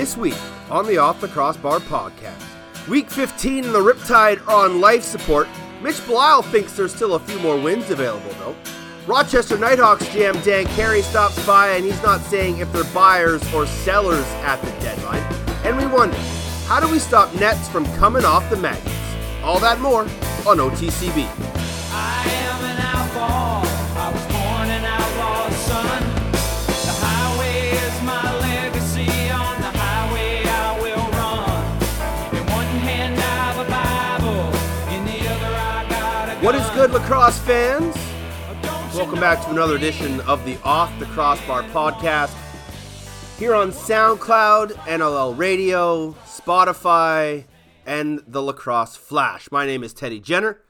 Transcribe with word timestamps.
This 0.00 0.16
week 0.16 0.40
on 0.70 0.86
the 0.86 0.96
Off 0.96 1.20
the 1.20 1.28
Crossbar 1.28 1.78
podcast. 1.80 2.42
Week 2.88 3.10
15 3.10 3.66
and 3.66 3.74
the 3.74 3.80
Riptide 3.80 4.40
are 4.48 4.64
on 4.64 4.80
life 4.80 5.02
support. 5.02 5.46
Mitch 5.82 5.96
Belisle 5.96 6.42
thinks 6.46 6.74
there's 6.74 6.94
still 6.94 7.16
a 7.16 7.18
few 7.18 7.38
more 7.40 7.60
wins 7.60 7.90
available 7.90 8.30
though. 8.38 8.56
Rochester 9.06 9.58
Knighthawks 9.58 10.06
GM 10.06 10.42
Dan 10.42 10.64
Carey 10.68 11.02
stops 11.02 11.46
by 11.46 11.72
and 11.72 11.84
he's 11.84 12.02
not 12.02 12.22
saying 12.22 12.60
if 12.60 12.72
they're 12.72 12.84
buyers 12.94 13.42
or 13.52 13.66
sellers 13.66 14.24
at 14.42 14.56
the 14.62 14.70
deadline. 14.80 15.20
And 15.66 15.76
we 15.76 15.84
wonder, 15.84 16.16
how 16.64 16.80
do 16.80 16.90
we 16.90 16.98
stop 16.98 17.34
Nets 17.34 17.68
from 17.68 17.84
coming 17.96 18.24
off 18.24 18.48
the 18.48 18.56
magnets? 18.56 18.96
All 19.42 19.60
that 19.60 19.80
more 19.80 20.04
on 20.46 20.56
OTCB. 20.56 21.28
Good, 36.80 36.92
lacrosse 36.92 37.38
fans? 37.40 37.94
Welcome 38.96 39.20
back 39.20 39.44
to 39.44 39.50
another 39.50 39.76
edition 39.76 40.18
of 40.22 40.42
the 40.46 40.56
Off 40.64 40.90
the 40.98 41.04
Crossbar 41.04 41.62
podcast. 41.64 42.34
Here 43.38 43.54
on 43.54 43.70
SoundCloud, 43.70 44.70
NLL 44.86 45.36
Radio, 45.36 46.12
Spotify, 46.24 47.44
and 47.84 48.22
the 48.26 48.40
Lacrosse 48.40 48.96
Flash. 48.96 49.50
My 49.50 49.66
name 49.66 49.84
is 49.84 49.92
Teddy 49.92 50.20
Jenner. 50.20 50.62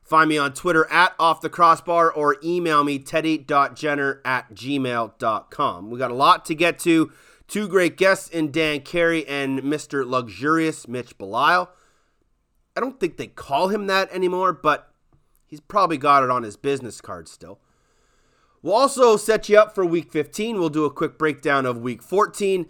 Find 0.00 0.28
me 0.28 0.38
on 0.38 0.52
Twitter 0.52 0.86
at 0.92 1.16
Off 1.18 1.40
the 1.40 1.50
Crossbar 1.50 2.08
or 2.12 2.36
email 2.44 2.84
me 2.84 3.00
teddy.jenner 3.00 4.20
at 4.24 4.54
gmail.com. 4.54 5.90
We 5.90 5.98
got 5.98 6.12
a 6.12 6.14
lot 6.14 6.44
to 6.44 6.54
get 6.54 6.78
to. 6.80 7.10
Two 7.48 7.66
great 7.66 7.96
guests 7.96 8.28
in 8.28 8.52
Dan 8.52 8.82
Carey 8.82 9.26
and 9.26 9.62
Mr. 9.62 10.08
Luxurious 10.08 10.86
Mitch 10.86 11.18
Belisle. 11.18 11.66
I 12.76 12.80
don't 12.80 13.00
think 13.00 13.16
they 13.16 13.26
call 13.26 13.70
him 13.70 13.88
that 13.88 14.08
anymore, 14.12 14.52
but 14.52 14.87
he's 15.48 15.60
probably 15.60 15.98
got 15.98 16.22
it 16.22 16.30
on 16.30 16.44
his 16.44 16.56
business 16.56 17.00
card 17.00 17.26
still. 17.26 17.58
We'll 18.62 18.74
also 18.74 19.16
set 19.16 19.48
you 19.48 19.58
up 19.58 19.74
for 19.74 19.84
week 19.84 20.12
15. 20.12 20.58
We'll 20.58 20.68
do 20.68 20.84
a 20.84 20.90
quick 20.90 21.18
breakdown 21.18 21.64
of 21.64 21.78
week 21.78 22.02
14. 22.02 22.66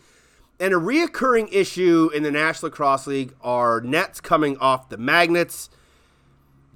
And 0.61 0.75
a 0.75 0.77
reoccurring 0.77 1.53
issue 1.53 2.11
in 2.15 2.23
the 2.23 2.31
National 2.31 2.71
Lacrosse 2.71 3.07
League 3.07 3.35
are 3.41 3.81
nets 3.81 4.21
coming 4.21 4.57
off 4.59 4.89
the 4.89 4.99
magnets, 4.99 5.71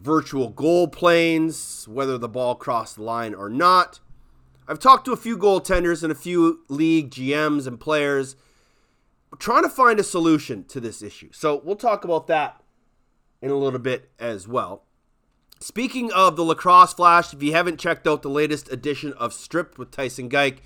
virtual 0.00 0.48
goal 0.48 0.88
planes, 0.88 1.86
whether 1.88 2.16
the 2.16 2.28
ball 2.28 2.54
crossed 2.54 2.96
the 2.96 3.02
line 3.02 3.34
or 3.34 3.48
not. 3.48 4.00
I've 4.68 4.78
talked 4.78 5.04
to 5.06 5.12
a 5.12 5.16
few 5.16 5.36
goaltenders 5.36 6.02
and 6.02 6.12
a 6.12 6.16
few 6.16 6.60
league 6.68 7.10
GMs 7.10 7.66
and 7.66 7.78
players 7.78 8.36
trying 9.38 9.62
to 9.64 9.68
find 9.68 9.98
a 9.98 10.04
solution 10.04 10.64
to 10.64 10.80
this 10.80 11.02
issue. 11.02 11.30
So 11.32 11.60
we'll 11.64 11.76
talk 11.76 12.04
about 12.04 12.26
that 12.28 12.62
in 13.40 13.50
a 13.50 13.56
little 13.56 13.80
bit 13.80 14.10
as 14.18 14.46
well. 14.46 14.84
Speaking 15.62 16.10
of 16.10 16.34
the 16.34 16.42
lacrosse 16.42 16.92
flash, 16.92 17.32
if 17.32 17.40
you 17.40 17.52
haven't 17.52 17.78
checked 17.78 18.08
out 18.08 18.22
the 18.22 18.28
latest 18.28 18.72
edition 18.72 19.12
of 19.12 19.32
Stripped 19.32 19.78
with 19.78 19.92
Tyson 19.92 20.28
Geik 20.28 20.60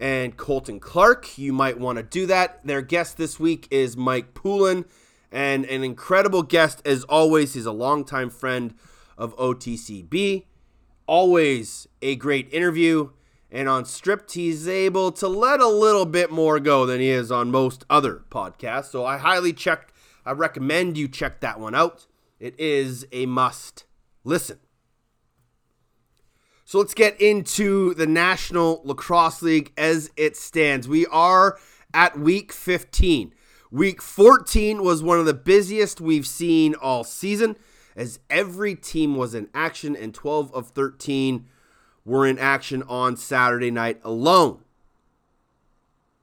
and 0.00 0.38
Colton 0.38 0.80
Clark, 0.80 1.36
you 1.36 1.52
might 1.52 1.78
want 1.78 1.98
to 1.98 2.02
do 2.02 2.24
that. 2.24 2.66
Their 2.66 2.80
guest 2.80 3.18
this 3.18 3.38
week 3.38 3.68
is 3.70 3.94
Mike 3.94 4.32
Poulin, 4.32 4.86
and 5.30 5.66
an 5.66 5.84
incredible 5.84 6.42
guest 6.42 6.80
as 6.86 7.04
always. 7.04 7.52
He's 7.52 7.66
a 7.66 7.72
longtime 7.72 8.30
friend 8.30 8.72
of 9.18 9.36
OTCB. 9.36 10.46
Always 11.06 11.86
a 12.00 12.16
great 12.16 12.48
interview. 12.54 13.10
And 13.50 13.68
on 13.68 13.84
Stripped, 13.84 14.32
he's 14.32 14.66
able 14.66 15.12
to 15.12 15.28
let 15.28 15.60
a 15.60 15.68
little 15.68 16.06
bit 16.06 16.30
more 16.30 16.58
go 16.58 16.86
than 16.86 17.00
he 17.00 17.10
is 17.10 17.30
on 17.30 17.50
most 17.50 17.84
other 17.90 18.22
podcasts. 18.30 18.92
So 18.92 19.04
I 19.04 19.18
highly 19.18 19.52
check, 19.52 19.92
I 20.24 20.32
recommend 20.32 20.96
you 20.96 21.06
check 21.06 21.40
that 21.40 21.60
one 21.60 21.74
out. 21.74 22.06
It 22.40 22.58
is 22.58 23.06
a 23.12 23.26
must 23.26 23.84
listen. 24.24 24.58
So 26.64 26.78
let's 26.78 26.94
get 26.94 27.20
into 27.20 27.94
the 27.94 28.06
National 28.06 28.80
Lacrosse 28.84 29.42
League 29.42 29.72
as 29.76 30.10
it 30.16 30.36
stands. 30.36 30.88
We 30.88 31.06
are 31.06 31.58
at 31.92 32.18
week 32.18 32.52
15. 32.52 33.34
Week 33.70 34.00
14 34.00 34.82
was 34.82 35.02
one 35.02 35.18
of 35.18 35.26
the 35.26 35.34
busiest 35.34 36.00
we've 36.00 36.26
seen 36.26 36.74
all 36.74 37.04
season 37.04 37.56
as 37.96 38.20
every 38.30 38.74
team 38.74 39.16
was 39.16 39.34
in 39.34 39.48
action 39.54 39.96
and 39.96 40.14
12 40.14 40.52
of 40.54 40.68
13 40.68 41.46
were 42.04 42.26
in 42.26 42.38
action 42.38 42.82
on 42.84 43.16
Saturday 43.16 43.70
night 43.70 44.00
alone. 44.04 44.62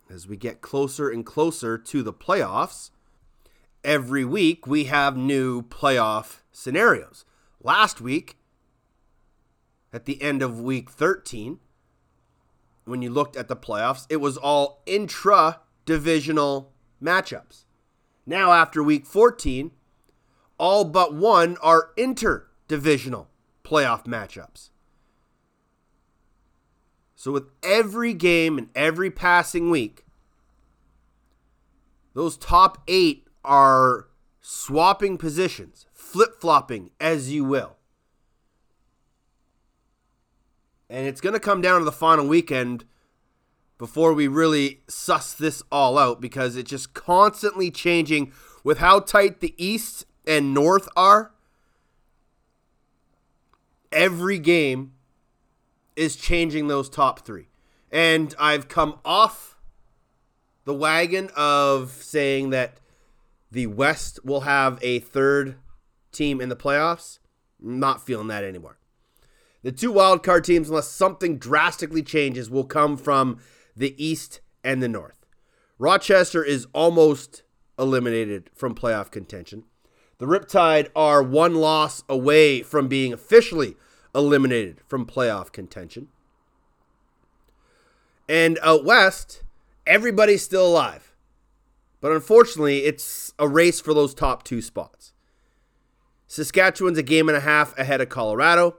As 0.10 0.28
we 0.28 0.38
get 0.38 0.62
closer 0.62 1.10
and 1.10 1.26
closer 1.26 1.78
to 1.78 2.02
the 2.02 2.14
playoffs, 2.14 2.90
every 3.84 4.26
week 4.26 4.66
we 4.66 4.86
have 4.86 5.16
new 5.16 5.62
playoff 5.62 6.40
scenarios. 6.52 7.26
Last 7.62 8.00
week, 8.00 8.38
at 9.92 10.06
the 10.06 10.22
end 10.22 10.42
of 10.42 10.62
week 10.62 10.90
13, 10.90 11.60
when 12.86 13.02
you 13.02 13.10
looked 13.10 13.36
at 13.36 13.48
the 13.48 13.56
playoffs, 13.56 14.06
it 14.10 14.18
was 14.18 14.38
all 14.38 14.82
intra 14.86 15.60
divisional 15.86 16.72
matchups. 17.02 17.66
Now, 18.26 18.52
after 18.52 18.82
week 18.82 19.06
14, 19.06 19.72
all 20.58 20.86
but 20.86 21.14
one 21.14 21.58
are 21.62 21.92
interdivisional 21.98 23.28
playoff 23.64 24.06
matchups. 24.06 24.70
So, 27.16 27.32
with 27.32 27.50
every 27.62 28.14
game 28.14 28.58
and 28.58 28.70
every 28.74 29.12
passing 29.12 29.70
week, 29.70 30.06
those 32.14 32.38
top 32.38 32.82
eight 32.88 33.28
are 33.44 34.08
swapping 34.40 35.18
positions, 35.18 35.86
flip 36.12 36.42
flopping 36.42 36.90
as 37.00 37.32
you 37.32 37.44
will. 37.44 37.76
And 40.90 41.06
it's 41.08 41.22
going 41.22 41.34
to 41.34 41.40
come 41.40 41.62
down 41.62 41.80
to 41.80 41.86
the 41.86 41.92
final 41.92 42.28
weekend 42.28 42.86
before 43.78 44.14
we 44.14 44.28
really 44.28 44.82
suss 44.88 45.34
this 45.34 45.62
all 45.72 45.98
out 46.00 46.20
because 46.20 46.56
it's 46.56 46.70
just 46.70 46.96
constantly 46.96 47.70
changing 47.70 48.34
with 48.64 48.80
how 48.80 49.00
tight 49.00 49.40
the 49.40 49.54
East 49.64 50.06
and 50.26 50.54
North 50.54 50.90
are. 50.98 51.32
Every 53.92 54.40
game 54.40 54.94
is 55.96 56.16
changing 56.16 56.68
those 56.68 56.90
top 56.90 57.26
three. 57.26 57.50
And 57.92 58.34
I've 58.40 58.68
come 58.68 59.00
off 59.06 59.58
the 60.66 60.74
wagon 60.74 61.30
of 61.36 61.92
saying 61.92 62.50
that 62.50 62.80
the 63.52 63.68
West 63.68 64.26
will 64.26 64.42
have 64.42 64.80
a 64.82 65.00
third 65.00 65.56
team 66.12 66.42
in 66.42 66.50
the 66.50 66.56
playoffs. 66.56 67.20
Not 67.60 68.06
feeling 68.06 68.28
that 68.28 68.44
anymore. 68.44 68.78
The 69.62 69.72
two 69.72 69.92
wild 69.92 70.24
card 70.24 70.46
teams, 70.46 70.70
unless 70.70 70.88
something 70.88 71.38
drastically 71.38 72.02
changes, 72.02 72.50
will 72.50 72.64
come 72.64 72.96
from 72.96 73.40
the 73.76 73.94
East 74.04 74.40
and 74.64 74.82
the 74.82 74.88
North. 74.88 75.26
Rochester 75.78 76.44
is 76.44 76.68
almost 76.74 77.44
eliminated 77.78 78.50
from 78.54 78.76
playoff 78.76 79.12
contention. 79.12 79.64
The 80.18 80.26
Riptide 80.26 80.90
are 80.96 81.24
one 81.24 81.56
loss 81.56 82.04
away 82.10 82.62
from 82.62 82.88
being 82.88 83.14
officially 83.14 83.78
eliminated 84.14 84.82
from 84.88 85.06
playoff 85.06 85.52
contention. 85.52 86.10
And 88.28 88.60
out 88.62 88.84
west, 88.84 89.44
everybody's 89.88 90.44
still 90.44 90.68
alive. 90.68 91.14
But 92.02 92.12
unfortunately, 92.12 92.86
it's 92.86 93.34
a 93.40 93.48
race 93.48 93.82
for 93.82 93.94
those 93.94 94.14
top 94.14 94.44
two 94.44 94.62
spots. 94.62 95.14
Saskatchewan's 96.30 97.00
a 97.00 97.04
game 97.04 97.28
and 97.28 97.36
a 97.36 97.42
half 97.42 97.76
ahead 97.78 98.02
of 98.02 98.10
Colorado. 98.10 98.78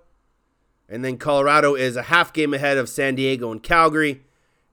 And 0.88 1.04
then 1.04 1.18
Colorado 1.18 1.74
is 1.74 1.96
a 1.96 2.04
half 2.04 2.32
game 2.32 2.54
ahead 2.54 2.78
of 2.78 2.88
San 2.88 3.16
Diego 3.16 3.50
and 3.50 3.60
Calgary. 3.60 4.22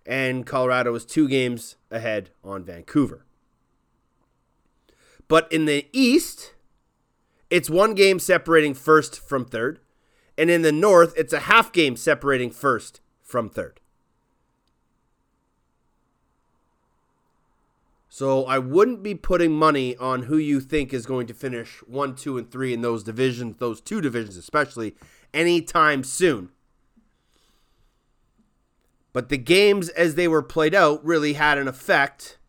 And 0.06 0.46
Colorado 0.46 0.94
is 0.94 1.04
two 1.04 1.28
games 1.28 1.76
ahead 1.90 2.30
on 2.44 2.64
Vancouver. 2.64 3.26
But 5.28 5.52
in 5.52 5.66
the 5.66 5.88
East, 5.92 6.54
it's 7.50 7.70
one 7.70 7.96
game 7.96 8.20
separating 8.20 8.76
first 8.76 9.20
from 9.20 9.44
third. 9.44 9.80
And 10.38 10.52
in 10.52 10.62
the 10.62 10.72
North, 10.72 11.16
it's 11.18 11.34
a 11.34 11.42
half 11.42 11.74
game 11.74 11.96
separating 11.96 12.52
first 12.52 13.02
from 13.24 13.50
third. 13.50 13.80
So 18.18 18.46
I 18.46 18.58
wouldn't 18.58 19.04
be 19.04 19.14
putting 19.14 19.52
money 19.52 19.96
on 19.98 20.24
who 20.24 20.40
you 20.40 20.60
think 20.60 20.92
is 20.92 21.06
going 21.06 21.28
to 21.28 21.36
finish 21.36 21.84
one, 21.86 22.16
two, 22.16 22.40
and 22.40 22.50
three 22.50 22.74
in 22.74 22.82
those 22.82 23.04
divisions, 23.04 23.58
those 23.60 23.80
two 23.80 24.02
divisions 24.02 24.38
especially, 24.38 24.96
anytime 25.36 26.04
soon. 26.04 26.50
But 29.14 29.30
the 29.30 29.38
games 29.38 29.90
as 29.90 30.16
they 30.16 30.28
were 30.28 30.42
played 30.42 30.74
out 30.74 31.06
really 31.06 31.34
had 31.34 31.60
an 31.60 31.68
effect 31.68 32.40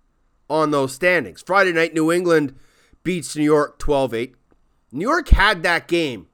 on 0.49 0.71
those 0.71 0.95
standings. 0.95 1.43
Friday 1.43 1.75
night, 1.75 1.93
New 1.93 2.11
England 2.11 2.55
beats 3.03 3.37
New 3.37 3.45
York 3.45 3.79
12 3.79 4.15
8. 4.15 4.35
New 4.93 5.07
York 5.07 5.29
had 5.29 5.63
that 5.65 5.87
game 5.87 6.29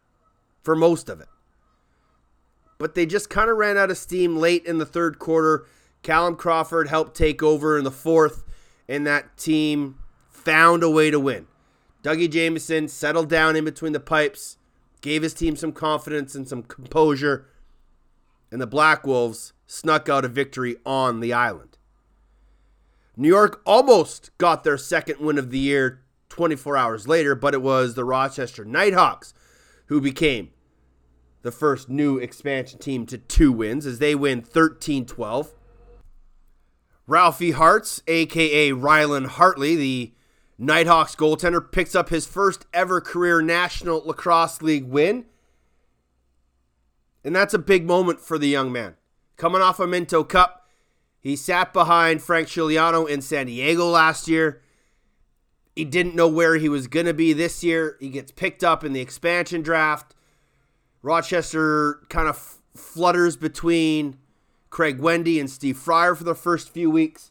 for 0.62 0.76
most 0.76 1.08
of 1.08 1.20
it. 1.20 1.28
But 2.78 2.94
they 2.94 3.04
just 3.04 3.30
kind 3.30 3.50
of 3.50 3.56
ran 3.56 3.78
out 3.78 3.90
of 3.90 3.98
steam 3.98 4.36
late 4.36 4.64
in 4.64 4.78
the 4.78 4.86
third 4.86 5.18
quarter. 5.18 5.66
Callum 6.04 6.36
Crawford 6.36 6.86
helped 6.86 7.16
take 7.16 7.42
over 7.42 7.76
in 7.76 7.82
the 7.82 7.90
fourth, 7.90 8.44
and 8.88 9.06
that 9.06 9.36
team 9.36 9.98
found 10.28 10.82
a 10.82 10.90
way 10.90 11.10
to 11.10 11.18
win. 11.18 11.46
Dougie 12.02 12.30
Jamieson 12.30 12.88
settled 12.88 13.30
down 13.30 13.56
in 13.56 13.64
between 13.64 13.92
the 13.92 14.00
pipes, 14.00 14.58
gave 15.00 15.22
his 15.22 15.34
team 15.34 15.56
some 15.56 15.72
confidence 15.72 16.34
and 16.34 16.46
some 16.46 16.62
composure, 16.62 17.46
and 18.50 18.60
the 18.60 18.66
Black 18.66 19.06
Wolves 19.06 19.52
snuck 19.66 20.08
out 20.08 20.24
a 20.24 20.28
victory 20.28 20.76
on 20.84 21.20
the 21.20 21.32
island. 21.32 21.78
New 23.16 23.28
York 23.28 23.62
almost 23.64 24.36
got 24.38 24.64
their 24.64 24.76
second 24.76 25.20
win 25.20 25.38
of 25.38 25.50
the 25.50 25.58
year 25.58 26.02
24 26.28 26.76
hours 26.76 27.08
later, 27.08 27.34
but 27.34 27.54
it 27.54 27.62
was 27.62 27.94
the 27.94 28.04
Rochester 28.04 28.64
Knighthawks 28.64 29.32
who 29.86 30.00
became 30.00 30.50
the 31.42 31.52
first 31.52 31.88
new 31.88 32.18
expansion 32.18 32.78
team 32.78 33.06
to 33.06 33.18
two 33.18 33.52
wins 33.52 33.86
as 33.86 33.98
they 33.98 34.14
win 34.14 34.42
13 34.42 35.06
12. 35.06 35.54
Ralphie 37.06 37.52
Hartz, 37.52 38.02
aka 38.06 38.70
Rylan 38.70 39.26
Hartley, 39.26 39.76
the 39.76 40.12
Knighthawks 40.58 41.14
goaltender, 41.14 41.60
picks 41.70 41.94
up 41.94 42.08
his 42.08 42.26
first 42.26 42.66
ever 42.72 43.00
career 43.00 43.42
National 43.42 44.02
Lacrosse 44.04 44.62
League 44.62 44.86
win. 44.86 45.26
And 47.22 47.34
that's 47.34 47.54
a 47.54 47.58
big 47.58 47.86
moment 47.86 48.20
for 48.20 48.38
the 48.38 48.48
young 48.48 48.72
man. 48.72 48.94
Coming 49.36 49.62
off 49.62 49.80
a 49.80 49.86
Minto 49.86 50.24
Cup, 50.24 50.68
he 51.20 51.36
sat 51.36 51.72
behind 51.72 52.22
Frank 52.22 52.48
Scigliano 52.48 53.08
in 53.08 53.20
San 53.20 53.46
Diego 53.46 53.86
last 53.86 54.28
year. 54.28 54.60
He 55.74 55.84
didn't 55.84 56.14
know 56.14 56.28
where 56.28 56.56
he 56.56 56.68
was 56.68 56.86
going 56.86 57.06
to 57.06 57.14
be 57.14 57.32
this 57.32 57.64
year. 57.64 57.96
He 57.98 58.10
gets 58.10 58.30
picked 58.30 58.62
up 58.62 58.84
in 58.84 58.92
the 58.92 59.00
expansion 59.00 59.62
draft. 59.62 60.14
Rochester 61.02 62.00
kind 62.08 62.28
of 62.28 62.36
f- 62.36 62.58
flutters 62.80 63.36
between 63.36 64.18
Craig 64.74 64.98
Wendy 64.98 65.38
and 65.38 65.48
Steve 65.48 65.78
Fryer 65.78 66.16
for 66.16 66.24
the 66.24 66.34
first 66.34 66.68
few 66.68 66.90
weeks. 66.90 67.30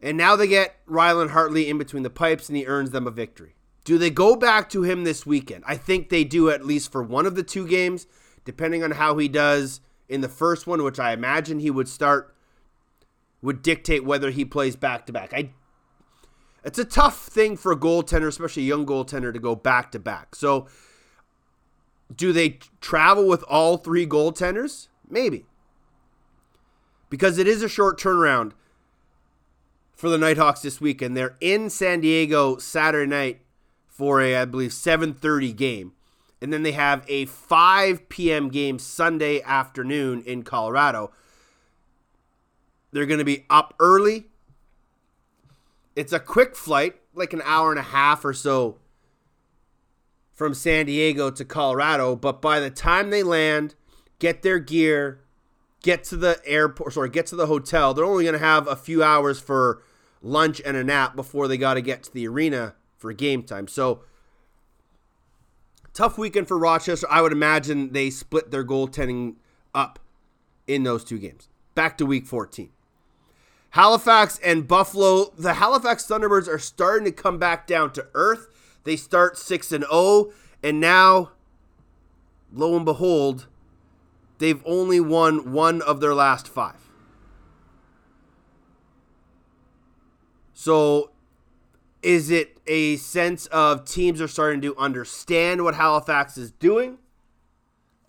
And 0.00 0.16
now 0.16 0.36
they 0.36 0.46
get 0.46 0.76
Rylan 0.86 1.30
Hartley 1.30 1.68
in 1.68 1.76
between 1.76 2.02
the 2.02 2.08
pipes 2.08 2.48
and 2.48 2.56
he 2.56 2.64
earns 2.64 2.92
them 2.92 3.06
a 3.06 3.10
victory. 3.10 3.54
Do 3.84 3.98
they 3.98 4.08
go 4.08 4.36
back 4.36 4.70
to 4.70 4.84
him 4.84 5.04
this 5.04 5.26
weekend? 5.26 5.62
I 5.66 5.76
think 5.76 6.08
they 6.08 6.24
do 6.24 6.48
at 6.48 6.64
least 6.64 6.90
for 6.90 7.02
one 7.02 7.26
of 7.26 7.34
the 7.34 7.42
two 7.42 7.68
games, 7.68 8.06
depending 8.46 8.82
on 8.82 8.92
how 8.92 9.18
he 9.18 9.28
does 9.28 9.82
in 10.08 10.22
the 10.22 10.30
first 10.30 10.66
one, 10.66 10.82
which 10.82 10.98
I 10.98 11.12
imagine 11.12 11.60
he 11.60 11.70
would 11.70 11.88
start, 11.88 12.34
would 13.42 13.60
dictate 13.60 14.02
whether 14.02 14.30
he 14.30 14.46
plays 14.46 14.76
back 14.76 15.04
to 15.06 15.12
back. 15.12 15.34
I 15.34 15.50
it's 16.64 16.78
a 16.78 16.86
tough 16.86 17.26
thing 17.26 17.58
for 17.58 17.70
a 17.70 17.76
goaltender, 17.76 18.28
especially 18.28 18.62
a 18.62 18.66
young 18.66 18.86
goaltender, 18.86 19.30
to 19.30 19.38
go 19.38 19.54
back 19.54 19.92
to 19.92 19.98
back. 19.98 20.34
So, 20.34 20.68
do 22.16 22.32
they 22.32 22.60
travel 22.80 23.28
with 23.28 23.42
all 23.42 23.76
three 23.76 24.06
goaltenders? 24.06 24.88
Maybe. 25.14 25.46
Because 27.08 27.38
it 27.38 27.48
is 27.48 27.62
a 27.62 27.68
short 27.68 27.98
turnaround 27.98 28.52
for 29.94 30.10
the 30.10 30.18
Knighthawks 30.18 30.60
this 30.60 30.80
weekend. 30.80 31.16
They're 31.16 31.36
in 31.40 31.70
San 31.70 32.00
Diego 32.00 32.58
Saturday 32.58 33.08
night 33.08 33.40
for 33.88 34.20
a, 34.20 34.36
I 34.36 34.44
believe, 34.44 34.72
7:30 34.72 35.56
game. 35.56 35.92
And 36.42 36.52
then 36.52 36.62
they 36.62 36.72
have 36.72 37.04
a 37.08 37.24
5 37.24 38.10
p.m. 38.10 38.50
game 38.50 38.78
Sunday 38.78 39.40
afternoon 39.40 40.22
in 40.26 40.42
Colorado. 40.42 41.10
They're 42.92 43.06
going 43.06 43.18
to 43.18 43.24
be 43.24 43.46
up 43.48 43.74
early 43.80 44.26
it's 45.96 46.12
a 46.12 46.18
quick 46.18 46.56
flight, 46.56 46.96
like 47.14 47.32
an 47.32 47.42
hour 47.44 47.70
and 47.70 47.78
a 47.78 47.82
half 47.82 48.24
or 48.24 48.34
so 48.34 48.78
from 50.32 50.54
San 50.54 50.86
Diego 50.86 51.30
to 51.30 51.44
Colorado, 51.44 52.16
but 52.16 52.42
by 52.42 52.58
the 52.58 52.70
time 52.70 53.10
they 53.10 53.22
land, 53.22 53.76
get 54.18 54.42
their 54.42 54.58
gear, 54.58 55.20
get 55.82 56.04
to 56.04 56.16
the 56.16 56.40
airport, 56.44 56.92
sorry, 56.92 57.08
get 57.08 57.26
to 57.26 57.36
the 57.36 57.46
hotel, 57.46 57.94
they're 57.94 58.04
only 58.04 58.24
going 58.24 58.34
to 58.34 58.38
have 58.38 58.66
a 58.66 58.76
few 58.76 59.02
hours 59.02 59.40
for 59.40 59.82
lunch 60.22 60.60
and 60.64 60.76
a 60.76 60.84
nap 60.84 61.14
before 61.14 61.48
they 61.48 61.56
got 61.56 61.74
to 61.74 61.82
get 61.82 62.02
to 62.04 62.12
the 62.12 62.26
arena 62.26 62.74
for 62.96 63.12
game 63.12 63.42
time. 63.42 63.68
So, 63.68 64.00
tough 65.92 66.16
weekend 66.16 66.48
for 66.48 66.58
Rochester. 66.58 67.06
I 67.10 67.20
would 67.20 67.32
imagine 67.32 67.92
they 67.92 68.10
split 68.10 68.50
their 68.50 68.64
goaltending 68.64 69.36
up 69.74 69.98
in 70.66 70.82
those 70.82 71.04
two 71.04 71.18
games. 71.18 71.48
Back 71.74 71.98
to 71.98 72.06
week 72.06 72.26
14. 72.26 72.70
Halifax 73.70 74.38
and 74.38 74.68
Buffalo. 74.68 75.32
The 75.36 75.54
Halifax 75.54 76.06
Thunderbirds 76.06 76.48
are 76.48 76.58
starting 76.58 77.04
to 77.06 77.12
come 77.12 77.38
back 77.38 77.66
down 77.66 77.92
to 77.94 78.06
earth. 78.14 78.48
They 78.84 78.96
start 78.96 79.36
6 79.36 79.72
and 79.72 79.84
0 79.90 80.30
and 80.62 80.80
now 80.80 81.32
lo 82.52 82.76
and 82.76 82.84
behold, 82.84 83.48
they've 84.44 84.62
only 84.66 85.00
won 85.00 85.52
one 85.52 85.80
of 85.80 86.00
their 86.00 86.14
last 86.14 86.46
5. 86.46 86.74
So 90.52 91.12
is 92.02 92.30
it 92.30 92.58
a 92.66 92.96
sense 92.96 93.46
of 93.46 93.86
teams 93.86 94.20
are 94.20 94.28
starting 94.28 94.60
to 94.60 94.76
understand 94.76 95.64
what 95.64 95.76
Halifax 95.76 96.36
is 96.36 96.50
doing? 96.50 96.98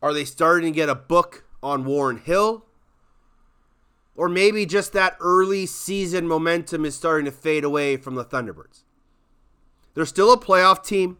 Are 0.01 0.13
they 0.13 0.25
starting 0.25 0.73
to 0.73 0.75
get 0.75 0.89
a 0.89 0.95
book 0.95 1.45
on 1.63 1.85
Warren 1.85 2.17
Hill? 2.17 2.65
Or 4.13 4.27
maybe 4.27 4.65
just 4.65 4.91
that 4.91 5.15
early 5.21 5.65
season 5.65 6.27
momentum 6.27 6.83
is 6.83 6.95
starting 6.95 7.23
to 7.23 7.31
fade 7.31 7.63
away 7.63 7.95
from 7.95 8.15
the 8.15 8.25
Thunderbirds. 8.25 8.83
They're 9.93 10.05
still 10.05 10.33
a 10.33 10.37
playoff 10.37 10.85
team. 10.85 11.17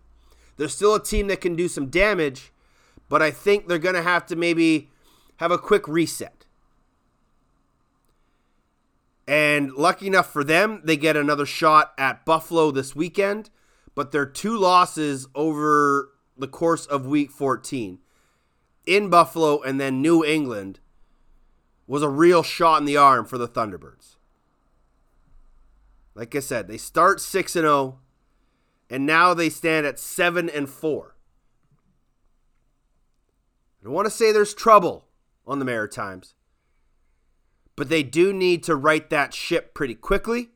They're 0.57 0.67
still 0.67 0.93
a 0.93 1.01
team 1.01 1.27
that 1.27 1.39
can 1.39 1.55
do 1.55 1.69
some 1.69 1.87
damage, 1.87 2.51
but 3.07 3.21
I 3.21 3.31
think 3.31 3.69
they're 3.69 3.79
going 3.79 3.95
to 3.95 4.01
have 4.01 4.25
to 4.25 4.35
maybe 4.35 4.89
have 5.37 5.51
a 5.51 5.57
quick 5.57 5.87
reset. 5.87 6.45
And 9.27 9.73
lucky 9.73 10.07
enough 10.07 10.31
for 10.31 10.43
them, 10.43 10.81
they 10.83 10.97
get 10.97 11.17
another 11.17 11.45
shot 11.45 11.93
at 11.97 12.25
Buffalo 12.25 12.71
this 12.71 12.95
weekend, 12.95 13.49
but 13.95 14.11
their 14.11 14.25
two 14.25 14.57
losses 14.57 15.27
over 15.33 16.11
the 16.37 16.47
course 16.47 16.85
of 16.85 17.07
week 17.07 17.31
14 17.31 17.99
in 18.85 19.09
Buffalo 19.09 19.61
and 19.61 19.79
then 19.79 20.01
New 20.01 20.23
England 20.23 20.79
was 21.87 22.03
a 22.03 22.09
real 22.09 22.43
shot 22.43 22.79
in 22.79 22.85
the 22.85 22.97
arm 22.97 23.25
for 23.25 23.37
the 23.37 23.47
Thunderbirds. 23.47 24.15
Like 26.13 26.35
I 26.35 26.39
said, 26.39 26.67
they 26.67 26.77
start 26.77 27.19
6 27.19 27.55
and 27.55 27.63
0 27.63 27.99
and 28.89 29.05
now 29.05 29.33
they 29.33 29.49
stand 29.49 29.85
at 29.85 29.99
7 29.99 30.49
and 30.49 30.69
4. 30.69 31.15
I 33.81 33.85
don't 33.85 33.93
want 33.93 34.05
to 34.05 34.11
say 34.11 34.31
there's 34.31 34.53
trouble 34.53 35.04
on 35.47 35.59
the 35.59 35.65
Maritimes, 35.65 36.33
but 37.75 37.89
they 37.89 38.03
do 38.03 38.33
need 38.33 38.63
to 38.63 38.75
right 38.75 39.09
that 39.09 39.33
ship 39.33 39.73
pretty 39.73 39.95
quickly 39.95 40.49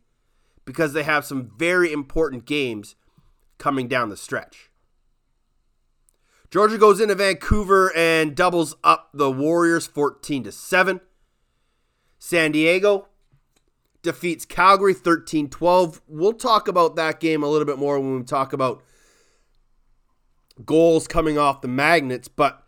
because 0.66 0.94
they 0.94 1.04
have 1.04 1.26
some 1.26 1.52
very 1.58 1.92
important 1.92 2.46
games 2.46 2.96
coming 3.58 3.88
down 3.88 4.10
the 4.10 4.18
stretch. 4.18 4.70
Georgia 6.52 6.78
goes 6.78 7.00
into 7.00 7.14
Vancouver 7.14 7.96
and 7.96 8.36
doubles 8.36 8.76
up 8.84 9.10
the 9.14 9.32
Warriors 9.32 9.86
14 9.86 10.44
to 10.46 10.52
7. 10.52 11.02
San 12.18 12.52
Diego 12.52 13.08
defeats 14.02 14.46
Calgary 14.46 14.94
13 14.94 15.50
12. 15.50 16.02
We'll 16.08 16.34
talk 16.34 16.68
about 16.68 16.96
that 16.96 17.20
game 17.20 17.44
a 17.44 17.48
little 17.48 17.66
bit 17.66 17.78
more 17.78 18.00
when 18.00 18.20
we 18.20 18.24
talk 18.24 18.54
about 18.54 18.84
goals 20.66 21.08
coming 21.08 21.38
off 21.38 21.62
the 21.62 21.68
magnets, 21.68 22.28
but 22.28 22.64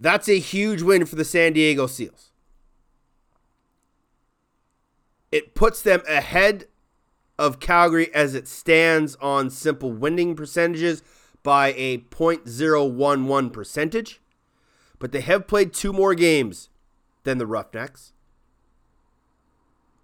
that's 0.00 0.28
a 0.28 0.38
huge 0.38 0.82
win 0.82 1.04
for 1.04 1.16
the 1.16 1.24
San 1.24 1.52
Diego 1.52 1.86
Seals. 1.86 2.30
It 5.30 5.54
puts 5.54 5.82
them 5.82 6.02
ahead 6.08 6.66
of 7.38 7.60
Calgary 7.60 8.12
as 8.12 8.34
it 8.34 8.48
stands 8.48 9.16
on 9.16 9.50
simple 9.50 9.92
winning 9.92 10.34
percentages 10.34 11.02
by 11.42 11.68
a 11.76 11.98
0.011 11.98 13.52
percentage, 13.52 14.20
but 14.98 15.12
they 15.12 15.20
have 15.20 15.46
played 15.46 15.72
two 15.72 15.92
more 15.92 16.14
games 16.14 16.68
than 17.24 17.38
the 17.38 17.46
Roughnecks. 17.46 18.12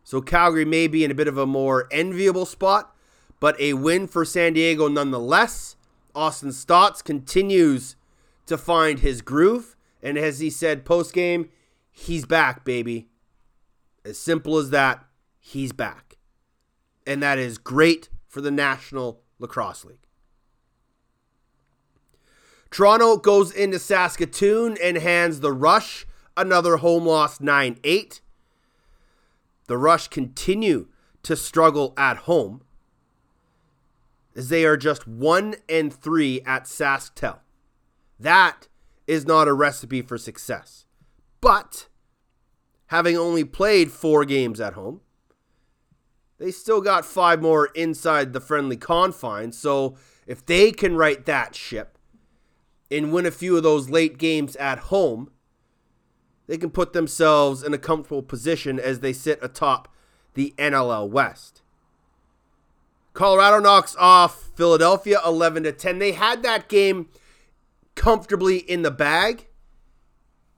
So 0.05 0.21
Calgary 0.21 0.65
may 0.65 0.87
be 0.87 1.05
in 1.05 1.11
a 1.11 1.15
bit 1.15 1.29
of 1.29 1.37
a 1.37 1.47
more 1.47 1.89
enviable 1.91 2.47
spot, 2.47 2.95
but 3.41 3.61
a 3.61 3.73
win 3.73 4.07
for 4.07 4.25
San 4.25 4.53
Diego 4.53 4.89
nonetheless. 4.89 5.77
Austin 6.15 6.51
Staats 6.51 7.03
continues 7.03 7.97
to 8.47 8.57
find 8.57 9.01
his 9.01 9.21
groove. 9.21 9.76
And 10.03 10.19
as 10.19 10.41
he 10.41 10.51
said 10.51 10.85
post 10.85 11.13
game, 11.13 11.51
he's 11.91 12.27
back, 12.27 12.65
baby. 12.65 13.09
As 14.05 14.19
simple 14.19 14.59
as 14.59 14.71
that, 14.71 15.05
he's 15.39 15.73
back. 15.73 16.17
And 17.07 17.23
that 17.23 17.39
is 17.39 17.59
great 17.59 18.09
for 18.29 18.41
the 18.41 18.51
National 18.51 19.23
Lacrosse 19.39 19.85
League. 19.85 20.07
Toronto 22.71 23.17
goes 23.17 23.53
into 23.53 23.79
Saskatoon 23.79 24.77
and 24.83 24.99
hands 24.99 25.41
the 25.41 25.53
Rush 25.53 26.07
another 26.37 26.79
home 26.79 27.07
loss 27.07 27.41
9 27.41 27.79
8. 27.83 28.21
The 29.67 29.79
Rush 29.79 30.09
continue 30.09 30.89
to 31.23 31.37
struggle 31.37 31.95
at 31.97 32.19
home 32.19 32.63
as 34.37 34.49
they 34.49 34.65
are 34.65 34.77
just 34.77 35.09
1 35.09 35.55
and 35.69 35.93
3 35.93 36.43
at 36.43 36.65
SaskTel. 36.65 37.39
That 38.21 38.69
is 39.07 39.27
not 39.27 39.49
a 39.49 39.53
recipe 39.53 40.03
for 40.03 40.19
success. 40.19 40.85
But 41.41 41.89
having 42.87 43.17
only 43.17 43.45
played 43.45 43.91
4 43.91 44.25
games 44.25 44.61
at 44.61 44.75
home, 44.75 45.01
they 46.39 46.51
still 46.51 46.81
got 46.81 47.05
five 47.05 47.41
more 47.41 47.67
inside 47.75 48.33
the 48.33 48.41
friendly 48.41 48.77
confines. 48.77 49.57
So 49.57 49.97
if 50.27 50.45
they 50.45 50.71
can 50.71 50.97
right 50.97 51.25
that 51.25 51.55
ship 51.55 51.99
and 52.91 53.13
win 53.13 53.27
a 53.27 53.31
few 53.31 53.57
of 53.57 53.63
those 53.63 53.89
late 53.89 54.19
games 54.19 54.55
at 54.57 54.79
home, 54.79 55.31
they 56.47 56.59
can 56.59 56.71
put 56.71 56.93
themselves 56.93 57.63
in 57.63 57.75
a 57.75 57.79
comfortable 57.79 58.23
position 58.23 58.79
as 58.79 59.01
they 59.01 59.13
sit 59.13 59.39
atop 59.43 59.89
the 60.35 60.55
NLL 60.59 61.09
West. 61.09 61.63
Colorado 63.15 63.59
knocks 63.59 63.97
off 63.99 64.51
Philadelphia 64.55 65.19
11 65.25 65.63
to 65.63 65.73
10. 65.73 65.99
They 65.99 66.13
had 66.13 66.43
that 66.43 66.69
game 66.69 67.09
comfortably 67.97 68.59
in 68.59 68.83
the 68.83 68.91
bag, 68.93 69.49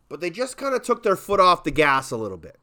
but 0.08 0.20
they 0.20 0.28
just 0.28 0.58
kind 0.58 0.74
of 0.74 0.82
took 0.82 1.02
their 1.02 1.16
foot 1.16 1.40
off 1.40 1.64
the 1.64 1.70
gas 1.70 2.10
a 2.10 2.16
little 2.16 2.36
bit. 2.36 2.58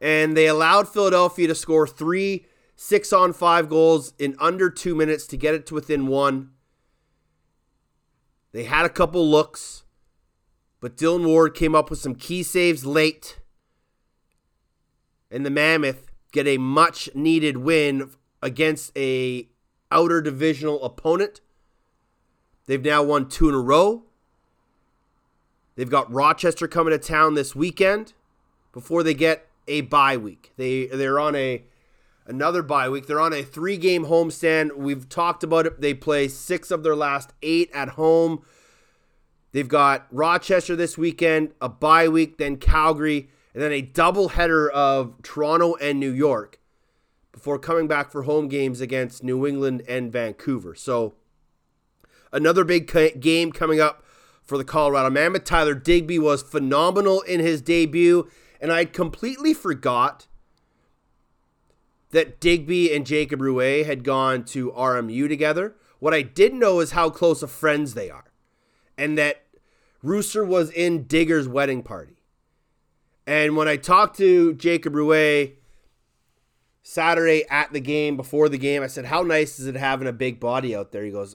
And 0.00 0.36
they 0.36 0.46
allowed 0.48 0.88
Philadelphia 0.88 1.46
to 1.48 1.54
score 1.54 1.86
three 1.86 2.46
six 2.76 3.12
on 3.12 3.32
five 3.32 3.68
goals 3.68 4.12
in 4.18 4.36
under 4.38 4.68
two 4.68 4.94
minutes 4.94 5.26
to 5.28 5.36
get 5.36 5.54
it 5.54 5.66
to 5.66 5.74
within 5.74 6.06
one. 6.06 6.50
They 8.52 8.64
had 8.64 8.84
a 8.84 8.90
couple 8.90 9.28
looks, 9.28 9.84
but 10.80 10.96
Dillon 10.96 11.24
Ward 11.24 11.54
came 11.54 11.74
up 11.74 11.90
with 11.90 11.98
some 11.98 12.14
key 12.14 12.42
saves 12.42 12.84
late. 12.84 13.40
And 15.30 15.44
the 15.44 15.50
Mammoth 15.50 16.06
get 16.32 16.46
a 16.46 16.58
much 16.58 17.08
needed 17.14 17.56
win 17.56 18.10
against 18.42 18.96
a 18.96 19.48
outer 19.90 20.20
divisional 20.20 20.82
opponent. 20.84 21.40
They've 22.66 22.84
now 22.84 23.02
won 23.02 23.28
two 23.28 23.48
in 23.48 23.54
a 23.54 23.60
row. 23.60 24.02
They've 25.76 25.90
got 25.90 26.12
Rochester 26.12 26.66
coming 26.66 26.92
to 26.92 26.98
town 26.98 27.34
this 27.34 27.54
weekend 27.54 28.14
before 28.72 29.02
they 29.02 29.14
get 29.14 29.48
a 29.68 29.82
bye 29.82 30.16
week. 30.16 30.52
They 30.56 30.86
they're 30.86 31.20
on 31.20 31.34
a 31.36 31.64
another 32.26 32.62
bye 32.62 32.88
week. 32.88 33.06
They're 33.06 33.20
on 33.20 33.32
a 33.32 33.42
three 33.42 33.76
game 33.76 34.06
homestand. 34.06 34.76
We've 34.76 35.08
talked 35.08 35.44
about 35.44 35.66
it. 35.66 35.80
They 35.80 35.94
play 35.94 36.28
six 36.28 36.70
of 36.70 36.82
their 36.82 36.96
last 36.96 37.32
eight 37.42 37.70
at 37.72 37.90
home. 37.90 38.42
They've 39.52 39.68
got 39.68 40.06
Rochester 40.10 40.76
this 40.76 40.98
weekend, 40.98 41.52
a 41.60 41.68
bye 41.68 42.08
week, 42.08 42.36
then 42.36 42.56
Calgary, 42.56 43.30
and 43.54 43.62
then 43.62 43.72
a 43.72 43.80
double 43.80 44.30
header 44.30 44.68
of 44.68 45.14
Toronto 45.22 45.76
and 45.76 45.98
New 45.98 46.10
York 46.10 46.60
before 47.32 47.58
coming 47.58 47.86
back 47.86 48.10
for 48.10 48.22
home 48.24 48.48
games 48.48 48.80
against 48.80 49.22
New 49.22 49.46
England 49.46 49.82
and 49.88 50.12
Vancouver. 50.12 50.74
So, 50.74 51.14
another 52.36 52.64
big 52.64 53.20
game 53.20 53.50
coming 53.50 53.80
up 53.80 54.04
for 54.44 54.58
the 54.58 54.64
Colorado 54.64 55.10
Mammoth. 55.10 55.44
Tyler 55.44 55.74
Digby 55.74 56.18
was 56.18 56.42
phenomenal 56.42 57.22
in 57.22 57.40
his 57.40 57.62
debut, 57.62 58.30
and 58.60 58.70
I 58.70 58.84
completely 58.84 59.54
forgot 59.54 60.26
that 62.10 62.38
Digby 62.38 62.94
and 62.94 63.06
Jacob 63.06 63.40
Ruest 63.40 63.86
had 63.86 64.04
gone 64.04 64.44
to 64.44 64.70
RMU 64.72 65.28
together. 65.28 65.74
What 65.98 66.14
I 66.14 66.22
didn't 66.22 66.58
know 66.58 66.80
is 66.80 66.92
how 66.92 67.10
close 67.10 67.42
of 67.42 67.50
friends 67.50 67.94
they 67.94 68.10
are, 68.10 68.30
and 68.96 69.16
that 69.18 69.42
Rooster 70.02 70.44
was 70.44 70.70
in 70.70 71.04
Digger's 71.04 71.48
wedding 71.48 71.82
party. 71.82 72.16
And 73.26 73.56
when 73.56 73.66
I 73.66 73.76
talked 73.76 74.16
to 74.18 74.54
Jacob 74.54 74.94
Ruest 74.94 75.54
Saturday 76.82 77.44
at 77.50 77.72
the 77.72 77.80
game, 77.80 78.16
before 78.16 78.48
the 78.48 78.58
game, 78.58 78.82
I 78.82 78.86
said, 78.86 79.06
How 79.06 79.22
nice 79.22 79.58
is 79.58 79.66
it 79.66 79.74
having 79.74 80.06
a 80.06 80.12
big 80.12 80.38
body 80.38 80.76
out 80.76 80.92
there? 80.92 81.02
He 81.02 81.10
goes, 81.10 81.34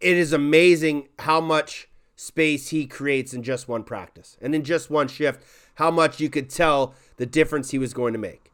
It 0.00 0.16
is 0.16 0.32
amazing 0.32 1.08
how 1.20 1.40
much 1.40 1.88
space 2.16 2.68
he 2.68 2.86
creates 2.86 3.34
in 3.34 3.42
just 3.42 3.68
one 3.68 3.84
practice 3.84 4.36
and 4.40 4.54
in 4.54 4.64
just 4.64 4.90
one 4.90 5.08
shift, 5.08 5.42
how 5.74 5.90
much 5.90 6.20
you 6.20 6.30
could 6.30 6.48
tell 6.50 6.94
the 7.16 7.26
difference 7.26 7.70
he 7.70 7.78
was 7.78 7.94
going 7.94 8.12
to 8.12 8.18
make. 8.18 8.50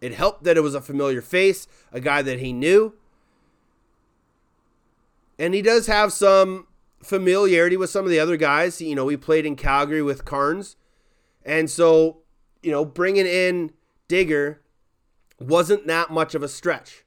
It 0.00 0.12
helped 0.14 0.44
that 0.44 0.56
it 0.56 0.60
was 0.60 0.74
a 0.74 0.80
familiar 0.80 1.22
face, 1.22 1.66
a 1.92 2.00
guy 2.00 2.22
that 2.22 2.38
he 2.38 2.52
knew. 2.52 2.94
And 5.38 5.54
he 5.54 5.62
does 5.62 5.86
have 5.86 6.12
some 6.12 6.66
familiarity 7.02 7.76
with 7.76 7.90
some 7.90 8.04
of 8.04 8.10
the 8.10 8.20
other 8.20 8.36
guys. 8.36 8.80
You 8.80 8.94
know, 8.94 9.08
he 9.08 9.16
played 9.16 9.46
in 9.46 9.56
Calgary 9.56 10.02
with 10.02 10.24
Carnes. 10.24 10.76
And 11.44 11.70
so, 11.70 12.18
you 12.62 12.70
know, 12.70 12.84
bringing 12.84 13.26
in 13.26 13.72
Digger 14.08 14.62
wasn't 15.38 15.86
that 15.86 16.10
much 16.10 16.34
of 16.34 16.42
a 16.42 16.48
stretch. 16.48 17.04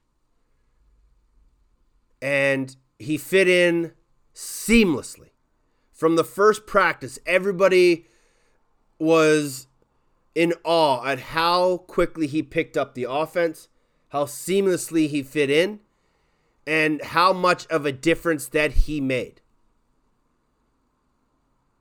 And 2.21 2.75
he 2.99 3.17
fit 3.17 3.47
in 3.47 3.93
seamlessly. 4.35 5.29
From 5.93 6.15
the 6.15 6.23
first 6.23 6.65
practice, 6.65 7.17
everybody 7.25 8.05
was 8.99 9.67
in 10.35 10.53
awe 10.63 11.03
at 11.05 11.19
how 11.19 11.77
quickly 11.77 12.27
he 12.27 12.43
picked 12.43 12.77
up 12.77 12.93
the 12.93 13.07
offense, 13.09 13.69
how 14.09 14.25
seamlessly 14.25 15.09
he 15.09 15.23
fit 15.23 15.49
in, 15.49 15.79
and 16.67 17.01
how 17.01 17.33
much 17.33 17.65
of 17.67 17.85
a 17.85 17.91
difference 17.91 18.47
that 18.47 18.71
he 18.71 19.01
made. 19.01 19.41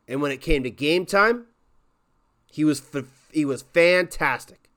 And 0.07 0.23
when 0.23 0.33
it 0.33 0.41
came 0.41 0.63
to 0.63 0.71
game 0.71 1.05
time, 1.05 1.47
he 2.51 2.65
was 2.65 2.83
he 3.31 3.45
was 3.45 3.63
fantastic. 3.63 4.71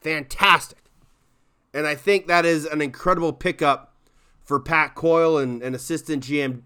Fantastic. 0.00 0.78
And 1.72 1.86
I 1.86 1.94
think 1.94 2.26
that 2.26 2.44
is 2.44 2.64
an 2.64 2.80
incredible 2.80 3.32
pickup 3.32 3.85
for 4.46 4.58
Pat 4.58 4.94
Coyle 4.94 5.36
and, 5.36 5.62
and 5.62 5.76
assistant 5.76 6.22
GM 6.22 6.62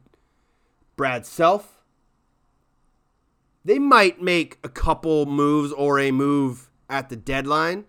Brad 0.95 1.27
Self 1.27 1.81
they 3.65 3.79
might 3.79 4.23
make 4.23 4.59
a 4.65 4.69
couple 4.69 5.27
moves 5.27 5.73
or 5.73 5.99
a 5.99 6.11
move 6.11 6.71
at 6.89 7.09
the 7.09 7.17
deadline. 7.17 7.85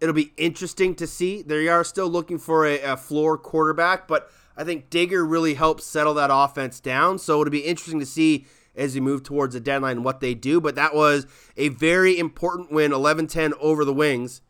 It'll 0.00 0.14
be 0.14 0.32
interesting 0.36 0.94
to 0.96 1.06
see. 1.06 1.42
They 1.42 1.68
are 1.68 1.84
still 1.84 2.08
looking 2.08 2.38
for 2.38 2.66
a, 2.66 2.80
a 2.80 2.96
floor 2.96 3.38
quarterback, 3.38 4.08
but 4.08 4.30
I 4.56 4.64
think 4.64 4.90
Digger 4.90 5.24
really 5.24 5.54
helps 5.54 5.84
settle 5.84 6.14
that 6.14 6.30
offense 6.32 6.80
down. 6.80 7.18
So 7.18 7.40
it'll 7.40 7.50
be 7.50 7.60
interesting 7.60 8.00
to 8.00 8.06
see 8.06 8.46
as 8.74 8.94
we 8.94 9.00
move 9.00 9.22
towards 9.22 9.54
the 9.54 9.60
deadline 9.60 10.02
what 10.02 10.20
they 10.20 10.34
do. 10.34 10.60
But 10.60 10.74
that 10.74 10.94
was 10.94 11.26
a 11.56 11.68
very 11.68 12.18
important 12.18 12.70
win, 12.70 12.92
11 12.92 13.28
10 13.28 13.54
over 13.60 13.84
the 13.84 13.94
Wings. 13.94 14.42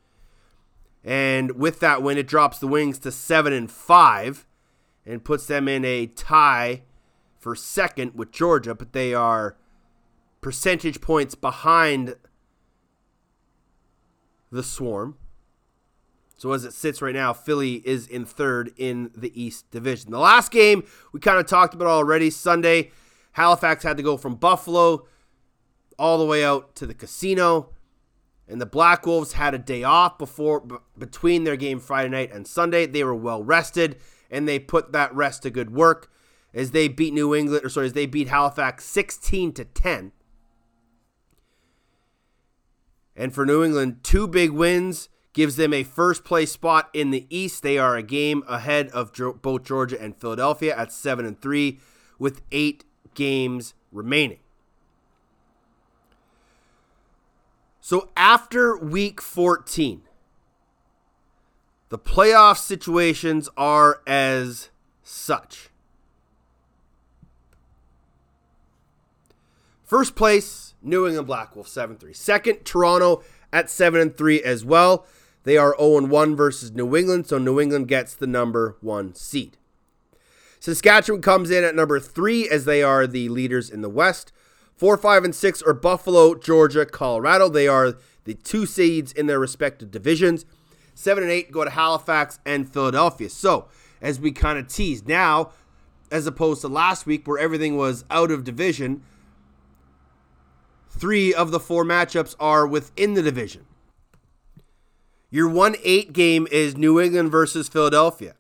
And 1.07 1.53
with 1.53 1.79
that 1.81 2.03
win, 2.03 2.19
it 2.19 2.27
drops 2.27 2.59
the 2.59 2.67
Wings 2.67 2.99
to 2.99 3.13
7 3.13 3.53
and 3.53 3.71
5 3.71 4.47
and 5.07 5.25
puts 5.25 5.47
them 5.47 5.69
in 5.69 5.85
a 5.85 6.07
tie 6.09 6.83
for 7.39 7.55
second 7.55 8.17
with 8.17 8.33
Georgia, 8.33 8.75
but 8.75 8.93
they 8.93 9.15
are 9.15 9.57
percentage 10.41 11.01
points 11.01 11.37
behind 11.37 12.17
the 14.51 14.65
Swarm. 14.65 15.17
So 16.37 16.53
as 16.53 16.65
it 16.65 16.73
sits 16.73 17.01
right 17.01 17.15
now, 17.15 17.33
Philly 17.33 17.75
is 17.87 18.09
in 18.09 18.27
third 18.27 18.73
in 18.77 19.13
the 19.15 19.31
East 19.41 19.71
Division. 19.71 20.11
The 20.11 20.19
last 20.19 20.51
game 20.51 20.83
we 21.13 21.21
kind 21.21 21.39
of 21.39 21.47
talked 21.47 21.73
about 21.73 21.87
already 21.87 22.31
Sunday, 22.31 22.91
Halifax 23.33 23.85
had 23.85 23.97
to 23.97 24.03
go 24.03 24.17
from 24.17 24.35
Buffalo 24.35 25.07
all 25.99 26.19
the 26.19 26.27
way 26.27 26.45
out 26.45 26.75
to 26.77 26.87
the 26.87 26.95
casino, 26.95 27.71
and 28.49 28.61
the 28.61 28.67
Black 28.67 29.07
Wolves 29.07 29.33
had 29.33 29.55
a 29.55 29.59
day 29.59 29.83
off 29.83 30.19
before 30.19 30.61
b- 30.61 30.77
between 30.97 31.45
their 31.45 31.57
game 31.57 31.81
Friday 31.81 32.09
night 32.09 32.33
and 32.33 32.47
Sunday. 32.47 32.87
They 32.87 33.03
were 33.05 33.15
well 33.15 33.43
rested, 33.43 33.97
and 34.31 34.47
they 34.47 34.59
put 34.59 34.93
that 34.93 35.15
rest 35.15 35.43
to 35.43 35.51
good 35.51 35.71
work 35.71 36.11
as 36.55 36.71
they 36.71 36.89
beat 36.89 37.13
New 37.13 37.35
England, 37.35 37.65
or 37.65 37.69
sorry, 37.69 37.87
as 37.87 37.93
they 37.93 38.07
beat 38.07 38.29
Halifax 38.29 38.85
16 38.85 39.53
to 39.55 39.65
10. 39.65 40.13
And 43.17 43.35
for 43.35 43.45
New 43.45 43.65
England, 43.65 44.01
two 44.03 44.29
big 44.29 44.51
wins 44.51 45.09
gives 45.33 45.57
them 45.57 45.73
a 45.73 45.83
first 45.83 46.25
place 46.25 46.53
spot 46.53 46.89
in 46.95 47.11
the 47.11 47.27
East. 47.29 47.63
They 47.63 47.79
are 47.79 47.97
a 47.97 48.03
game 48.03 48.43
ahead 48.47 48.89
of 48.89 49.13
both 49.43 49.65
Georgia 49.65 50.01
and 50.01 50.17
Philadelphia 50.17 50.75
at 50.77 50.93
7 50.93 51.27
and 51.27 51.41
3 51.41 51.81
with 52.19 52.43
8 52.53 52.85
games 53.15 53.75
remaining. 53.91 54.39
So 57.87 58.09
after 58.17 58.77
week 58.77 59.23
14, 59.23 60.03
the 61.89 61.99
playoff 62.01 62.59
situations 62.59 63.49
are 63.57 64.01
as 64.09 64.71
such. 65.05 65.69
First 69.85 70.17
place 70.17 70.75
New 70.83 71.07
England 71.07 71.29
Black 71.29 71.55
Wolf 71.55 71.69
7 71.69 71.97
3. 71.97 72.13
Second, 72.13 72.65
Toronto 72.65 73.23
at 73.53 73.71
7 73.71 74.01
and 74.01 74.17
3 74.17 74.43
as 74.43 74.65
well. 74.65 75.07
They 75.45 75.57
are 75.57 75.77
0 75.79 75.99
and 75.99 76.11
1 76.11 76.35
versus 76.35 76.73
New 76.73 76.97
England, 76.97 77.29
so 77.29 77.39
New 77.39 77.61
England 77.61 77.87
gets 77.87 78.17
the 78.17 78.27
number 78.27 78.77
one 78.81 79.15
seed. 79.15 79.59
Saskatchewan 80.59 81.23
comes 81.23 81.53
in 81.53 81.63
at 81.63 81.77
number 81.77 82.01
3 82.01 82.49
as 82.49 82.65
they 82.65 82.83
are 82.83 83.07
the 83.07 83.29
leaders 83.29 83.71
in 83.71 83.83
the 83.83 83.89
West. 83.89 84.33
4, 84.77 84.97
5, 84.97 85.25
and 85.25 85.35
6 85.35 85.63
are 85.63 85.73
Buffalo, 85.73 86.35
Georgia, 86.35 86.85
Colorado. 86.85 87.49
They 87.49 87.67
are 87.67 87.95
the 88.25 88.35
two 88.35 88.67
seeds 88.67 89.13
in 89.13 89.27
their 89.27 89.39
respective 89.39 89.91
divisions. 89.91 90.45
7 90.95 91.23
and 91.23 91.33
8 91.33 91.51
go 91.51 91.65
to 91.65 91.71
Halifax 91.71 92.39
and 92.45 92.71
Philadelphia. 92.71 93.31
So, 93.31 93.69
as 94.01 94.21
we 94.21 94.33
kind 94.33 94.59
of 94.59 94.69
teased, 94.69 95.09
now, 95.09 95.51
as 96.11 96.27
opposed 96.27 96.61
to 96.61 96.69
last 96.69 97.07
week 97.07 97.27
where 97.27 97.39
everything 97.39 97.77
was 97.77 98.05
out 98.11 98.31
of 98.31 98.45
division, 98.45 99.03
Three 100.99 101.35
of 101.35 101.51
the 101.51 101.61
four 101.61 101.85
matchups 101.85 102.35
are 102.41 102.67
within 102.67 103.13
the 103.13 103.23
division. 103.23 103.67
Your 105.29 105.47
1 105.49 105.77
8 105.83 106.13
game 106.15 106.49
is 106.51 106.77
New 106.77 106.99
England 106.99 107.31
versus 107.31 107.69
Philadelphia. 107.69 108.35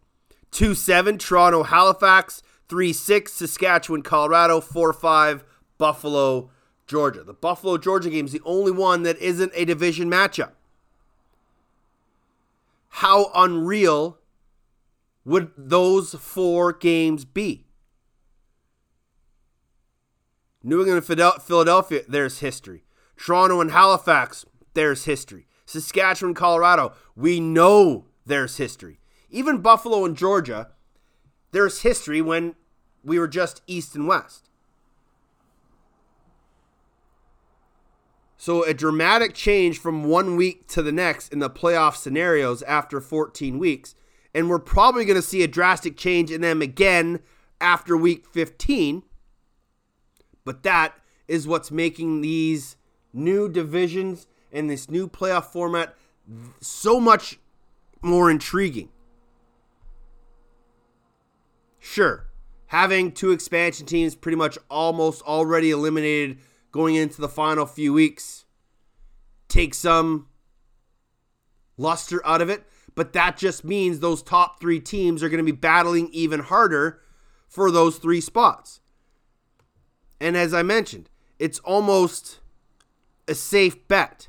2 0.52 0.74
7, 0.74 1.18
Toronto, 1.18 1.64
Halifax. 1.64 2.42
3 2.68 2.92
6, 2.94 3.32
Saskatchewan, 3.32 4.02
Colorado. 4.02 4.62
4 4.62 4.94
5, 4.94 5.44
Buffalo, 5.78 6.50
Georgia. 6.86 7.22
The 7.22 7.34
Buffalo, 7.34 7.78
Georgia 7.78 8.10
game 8.10 8.26
is 8.26 8.32
the 8.32 8.40
only 8.44 8.72
one 8.72 9.02
that 9.02 9.18
isn't 9.18 9.52
a 9.54 9.64
division 9.64 10.10
matchup. 10.10 10.52
How 12.88 13.30
unreal 13.34 14.18
would 15.24 15.50
those 15.56 16.14
four 16.14 16.72
games 16.72 17.24
be? 17.24 17.66
New 20.62 20.80
England 20.80 21.04
and 21.08 21.42
Philadelphia, 21.42 22.02
there's 22.08 22.40
history. 22.40 22.84
Toronto 23.16 23.60
and 23.60 23.70
Halifax, 23.70 24.44
there's 24.74 25.04
history. 25.04 25.46
Saskatchewan, 25.64 26.34
Colorado, 26.34 26.92
we 27.14 27.38
know 27.40 28.06
there's 28.24 28.56
history. 28.56 28.98
Even 29.30 29.58
Buffalo 29.58 30.04
and 30.04 30.16
Georgia, 30.16 30.70
there's 31.52 31.82
history 31.82 32.20
when 32.20 32.54
we 33.04 33.18
were 33.18 33.28
just 33.28 33.62
east 33.66 33.94
and 33.94 34.08
west. 34.08 34.48
So 38.36 38.64
a 38.64 38.74
dramatic 38.74 39.34
change 39.34 39.78
from 39.78 40.04
one 40.04 40.36
week 40.36 40.68
to 40.68 40.82
the 40.82 40.92
next 40.92 41.32
in 41.32 41.38
the 41.38 41.50
playoff 41.50 41.96
scenarios 41.96 42.62
after 42.62 43.00
14 43.00 43.58
weeks. 43.58 43.94
And 44.34 44.50
we're 44.50 44.58
probably 44.58 45.04
going 45.04 45.16
to 45.16 45.22
see 45.22 45.42
a 45.42 45.48
drastic 45.48 45.96
change 45.96 46.30
in 46.30 46.42
them 46.42 46.60
again 46.60 47.20
after 47.60 47.96
week 47.96 48.26
15. 48.26 49.02
But 50.44 50.62
that 50.64 50.94
is 51.26 51.46
what's 51.46 51.70
making 51.70 52.20
these 52.20 52.76
new 53.12 53.48
divisions 53.48 54.26
and 54.52 54.68
this 54.68 54.90
new 54.90 55.08
playoff 55.08 55.46
format 55.46 55.94
so 56.60 57.00
much 57.00 57.38
more 58.02 58.30
intriguing. 58.30 58.90
Sure, 61.78 62.26
having 62.66 63.12
two 63.12 63.30
expansion 63.30 63.86
teams 63.86 64.14
pretty 64.14 64.36
much 64.36 64.58
almost 64.70 65.22
already 65.22 65.70
eliminated 65.70 66.38
going 66.76 66.94
into 66.94 67.20
the 67.20 67.28
final 67.28 67.66
few 67.66 67.92
weeks 67.92 68.46
Take 69.48 69.74
some 69.74 70.26
luster 71.76 72.24
out 72.26 72.40
of 72.40 72.48
it, 72.50 72.64
but 72.94 73.12
that 73.12 73.36
just 73.36 73.64
means 73.64 74.00
those 74.00 74.22
top 74.22 74.60
three 74.60 74.80
teams 74.80 75.22
are 75.22 75.28
going 75.28 75.44
to 75.44 75.52
be 75.52 75.56
battling 75.56 76.08
even 76.12 76.40
harder 76.40 77.00
for 77.48 77.70
those 77.70 77.98
three 77.98 78.20
spots. 78.20 78.80
And 80.20 80.36
as 80.36 80.52
I 80.52 80.62
mentioned, 80.62 81.10
it's 81.38 81.58
almost 81.60 82.40
a 83.28 83.34
safe 83.34 83.86
bet 83.88 84.28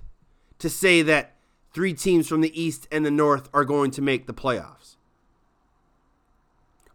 to 0.60 0.70
say 0.70 1.02
that 1.02 1.36
three 1.74 1.94
teams 1.94 2.28
from 2.28 2.42
the 2.42 2.62
East 2.62 2.88
and 2.92 3.06
the 3.06 3.12
North 3.12 3.50
are 3.54 3.66
going 3.66 3.92
to 3.92 4.02
make 4.02 4.28
the 4.28 4.34
playoffs. 4.34 4.98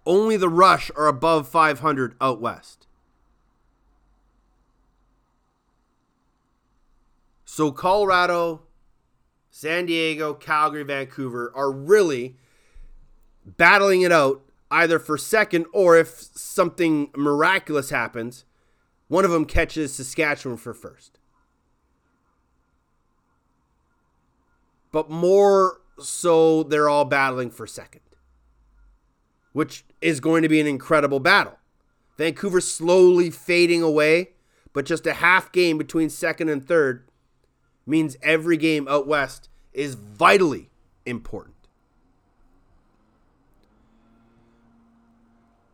Only 0.04 0.36
the 0.36 0.48
Rush 0.48 0.90
are 0.96 1.06
above 1.06 1.48
500 1.48 2.14
out 2.20 2.40
West. 2.40 2.81
So 7.54 7.70
Colorado, 7.70 8.62
San 9.50 9.84
Diego, 9.84 10.32
Calgary, 10.32 10.84
Vancouver 10.84 11.52
are 11.54 11.70
really 11.70 12.38
battling 13.44 14.00
it 14.00 14.10
out 14.10 14.40
either 14.70 14.98
for 14.98 15.18
second 15.18 15.66
or 15.74 15.98
if 15.98 16.08
something 16.08 17.10
miraculous 17.14 17.90
happens, 17.90 18.46
one 19.08 19.26
of 19.26 19.30
them 19.30 19.44
catches 19.44 19.92
Saskatchewan 19.92 20.56
for 20.56 20.72
first. 20.72 21.18
But 24.90 25.10
more 25.10 25.82
so, 26.00 26.62
they're 26.62 26.88
all 26.88 27.04
battling 27.04 27.50
for 27.50 27.66
second, 27.66 28.00
which 29.52 29.84
is 30.00 30.20
going 30.20 30.42
to 30.42 30.48
be 30.48 30.58
an 30.58 30.66
incredible 30.66 31.20
battle. 31.20 31.58
Vancouver 32.16 32.62
slowly 32.62 33.28
fading 33.28 33.82
away, 33.82 34.30
but 34.72 34.86
just 34.86 35.06
a 35.06 35.12
half 35.12 35.52
game 35.52 35.76
between 35.76 36.08
second 36.08 36.48
and 36.48 36.66
third 36.66 37.06
means 37.86 38.16
every 38.22 38.56
game 38.56 38.86
out 38.88 39.06
west 39.06 39.48
is 39.72 39.94
vitally 39.94 40.70
important. 41.04 41.56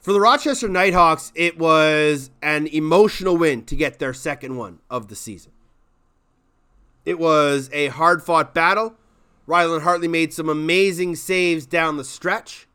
For 0.00 0.12
the 0.12 0.20
Rochester 0.20 0.68
Knighthawks, 0.68 1.32
it 1.34 1.58
was 1.58 2.30
an 2.40 2.66
emotional 2.68 3.36
win 3.36 3.64
to 3.66 3.76
get 3.76 3.98
their 3.98 4.14
second 4.14 4.56
one 4.56 4.78
of 4.88 5.08
the 5.08 5.16
season. 5.16 5.52
It 7.04 7.18
was 7.18 7.68
a 7.72 7.88
hard 7.88 8.22
fought 8.22 8.54
battle. 8.54 8.94
Rylan 9.46 9.82
Hartley 9.82 10.08
made 10.08 10.32
some 10.32 10.48
amazing 10.48 11.16
saves 11.16 11.66
down 11.66 11.96
the 11.96 12.04
stretch. 12.04 12.66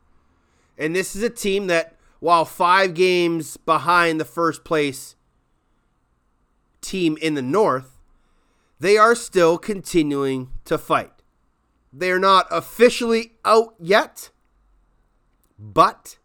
And 0.76 0.94
this 0.94 1.16
is 1.16 1.22
a 1.22 1.30
team 1.30 1.66
that, 1.68 1.96
while 2.20 2.44
five 2.44 2.94
games 2.94 3.56
behind 3.56 4.20
the 4.20 4.24
first 4.24 4.64
place 4.64 5.16
team 6.80 7.16
in 7.20 7.34
the 7.34 7.42
North, 7.42 7.93
they 8.78 8.96
are 8.96 9.14
still 9.14 9.58
continuing 9.58 10.50
to 10.64 10.78
fight. 10.78 11.12
They 11.92 12.10
are 12.10 12.18
not 12.18 12.46
officially 12.50 13.32
out 13.44 13.74
yet, 13.78 14.30
but 15.58 16.18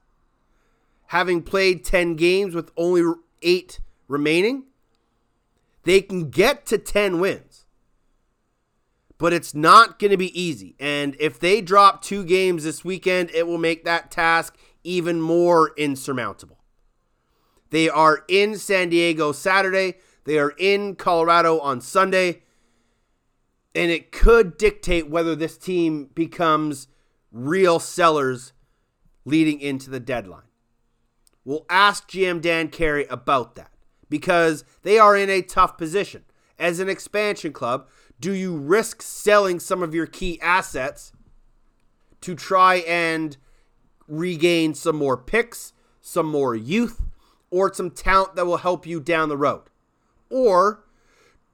having 1.07 1.43
played 1.43 1.85
10 1.85 2.15
games 2.15 2.55
with 2.55 2.71
only 2.75 3.13
eight 3.41 3.79
remaining, 4.07 4.63
they 5.83 6.01
can 6.01 6.29
get 6.29 6.65
to 6.67 6.77
10 6.77 7.19
wins. 7.19 7.65
But 9.17 9.33
it's 9.33 9.53
not 9.53 9.99
going 9.99 10.11
to 10.11 10.17
be 10.17 10.39
easy. 10.39 10.75
And 10.79 11.15
if 11.19 11.39
they 11.39 11.61
drop 11.61 12.01
two 12.01 12.23
games 12.23 12.63
this 12.63 12.85
weekend, 12.85 13.31
it 13.31 13.45
will 13.45 13.57
make 13.57 13.83
that 13.83 14.11
task 14.11 14.57
even 14.83 15.21
more 15.21 15.71
insurmountable. 15.77 16.59
They 17.69 17.89
are 17.89 18.23
in 18.27 18.57
San 18.57 18.89
Diego 18.89 19.31
Saturday. 19.31 19.95
They 20.29 20.37
are 20.37 20.53
in 20.59 20.93
Colorado 20.93 21.57
on 21.57 21.81
Sunday. 21.81 22.43
And 23.73 23.89
it 23.89 24.11
could 24.11 24.59
dictate 24.59 25.09
whether 25.09 25.35
this 25.35 25.57
team 25.57 26.11
becomes 26.13 26.87
real 27.31 27.79
sellers 27.79 28.53
leading 29.25 29.59
into 29.59 29.89
the 29.89 29.99
deadline. 29.99 30.43
We'll 31.43 31.65
ask 31.67 32.07
GM 32.07 32.43
Dan 32.43 32.67
Carey 32.67 33.07
about 33.09 33.55
that 33.55 33.71
because 34.07 34.63
they 34.83 34.99
are 34.99 35.17
in 35.17 35.31
a 35.31 35.41
tough 35.41 35.79
position. 35.79 36.25
As 36.59 36.79
an 36.79 36.89
expansion 36.89 37.51
club, 37.51 37.87
do 38.19 38.31
you 38.31 38.55
risk 38.55 39.01
selling 39.01 39.59
some 39.59 39.81
of 39.81 39.95
your 39.95 40.05
key 40.05 40.39
assets 40.41 41.11
to 42.21 42.35
try 42.35 42.83
and 42.87 43.35
regain 44.07 44.75
some 44.75 44.95
more 44.95 45.17
picks, 45.17 45.73
some 46.01 46.27
more 46.27 46.55
youth, 46.55 47.01
or 47.49 47.73
some 47.73 47.89
talent 47.89 48.35
that 48.35 48.45
will 48.45 48.57
help 48.57 48.85
you 48.85 48.99
down 48.99 49.29
the 49.29 49.35
road? 49.35 49.63
Or 50.29 50.83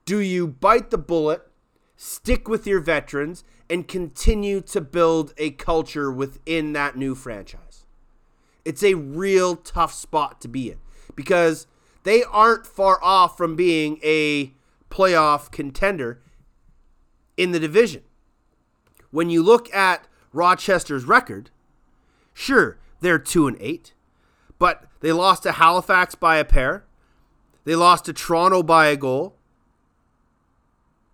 do 0.05 0.19
you 0.19 0.47
bite 0.47 0.91
the 0.91 0.97
bullet, 0.97 1.47
stick 1.95 2.47
with 2.47 2.67
your 2.67 2.79
veterans, 2.79 3.43
and 3.69 3.87
continue 3.87 4.61
to 4.61 4.81
build 4.81 5.33
a 5.37 5.51
culture 5.51 6.11
within 6.11 6.73
that 6.73 6.95
new 6.95 7.15
franchise? 7.15 7.85
It's 8.63 8.83
a 8.83 8.95
real 8.95 9.55
tough 9.55 9.93
spot 9.93 10.41
to 10.41 10.47
be 10.47 10.71
in 10.71 10.77
because 11.15 11.67
they 12.03 12.23
aren't 12.23 12.67
far 12.67 13.03
off 13.03 13.37
from 13.37 13.55
being 13.55 13.99
a 14.03 14.53
playoff 14.89 15.51
contender 15.51 16.21
in 17.37 17.51
the 17.51 17.59
division. 17.59 18.03
When 19.11 19.29
you 19.29 19.41
look 19.41 19.73
at 19.73 20.07
Rochester's 20.33 21.05
record, 21.05 21.49
sure, 22.33 22.77
they're 22.99 23.19
2 23.19 23.47
and 23.47 23.57
8, 23.59 23.93
but 24.59 24.85
they 24.99 25.11
lost 25.11 25.43
to 25.43 25.53
Halifax 25.53 26.15
by 26.15 26.37
a 26.37 26.45
pair. 26.45 26.85
They 27.65 27.75
lost 27.75 28.05
to 28.05 28.13
Toronto 28.13 28.63
by 28.63 28.87
a 28.87 28.95
goal. 28.95 29.35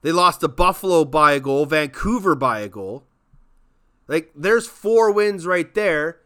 They 0.02 0.12
lost 0.12 0.42
to 0.42 0.48
Buffalo 0.48 1.06
by 1.06 1.34
a 1.34 1.40
goal, 1.40 1.66
Vancouver 1.66 2.36
by 2.36 2.60
a 2.60 2.70
goal. 2.70 3.06
Like 4.08 4.32
there's 4.36 4.68
four 4.68 5.12
wins 5.12 5.46
right 5.48 5.74
there. 5.74 6.20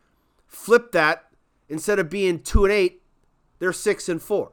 Flip 0.48 0.92
that 0.94 1.26
instead 1.70 2.00
of 2.00 2.10
being 2.10 2.40
2 2.40 2.66
and 2.66 2.74
8, 2.74 3.02
they're 3.60 3.74
6 3.74 4.10
and 4.10 4.22
4. 4.22 4.52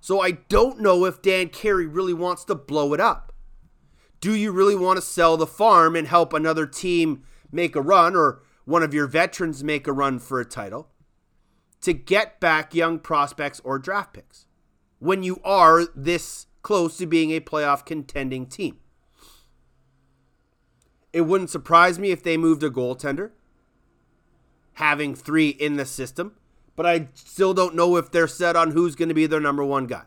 So 0.00 0.20
I 0.20 0.32
don't 0.32 0.80
know 0.80 1.04
if 1.04 1.22
Dan 1.22 1.48
Carey 1.48 1.86
really 1.86 2.14
wants 2.14 2.44
to 2.44 2.54
blow 2.54 2.92
it 2.92 3.00
up. 3.00 3.32
Do 4.20 4.34
you 4.34 4.52
really 4.52 4.76
want 4.76 4.98
to 4.98 5.02
sell 5.02 5.36
the 5.36 5.46
farm 5.46 5.96
and 5.96 6.06
help 6.06 6.32
another 6.32 6.66
team 6.66 7.22
make 7.50 7.74
a 7.74 7.80
run 7.80 8.14
or 8.14 8.42
one 8.64 8.82
of 8.82 8.92
your 8.92 9.06
veterans 9.06 9.64
make 9.64 9.86
a 9.86 9.92
run 9.92 10.18
for 10.18 10.40
a 10.40 10.44
title 10.44 10.88
to 11.80 11.94
get 11.94 12.40
back 12.40 12.74
young 12.74 12.98
prospects 12.98 13.60
or 13.64 13.78
draft 13.78 14.12
picks 14.12 14.46
when 15.00 15.22
you 15.22 15.40
are 15.42 15.86
this 15.94 16.46
close 16.62 16.96
to 16.98 17.06
being 17.06 17.32
a 17.32 17.40
playoff 17.40 17.84
contending 17.84 18.46
team? 18.46 18.78
It 21.12 21.22
wouldn't 21.22 21.50
surprise 21.50 21.98
me 21.98 22.12
if 22.12 22.22
they 22.22 22.36
moved 22.36 22.62
a 22.62 22.70
goaltender, 22.70 23.32
having 24.74 25.16
three 25.16 25.48
in 25.48 25.76
the 25.76 25.84
system, 25.84 26.36
but 26.76 26.86
I 26.86 27.08
still 27.14 27.52
don't 27.52 27.74
know 27.74 27.96
if 27.96 28.12
they're 28.12 28.28
set 28.28 28.54
on 28.54 28.70
who's 28.70 28.94
going 28.94 29.08
to 29.08 29.14
be 29.14 29.26
their 29.26 29.40
number 29.40 29.64
one 29.64 29.86
guy. 29.86 30.04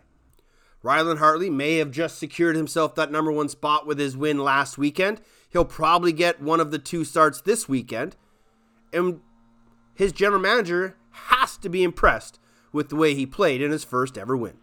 Rylan 0.83 1.17
Hartley 1.17 1.49
may 1.49 1.77
have 1.77 1.91
just 1.91 2.19
secured 2.19 2.55
himself 2.55 2.95
that 2.95 3.11
number 3.11 3.31
one 3.31 3.47
spot 3.47 3.87
with 3.87 3.99
his 3.99 4.17
win 4.17 4.39
last 4.39 4.77
weekend. 4.77 5.21
He'll 5.49 5.65
probably 5.65 6.11
get 6.11 6.41
one 6.41 6.59
of 6.59 6.71
the 6.71 6.79
two 6.79 7.05
starts 7.05 7.41
this 7.41 7.69
weekend. 7.69 8.17
And 8.91 9.21
his 9.93 10.11
general 10.11 10.41
manager 10.41 10.97
has 11.11 11.57
to 11.57 11.69
be 11.69 11.83
impressed 11.83 12.39
with 12.73 12.89
the 12.89 12.95
way 12.95 13.13
he 13.13 13.25
played 13.25 13.61
in 13.61 13.71
his 13.71 13.83
first 13.83 14.17
ever 14.17 14.35
win. 14.35 14.57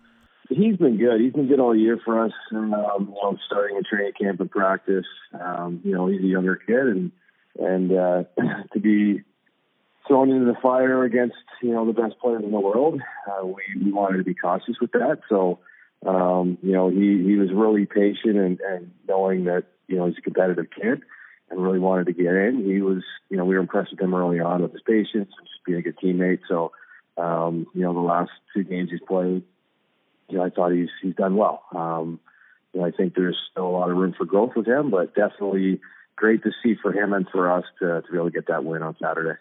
He's 0.51 0.77
been 0.77 0.99
good. 0.99 1.21
He's 1.21 1.33
been 1.33 1.49
good 1.49 1.61
all 1.61 1.77
year 1.77 1.99
for 2.05 2.25
us. 2.25 2.33
Um, 2.53 2.67
you 2.67 3.23
know, 3.23 3.39
starting 3.47 3.77
in 3.77 3.85
training 3.85 4.13
camp 4.21 4.41
and 4.41 4.51
practice. 4.51 5.07
Um, 5.33 5.81
you 5.85 5.93
know, 5.93 6.07
he's 6.09 6.21
a 6.21 6.27
younger 6.27 6.57
kid, 6.57 6.87
and 6.87 7.13
and 7.59 7.93
uh, 7.93 8.25
to 8.73 8.81
be 8.81 9.23
thrown 10.09 10.31
into 10.31 10.47
the 10.47 10.59
fire 10.61 11.05
against 11.05 11.37
you 11.63 11.73
know 11.73 11.87
the 11.87 11.93
best 11.93 12.19
players 12.21 12.43
in 12.45 12.51
the 12.51 12.61
world, 12.61 13.01
uh, 13.31 13.47
we, 13.47 13.63
we 13.85 13.93
wanted 13.93 14.19
to 14.19 14.25
be 14.25 14.35
cautious 14.35 14.77
with 14.81 14.93
that. 14.93 15.21
So 15.29 15.61
um, 16.07 16.59
you 16.63 16.73
know, 16.73 16.89
he 16.89 17.23
he 17.23 17.37
was 17.37 17.51
really 17.53 17.87
patient 17.87 18.37
and, 18.37 18.61
and 18.61 18.91
knowing 19.07 19.45
that 19.45 19.65
you 19.87 19.97
know 19.97 20.07
he's 20.07 20.19
a 20.19 20.23
competitive 20.23 20.67
kid 20.71 21.03
and 21.51 21.63
really 21.63 21.79
wanted 21.79 22.07
to 22.07 22.13
get 22.13 22.33
in. 22.33 22.65
He 22.65 22.81
was, 22.81 23.03
you 23.29 23.37
know, 23.37 23.45
we 23.45 23.55
were 23.55 23.61
impressed 23.61 23.91
with 23.91 24.01
him 24.01 24.15
early 24.15 24.41
on 24.41 24.63
with 24.63 24.73
his 24.73 24.83
patience 24.83 25.31
and 25.37 25.47
just 25.47 25.65
being 25.67 25.79
a 25.79 25.83
good 25.83 25.99
teammate. 25.99 26.41
So, 26.49 26.73
um, 27.19 27.67
you 27.75 27.83
know, 27.83 27.93
the 27.93 28.01
last 28.01 28.31
two 28.55 28.63
games 28.63 28.91
he's 28.91 29.01
played, 29.01 29.43
you 30.31 30.39
know, 30.39 30.45
I 30.45 30.51
thought 30.51 30.73
he's 30.73 30.89
he's 31.03 31.15
done 31.15 31.37
well. 31.37 31.63
Um, 31.75 32.21
you 32.73 32.81
know, 32.81 32.87
I 32.87 32.91
think 32.91 33.15
there's 33.15 33.37
still 33.51 33.67
a 33.67 33.71
lot 33.71 33.91
of 33.91 33.97
room 33.97 34.15
for 34.17 34.25
growth 34.25 34.53
with 34.57 34.67
him, 34.67 34.91
but 34.91 35.15
definitely 35.15 35.81
great 36.17 36.43
to 36.45 36.51
see 36.63 36.77
for 36.81 36.93
him 36.93 37.13
and 37.13 37.27
for 37.31 37.51
us 37.51 37.65
to 37.81 38.03
to 38.03 38.11
be 38.11 38.17
able 38.17 38.27
to 38.27 38.33
get 38.33 38.47
that 38.49 38.65
win 38.65 38.83
on 38.83 38.97
Saturday. 39.03 39.39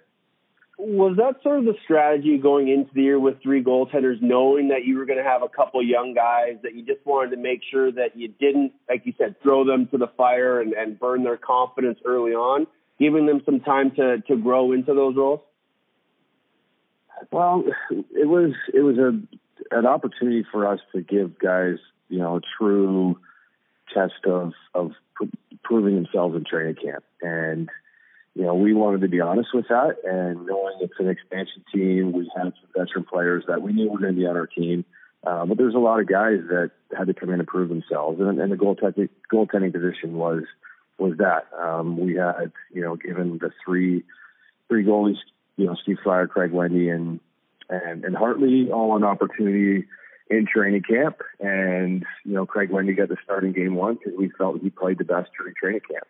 Was 0.77 1.17
that 1.17 1.43
sort 1.43 1.59
of 1.59 1.65
the 1.65 1.75
strategy 1.83 2.37
going 2.37 2.69
into 2.69 2.89
the 2.93 3.01
year 3.01 3.19
with 3.19 3.41
three 3.43 3.61
goaltenders, 3.61 4.21
knowing 4.21 4.69
that 4.69 4.85
you 4.85 4.97
were 4.97 5.05
going 5.05 5.17
to 5.17 5.29
have 5.29 5.43
a 5.43 5.49
couple 5.49 5.83
young 5.83 6.13
guys 6.13 6.55
that 6.63 6.73
you 6.73 6.83
just 6.83 7.05
wanted 7.05 7.31
to 7.31 7.37
make 7.37 7.59
sure 7.69 7.91
that 7.91 8.15
you 8.15 8.29
didn't, 8.29 8.71
like 8.87 9.05
you 9.05 9.13
said, 9.17 9.35
throw 9.43 9.65
them 9.65 9.87
to 9.87 9.97
the 9.97 10.07
fire 10.15 10.61
and, 10.61 10.71
and 10.71 10.97
burn 10.97 11.23
their 11.23 11.35
confidence 11.35 11.99
early 12.05 12.31
on, 12.31 12.65
giving 12.97 13.25
them 13.25 13.41
some 13.43 13.59
time 13.59 13.91
to 13.91 14.21
to 14.21 14.37
grow 14.37 14.71
into 14.71 14.93
those 14.93 15.17
roles? 15.17 15.41
Well, 17.29 17.65
it 17.91 18.27
was 18.27 18.53
it 18.73 18.79
was 18.79 18.97
a 18.97 19.19
an 19.71 19.85
opportunity 19.85 20.45
for 20.51 20.67
us 20.67 20.79
to 20.93 21.01
give 21.01 21.39
guys, 21.39 21.77
you 22.09 22.19
know, 22.19 22.37
a 22.37 22.41
true 22.57 23.19
test 23.93 24.25
of 24.25 24.53
of 24.73 24.91
pr- 25.15 25.25
proving 25.63 25.95
themselves 25.95 26.35
in 26.35 26.43
training 26.43 26.75
camp, 26.75 27.03
and 27.21 27.69
you 28.35 28.43
know, 28.43 28.55
we 28.55 28.73
wanted 28.73 29.01
to 29.01 29.07
be 29.07 29.21
honest 29.21 29.49
with 29.53 29.67
that, 29.69 29.97
and 30.05 30.45
knowing 30.45 30.77
it's 30.81 30.93
an 30.99 31.09
expansion 31.09 31.63
team, 31.73 32.11
we 32.11 32.31
had 32.35 32.53
some 32.53 32.69
veteran 32.77 33.03
players 33.03 33.43
that 33.47 33.61
we 33.61 33.73
knew 33.73 33.89
were 33.89 33.99
going 33.99 34.13
to 34.13 34.19
be 34.19 34.27
on 34.27 34.37
our 34.37 34.47
team. 34.47 34.85
Uh, 35.25 35.45
but 35.45 35.57
there's 35.57 35.75
a 35.75 35.79
lot 35.79 35.99
of 35.99 36.07
guys 36.07 36.39
that 36.47 36.71
had 36.97 37.07
to 37.07 37.13
come 37.13 37.29
in 37.29 37.39
and 37.39 37.47
prove 37.47 37.67
themselves, 37.67 38.21
and, 38.21 38.39
and 38.39 38.51
the 38.51 38.55
goaltending 38.55 39.09
goaltending 39.31 39.73
position 39.73 40.13
was 40.13 40.43
was 40.97 41.17
that. 41.17 41.47
Um, 41.57 41.97
we 41.97 42.15
had, 42.15 42.51
you 42.71 42.81
know, 42.81 42.95
given 42.95 43.37
the 43.37 43.51
three 43.65 44.03
three 44.69 44.85
goalies, 44.85 45.17
you 45.57 45.65
know, 45.65 45.75
Steve 45.81 45.97
Fryer, 46.03 46.27
Craig 46.27 46.51
Wendy, 46.51 46.89
and 46.89 47.19
and 47.69 48.03
and 48.03 48.15
Hartley 48.15 48.69
all 48.71 48.95
an 48.95 49.03
opportunity 49.03 49.85
in 50.29 50.45
training 50.45 50.83
camp. 50.83 51.17
And 51.39 52.05
you 52.25 52.33
know, 52.33 52.45
Craig 52.45 52.69
Wendy 52.71 52.93
got 52.93 53.09
the 53.09 53.17
starting 53.23 53.51
game 53.51 53.75
one 53.75 53.95
because 53.95 54.17
we 54.17 54.29
felt 54.37 54.61
he 54.61 54.69
played 54.69 54.97
the 54.97 55.05
best 55.05 55.29
during 55.37 55.53
training 55.55 55.81
camp. 55.89 56.07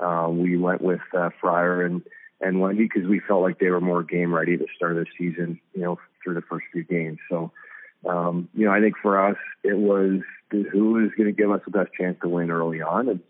Um, 0.00 0.42
we 0.42 0.56
went 0.56 0.80
with 0.80 1.00
uh, 1.16 1.30
Fryer 1.40 1.84
and 1.84 2.02
and 2.40 2.60
Wendy 2.60 2.88
because 2.92 3.08
we 3.08 3.20
felt 3.20 3.42
like 3.42 3.58
they 3.58 3.68
were 3.68 3.80
more 3.80 4.02
game 4.02 4.34
ready 4.34 4.56
to 4.56 4.66
start 4.74 4.94
the 4.94 5.06
season. 5.18 5.60
You 5.74 5.82
know, 5.82 5.98
through 6.22 6.34
the 6.34 6.42
first 6.42 6.66
few 6.72 6.84
games. 6.84 7.18
So, 7.28 7.52
um, 8.08 8.48
you 8.54 8.66
know, 8.66 8.72
I 8.72 8.80
think 8.80 8.94
for 9.00 9.28
us 9.28 9.36
it 9.62 9.76
was 9.76 10.20
who 10.50 11.04
is 11.04 11.12
going 11.16 11.28
to 11.28 11.32
give 11.32 11.50
us 11.50 11.60
the 11.64 11.70
best 11.70 11.90
chance 11.98 12.18
to 12.22 12.28
win 12.28 12.50
early 12.50 12.80
on, 12.80 13.08
and 13.08 13.20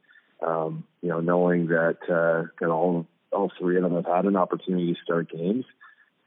um, 0.46 0.84
you 1.02 1.08
know, 1.08 1.20
knowing 1.20 1.66
that 1.66 1.98
uh, 2.08 2.48
that 2.60 2.70
all 2.70 3.06
all 3.32 3.50
three 3.58 3.76
of 3.76 3.82
them 3.82 3.94
have 3.94 4.06
had 4.06 4.24
an 4.24 4.36
opportunity 4.36 4.94
to 4.94 5.00
start 5.02 5.30
games. 5.30 5.64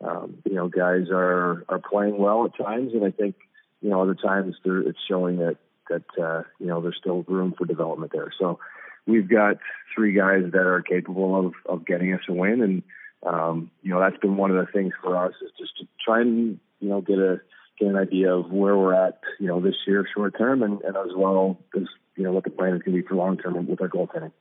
Um, 0.04 0.38
you 0.46 0.56
know, 0.56 0.68
guys 0.68 1.08
are 1.12 1.64
are 1.70 1.80
playing 1.80 2.18
well 2.18 2.46
at 2.46 2.58
times, 2.58 2.94
and 2.94 3.06
I 3.06 3.12
think 3.12 3.36
you 3.82 3.90
know 3.90 4.02
other 4.02 4.16
times 4.16 4.56
it's 4.66 5.00
showing 5.08 5.38
that 5.38 5.58
that 5.90 6.04
uh, 6.22 6.44
you 6.60 6.68
know 6.68 6.82
there's 6.82 6.98
still 7.00 7.24
room 7.24 7.54
for 7.58 7.66
development 7.66 8.12
there. 8.14 8.32
So 8.40 8.60
we've 9.06 9.30
got 9.30 9.58
three 9.96 10.14
guys 10.14 10.44
that 10.52 10.66
are 10.66 10.82
capable 10.82 11.48
of 11.48 11.54
of 11.66 11.86
getting 11.86 12.14
us 12.14 12.22
a 12.28 12.34
win, 12.34 12.62
and 12.62 12.84
um, 13.24 13.72
you 13.82 13.92
know 13.92 14.00
that's 14.00 14.18
been 14.18 14.38
one 14.38 14.52
of 14.52 14.66
the 14.66 14.72
things 14.72 14.94
for 15.02 15.16
us 15.16 15.34
is 15.42 15.52
just 15.58 15.78
to 15.78 15.88
try 16.04 16.22
and 16.22 16.60
you 16.80 16.90
know 16.90 17.02
get 17.02 17.20
a 17.20 17.42
get 17.80 17.90
an 17.90 17.98
idea 17.98 18.34
of 18.34 18.52
where 18.52 18.78
we're 18.78 18.94
at, 18.94 19.20
you 19.40 19.48
know, 19.48 19.60
this 19.60 19.76
year 19.88 20.06
short 20.14 20.38
term, 20.38 20.64
and, 20.64 20.82
and 20.82 20.96
as 20.96 21.16
well 21.16 21.60
as 21.76 21.84
you 22.16 22.24
know 22.24 22.32
what 22.32 22.44
the 22.44 22.50
plan 22.50 22.76
is 22.76 22.82
going 22.84 22.96
to 22.96 23.02
be 23.02 23.08
for 23.08 23.16
long 23.16 23.38
term 23.38 23.68
with 23.68 23.82
our 23.82 23.90
goaltending. 23.90 24.32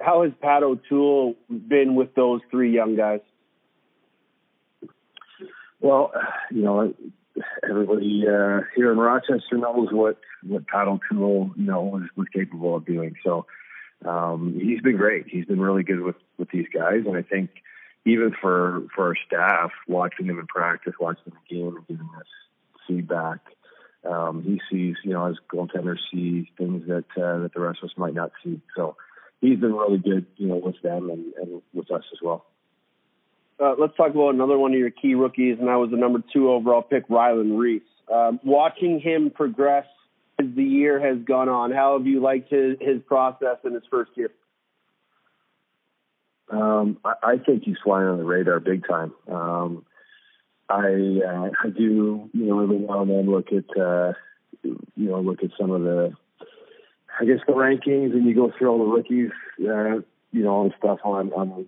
How 0.00 0.22
has 0.22 0.32
Pat 0.40 0.62
O'Toole 0.62 1.36
been 1.48 1.94
with 1.94 2.14
those 2.14 2.40
three 2.50 2.74
young 2.74 2.96
guys? 2.96 3.20
Well, 5.82 6.12
you 6.52 6.62
know, 6.62 6.94
everybody 7.68 8.24
uh, 8.26 8.60
here 8.76 8.92
in 8.92 8.98
Rochester 8.98 9.58
knows 9.58 9.88
what 9.90 10.16
what 10.46 10.66
Pat 10.68 10.86
O'Toole, 10.86 11.50
you 11.56 11.66
know, 11.66 11.82
was, 11.82 12.04
was 12.16 12.28
capable 12.32 12.76
of 12.76 12.86
doing. 12.86 13.16
So 13.24 13.46
um, 14.04 14.58
he's 14.62 14.80
been 14.80 14.96
great. 14.96 15.26
He's 15.28 15.44
been 15.44 15.60
really 15.60 15.82
good 15.82 16.00
with 16.00 16.16
with 16.38 16.50
these 16.50 16.66
guys, 16.72 17.02
and 17.04 17.16
I 17.16 17.22
think 17.22 17.50
even 18.04 18.32
for 18.40 18.84
for 18.94 19.08
our 19.08 19.16
staff, 19.26 19.72
watching 19.88 20.28
them 20.28 20.38
in 20.38 20.46
practice, 20.46 20.94
watching 21.00 21.24
them 21.26 21.38
game, 21.50 21.84
giving 21.88 22.08
us 22.16 22.26
feedback, 22.86 23.40
um, 24.08 24.42
he 24.44 24.60
sees, 24.70 24.96
you 25.02 25.12
know, 25.12 25.26
as 25.26 25.36
goaltenders 25.52 25.98
see 26.12 26.48
things 26.56 26.86
that 26.86 27.06
uh, 27.16 27.38
that 27.40 27.50
the 27.54 27.60
rest 27.60 27.80
of 27.82 27.90
us 27.90 27.96
might 27.96 28.14
not 28.14 28.30
see. 28.44 28.60
So 28.76 28.96
he's 29.40 29.58
been 29.58 29.74
really 29.74 29.98
good, 29.98 30.26
you 30.36 30.46
know, 30.46 30.56
with 30.56 30.80
them 30.80 31.10
and, 31.10 31.32
and 31.34 31.62
with 31.74 31.90
us 31.90 32.04
as 32.12 32.18
well. 32.22 32.44
Uh, 33.60 33.74
let's 33.78 33.96
talk 33.96 34.10
about 34.10 34.34
another 34.34 34.58
one 34.58 34.72
of 34.72 34.78
your 34.78 34.90
key 34.90 35.14
rookies, 35.14 35.58
and 35.58 35.68
that 35.68 35.76
was 35.76 35.90
the 35.90 35.96
number 35.96 36.22
two 36.32 36.50
overall 36.50 36.82
pick, 36.82 37.04
Ryland 37.08 37.58
Rees. 37.58 37.82
Um, 38.12 38.40
watching 38.44 39.00
him 39.00 39.30
progress 39.30 39.86
as 40.38 40.46
the 40.54 40.64
year 40.64 41.00
has 41.00 41.22
gone 41.24 41.48
on, 41.48 41.70
how 41.70 41.96
have 41.96 42.06
you 42.06 42.20
liked 42.20 42.50
his, 42.50 42.76
his 42.80 43.00
process 43.06 43.56
in 43.64 43.74
his 43.74 43.82
first 43.90 44.10
year? 44.16 44.30
Um, 46.50 46.98
I, 47.04 47.14
I 47.22 47.36
think 47.38 47.62
he's 47.64 47.76
flying 47.82 48.08
on 48.08 48.18
the 48.18 48.24
radar 48.24 48.60
big 48.60 48.86
time. 48.86 49.12
Um, 49.28 49.84
I 50.68 51.20
uh, 51.26 51.50
I 51.64 51.68
do 51.68 52.30
you 52.32 52.46
know 52.46 52.62
every 52.62 52.78
now 52.78 53.02
and 53.02 53.10
then 53.10 53.30
look 53.30 53.48
at 53.48 53.80
uh, 53.80 54.12
you 54.62 54.78
know 54.96 55.20
look 55.20 55.42
at 55.42 55.50
some 55.58 55.70
of 55.70 55.82
the 55.82 56.12
I 57.20 57.24
guess 57.24 57.40
the 57.46 57.52
rankings 57.52 58.12
and 58.12 58.24
you 58.24 58.34
go 58.34 58.52
through 58.56 58.68
all 58.68 58.78
the 58.78 58.84
rookies 58.84 59.30
uh, 59.60 60.00
you 60.30 60.42
know 60.42 60.62
and 60.62 60.74
stuff 60.78 61.00
on 61.04 61.32
on 61.32 61.66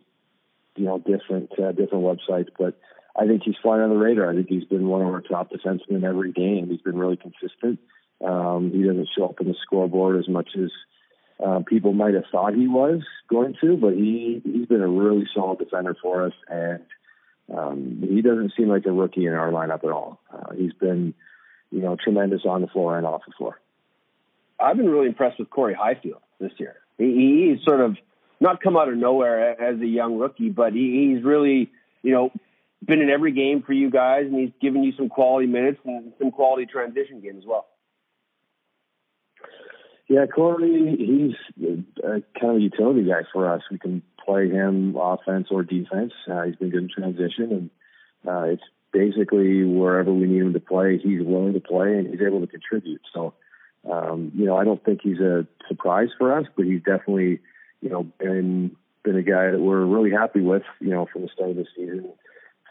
you 0.77 0.85
know 0.85 0.99
different 0.99 1.51
uh, 1.59 1.73
different 1.73 2.05
websites, 2.05 2.49
but 2.59 2.79
I 3.17 3.27
think 3.27 3.43
he's 3.45 3.57
flying 3.63 3.83
on 3.83 3.91
the 3.91 3.97
radar. 3.97 4.31
I 4.31 4.35
think 4.35 4.49
he's 4.49 4.65
been 4.65 4.89
one 4.89 5.03
of 5.03 5.09
our 5.09 5.21
top 5.21 5.51
defensemen 5.51 6.05
every 6.05 6.33
game. 6.33 6.69
He's 6.69 6.81
been 6.81 6.99
really 6.99 7.17
consistent. 7.17 7.79
Um, 8.25 8.71
he 8.73 8.83
doesn't 8.83 9.09
show 9.17 9.27
up 9.27 9.41
in 9.41 9.49
the 9.49 9.55
scoreboard 9.63 10.19
as 10.19 10.29
much 10.29 10.51
as 10.57 10.71
uh, 11.45 11.61
people 11.67 11.93
might 11.93 12.15
have 12.15 12.25
thought 12.31 12.55
he 12.55 12.69
was 12.69 13.03
going 13.29 13.55
to, 13.61 13.77
but 13.77 13.95
he 13.95 14.41
he's 14.45 14.67
been 14.67 14.83
a 14.83 14.89
really 14.89 15.27
solid 15.35 15.59
defender 15.59 15.97
for 16.01 16.27
us, 16.27 16.33
and 16.49 16.81
um, 17.53 18.05
he 18.09 18.23
doesn't 18.23 18.53
seem 18.57 18.69
like 18.69 18.87
a 18.87 18.93
rookie 18.93 19.27
in 19.27 19.33
our 19.33 19.51
lineup 19.51 19.85
at 19.85 19.91
all. 19.91 20.21
Uh, 20.33 20.53
he's 20.57 20.73
been, 20.73 21.15
you 21.71 21.81
know, 21.81 21.97
tremendous 22.03 22.43
on 22.45 22.63
the 22.63 22.69
floor 22.69 22.97
and 22.97 23.07
off 23.07 23.23
the 23.27 23.33
floor. 23.37 23.61
I've 24.59 24.77
been 24.77 24.89
really 24.89 25.09
impressed 25.09 25.39
with 25.39 25.51
Corey 25.51 25.75
Highfield 25.75 26.23
this 26.41 26.53
year. 26.59 26.77
He, 26.97 27.51
he's 27.55 27.65
sort 27.65 27.81
of 27.81 27.97
not 28.45 28.63
come 28.63 28.77
out 28.77 28.89
of 28.89 28.97
nowhere 28.97 29.61
as 29.61 29.81
a 29.81 29.87
young 29.87 30.19
rookie, 30.19 30.51
but 30.51 30.73
he, 30.73 31.13
he's 31.15 31.25
really, 31.25 31.73
you 32.03 32.13
know, 32.13 32.31
been 32.85 33.01
in 33.01 33.11
every 33.11 33.33
game 33.33 33.63
for 33.63 33.73
you 33.73 33.91
guys, 33.91 34.27
and 34.27 34.39
he's 34.39 34.53
given 34.61 34.85
you 34.85 34.93
some 34.97 35.09
quality 35.09 35.49
minutes 35.49 35.81
and 35.85 36.13
some 36.19 36.31
quality 36.31 36.67
transition 36.67 37.21
games 37.21 37.39
as 37.39 37.47
well. 37.47 37.67
Yeah, 40.07 40.27
Corey, 40.27 40.95
he's 40.99 41.67
a, 42.05 42.23
kind 42.39 42.51
of 42.51 42.57
a 42.57 42.61
utility 42.61 43.05
guy 43.05 43.23
for 43.33 43.51
us. 43.51 43.63
We 43.71 43.79
can 43.79 44.03
play 44.23 44.51
him 44.51 44.97
offense 44.97 45.49
or 45.51 45.63
defense. 45.63 46.13
Uh, 46.31 46.43
he's 46.43 46.57
been 46.57 46.71
good 46.71 46.83
in 46.83 46.91
transition, 46.91 47.51
and 47.51 47.71
uh, 48.29 48.43
it's 48.53 48.63
basically 48.93 49.65
wherever 49.65 50.13
we 50.13 50.27
need 50.27 50.43
him 50.43 50.53
to 50.53 50.61
play, 50.61 50.99
he's 50.99 51.23
willing 51.23 51.55
to 51.55 51.61
play 51.61 51.97
and 51.97 52.07
he's 52.07 52.21
able 52.21 52.41
to 52.41 52.47
contribute. 52.47 53.01
So, 53.13 53.35
um, 53.91 54.31
you 54.35 54.45
know, 54.45 54.57
I 54.57 54.65
don't 54.65 54.83
think 54.85 55.01
he's 55.03 55.21
a 55.21 55.47
surprise 55.69 56.09
for 56.17 56.39
us, 56.39 56.47
but 56.57 56.65
he's 56.65 56.83
definitely, 56.83 57.41
you 57.85 57.91
know, 57.91 58.03
been 58.19 58.75
been 59.03 59.17
a 59.17 59.23
guy 59.23 59.51
that 59.51 59.61
we're 59.61 59.85
really 59.85 60.11
happy 60.11 60.41
with, 60.41 60.63
you 60.81 60.89
know, 60.89 61.07
from 61.13 61.23
the 61.23 61.29
start 61.29 61.51
of 61.51 61.57
the 61.57 61.67
season 61.77 62.11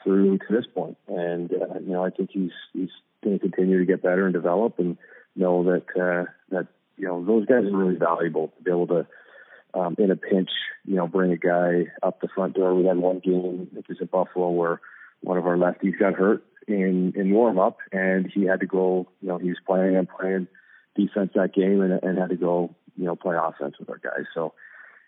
through 0.03 0.39
to 0.39 0.45
this 0.49 0.65
point. 0.73 0.97
And 1.07 1.51
uh, 1.53 1.79
you 1.79 1.93
know, 1.93 2.03
I 2.03 2.09
think 2.09 2.31
he's 2.33 2.51
he's 2.73 2.89
going 3.23 3.39
to 3.39 3.47
continue 3.47 3.77
to 3.77 3.85
get 3.85 4.01
better 4.01 4.25
and 4.25 4.33
develop, 4.33 4.79
and 4.79 4.97
know 5.35 5.63
that 5.65 5.85
uh, 5.95 6.25
that 6.49 6.67
you 6.97 7.07
know, 7.07 7.23
those 7.23 7.45
guys 7.45 7.63
are 7.63 7.77
really 7.77 7.95
valuable 7.95 8.47
to 8.57 8.63
be 8.63 8.71
able 8.71 8.87
to, 8.87 9.07
um, 9.75 9.95
in 9.99 10.09
a 10.09 10.15
pinch, 10.15 10.49
you 10.85 10.95
know, 10.95 11.07
bring 11.07 11.31
a 11.31 11.37
guy 11.37 11.91
up 12.01 12.19
the 12.19 12.27
front 12.33 12.55
door. 12.55 12.73
We 12.73 12.85
had 12.85 12.97
one 12.97 13.19
game, 13.19 13.69
it 13.75 13.87
was 13.87 13.97
at 14.01 14.11
Buffalo, 14.11 14.49
where 14.49 14.81
one 15.21 15.37
of 15.37 15.45
our 15.45 15.57
lefties 15.57 15.99
got 15.99 16.15
hurt 16.15 16.43
in 16.67 17.13
in 17.15 17.31
warm 17.31 17.59
up, 17.59 17.77
and 17.91 18.31
he 18.33 18.45
had 18.45 18.61
to 18.61 18.65
go. 18.65 19.07
You 19.21 19.27
know, 19.27 19.37
he 19.37 19.49
was 19.49 19.59
playing 19.65 19.95
and 19.95 20.09
playing 20.09 20.47
defense 20.95 21.31
that 21.35 21.53
game, 21.53 21.81
and, 21.81 22.01
and 22.01 22.17
had 22.17 22.29
to 22.29 22.35
go, 22.35 22.73
you 22.97 23.05
know, 23.05 23.15
play 23.15 23.35
offense 23.39 23.75
with 23.79 23.89
our 23.89 23.99
guys. 23.99 24.25
So 24.33 24.53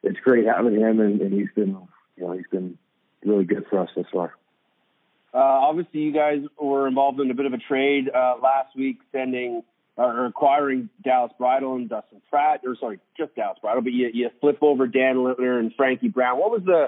it's 0.06 0.20
great 0.20 0.46
having 0.46 0.76
him, 0.76 1.00
and, 1.00 1.22
and 1.22 1.34
he's 1.34 1.52
been 1.56 1.78
you 2.16 2.24
know 2.24 2.32
he's 2.32 2.48
been 2.52 2.78
really 3.26 3.44
good 3.44 3.66
for 3.70 3.80
us 3.80 3.90
thus 3.96 4.06
far. 4.14 4.34
Uh, 5.34 5.38
obviously, 5.40 6.00
you 6.00 6.14
guys 6.14 6.40
were 6.58 6.88
involved 6.88 7.20
in 7.20 7.30
a 7.30 7.34
bit 7.34 7.46
of 7.46 7.54
a 7.54 7.58
trade 7.58 8.10
uh, 8.10 8.36
last 8.42 8.76
week, 8.76 9.00
sending 9.12 9.64
or 9.98 10.26
acquiring 10.26 10.90
Dallas 11.04 11.32
Bridle 11.38 11.76
and 11.76 11.90
Dustin 11.90 12.22
Pratt, 12.30 12.62
or 12.66 12.76
sorry, 12.80 13.00
just 13.18 13.36
Dallas 13.36 13.58
Bridle, 13.62 13.82
but 13.82 13.94
you, 13.94 14.10
you 14.14 14.30
flip 14.42 14.58
over 14.62 14.88
Dan 14.88 15.16
Lintner 15.16 15.60
and 15.60 15.74
Frankie 15.76 16.10
Brown. 16.10 16.38
What 16.38 16.52
was 16.52 16.64
the 16.66 16.88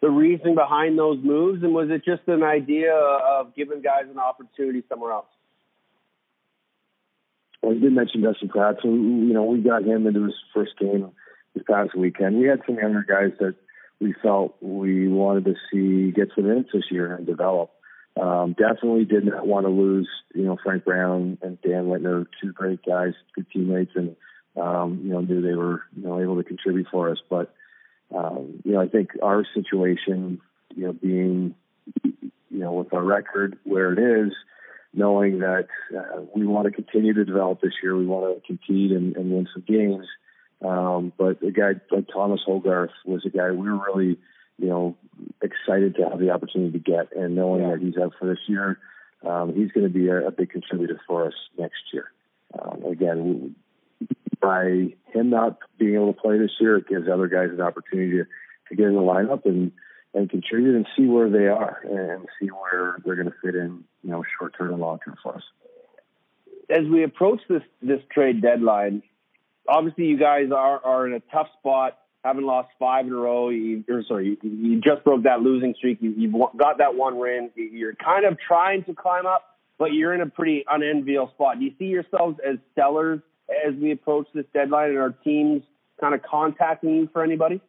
the 0.00 0.08
reasoning 0.08 0.54
behind 0.54 0.98
those 0.98 1.18
moves, 1.22 1.62
and 1.62 1.74
was 1.74 1.88
it 1.90 2.04
just 2.04 2.22
an 2.28 2.42
idea 2.42 2.94
of 2.94 3.54
giving 3.54 3.82
guys 3.82 4.04
an 4.10 4.18
opportunity 4.18 4.82
somewhere 4.88 5.12
else? 5.12 5.26
Well, 7.62 7.74
you 7.74 7.80
did 7.80 7.92
mention 7.92 8.22
Dustin 8.22 8.48
Pratt, 8.48 8.76
so 8.82 8.88
you 8.88 9.32
know 9.32 9.44
we 9.44 9.60
got 9.60 9.82
him 9.82 10.06
into 10.06 10.24
his 10.24 10.34
first 10.54 10.78
game 10.78 11.10
this 11.54 11.64
past 11.68 11.94
weekend. 11.96 12.38
We 12.38 12.46
had 12.46 12.62
some 12.66 12.76
younger 12.76 13.04
guys 13.08 13.32
that 13.40 13.54
we 14.00 14.14
felt 14.22 14.56
we 14.60 15.08
wanted 15.08 15.44
to 15.46 15.54
see 15.70 16.12
get 16.12 16.30
some 16.34 16.46
minutes 16.46 16.70
this 16.72 16.84
year 16.90 17.14
and 17.14 17.26
develop. 17.26 17.70
Um, 18.20 18.54
definitely 18.58 19.04
did 19.04 19.24
not 19.24 19.46
want 19.46 19.66
to 19.66 19.70
lose, 19.70 20.08
you 20.34 20.42
know, 20.42 20.56
Frank 20.62 20.84
Brown 20.84 21.38
and 21.40 21.60
Dan 21.62 21.84
Lintner, 21.84 22.26
two 22.42 22.52
great 22.52 22.80
guys, 22.84 23.12
good 23.34 23.46
teammates, 23.52 23.92
and 23.94 24.16
um, 24.56 25.02
you 25.04 25.10
know 25.10 25.20
knew 25.20 25.40
they 25.40 25.54
were 25.54 25.82
you 25.96 26.04
know 26.04 26.20
able 26.20 26.36
to 26.36 26.42
contribute 26.42 26.88
for 26.90 27.10
us. 27.10 27.18
But 27.28 27.54
um, 28.14 28.60
you 28.64 28.72
know, 28.72 28.80
I 28.80 28.88
think 28.88 29.10
our 29.22 29.44
situation, 29.54 30.40
you 30.74 30.86
know, 30.86 30.92
being 30.92 31.54
you 32.02 32.20
know 32.50 32.72
with 32.72 32.92
our 32.92 33.04
record 33.04 33.58
where 33.64 33.92
it 33.92 34.26
is, 34.26 34.32
knowing 34.92 35.40
that 35.40 35.68
uh, 35.96 36.22
we 36.34 36.46
want 36.46 36.66
to 36.66 36.72
continue 36.72 37.14
to 37.14 37.24
develop 37.24 37.60
this 37.60 37.74
year, 37.82 37.96
we 37.96 38.06
want 38.06 38.34
to 38.34 38.46
compete 38.46 38.90
and, 38.90 39.16
and 39.16 39.30
win 39.30 39.48
some 39.52 39.64
games. 39.66 40.06
Um, 40.64 41.12
but 41.16 41.42
a 41.42 41.52
guy 41.52 41.74
like 41.90 42.08
Thomas 42.12 42.40
Hoggarth 42.46 42.90
was 43.04 43.24
a 43.24 43.30
guy 43.30 43.50
we 43.50 43.70
were 43.70 43.92
really, 43.92 44.18
you 44.58 44.68
know, 44.68 44.96
excited 45.40 45.96
to 45.96 46.08
have 46.08 46.18
the 46.18 46.30
opportunity 46.30 46.72
to 46.72 46.78
get, 46.78 47.16
and 47.16 47.36
knowing 47.36 47.62
yeah. 47.62 47.70
that 47.70 47.80
he's 47.80 47.96
out 47.96 48.14
for 48.18 48.26
this 48.28 48.38
year, 48.48 48.78
um, 49.26 49.54
he's 49.54 49.70
going 49.72 49.86
to 49.86 49.92
be 49.92 50.08
a, 50.08 50.28
a, 50.28 50.30
big 50.30 50.50
contributor 50.50 51.00
for 51.06 51.26
us 51.26 51.34
next 51.58 51.80
year. 51.92 52.10
Um, 52.58 52.84
again, 52.84 53.54
by 54.40 54.94
him 55.12 55.30
not 55.30 55.58
being 55.78 55.94
able 55.94 56.12
to 56.12 56.20
play 56.20 56.38
this 56.38 56.52
year, 56.60 56.76
it 56.76 56.88
gives 56.88 57.08
other 57.08 57.28
guys 57.28 57.50
an 57.52 57.60
opportunity 57.60 58.18
to, 58.18 58.24
to 58.68 58.76
get 58.76 58.86
in 58.86 58.94
the 58.94 59.00
lineup 59.00 59.44
and 59.44 59.72
and 60.14 60.30
contribute 60.30 60.74
and 60.74 60.86
see 60.96 61.04
where 61.04 61.28
they 61.28 61.46
are 61.46 61.80
and 61.84 62.26
see 62.40 62.48
where 62.48 62.98
they're 63.04 63.14
going 63.14 63.30
to 63.30 63.34
fit 63.42 63.54
in, 63.54 63.84
you 64.02 64.10
know, 64.10 64.24
short 64.38 64.54
term 64.56 64.72
and 64.72 64.80
long 64.80 64.98
term 65.04 65.16
for 65.22 65.34
us. 65.34 65.42
As 66.70 66.86
we 66.86 67.02
approach 67.02 67.40
this 67.48 67.62
this 67.82 68.00
trade 68.12 68.40
deadline, 68.42 69.02
obviously 69.68 70.06
you 70.06 70.18
guys 70.18 70.50
are 70.50 70.84
are 70.84 71.06
in 71.06 71.14
a 71.14 71.20
tough 71.32 71.48
spot. 71.58 71.98
Haven't 72.24 72.44
lost 72.44 72.68
five 72.80 73.06
in 73.06 73.12
a 73.12 73.16
row. 73.16 73.48
You, 73.48 73.84
or 73.88 74.02
sorry, 74.02 74.38
you, 74.42 74.50
you 74.50 74.80
just 74.80 75.04
broke 75.04 75.22
that 75.22 75.40
losing 75.40 75.74
streak. 75.74 75.98
You, 76.00 76.12
you've 76.16 76.34
got 76.56 76.78
that 76.78 76.96
one 76.96 77.16
win. 77.16 77.50
You're 77.54 77.94
kind 77.94 78.24
of 78.24 78.38
trying 78.40 78.82
to 78.84 78.94
climb 78.94 79.24
up, 79.24 79.56
but 79.78 79.92
you're 79.92 80.12
in 80.12 80.20
a 80.20 80.26
pretty 80.26 80.64
unenviable 80.68 81.30
spot. 81.34 81.60
Do 81.60 81.64
you 81.64 81.72
see 81.78 81.86
yourselves 81.86 82.38
as 82.44 82.56
sellers 82.74 83.20
as 83.66 83.74
we 83.76 83.92
approach 83.92 84.26
this 84.34 84.46
deadline, 84.52 84.90
and 84.90 84.98
our 84.98 85.10
teams 85.10 85.62
kind 86.00 86.14
of 86.14 86.22
contacting 86.22 86.94
you 86.94 87.08
for 87.12 87.22
anybody? 87.22 87.60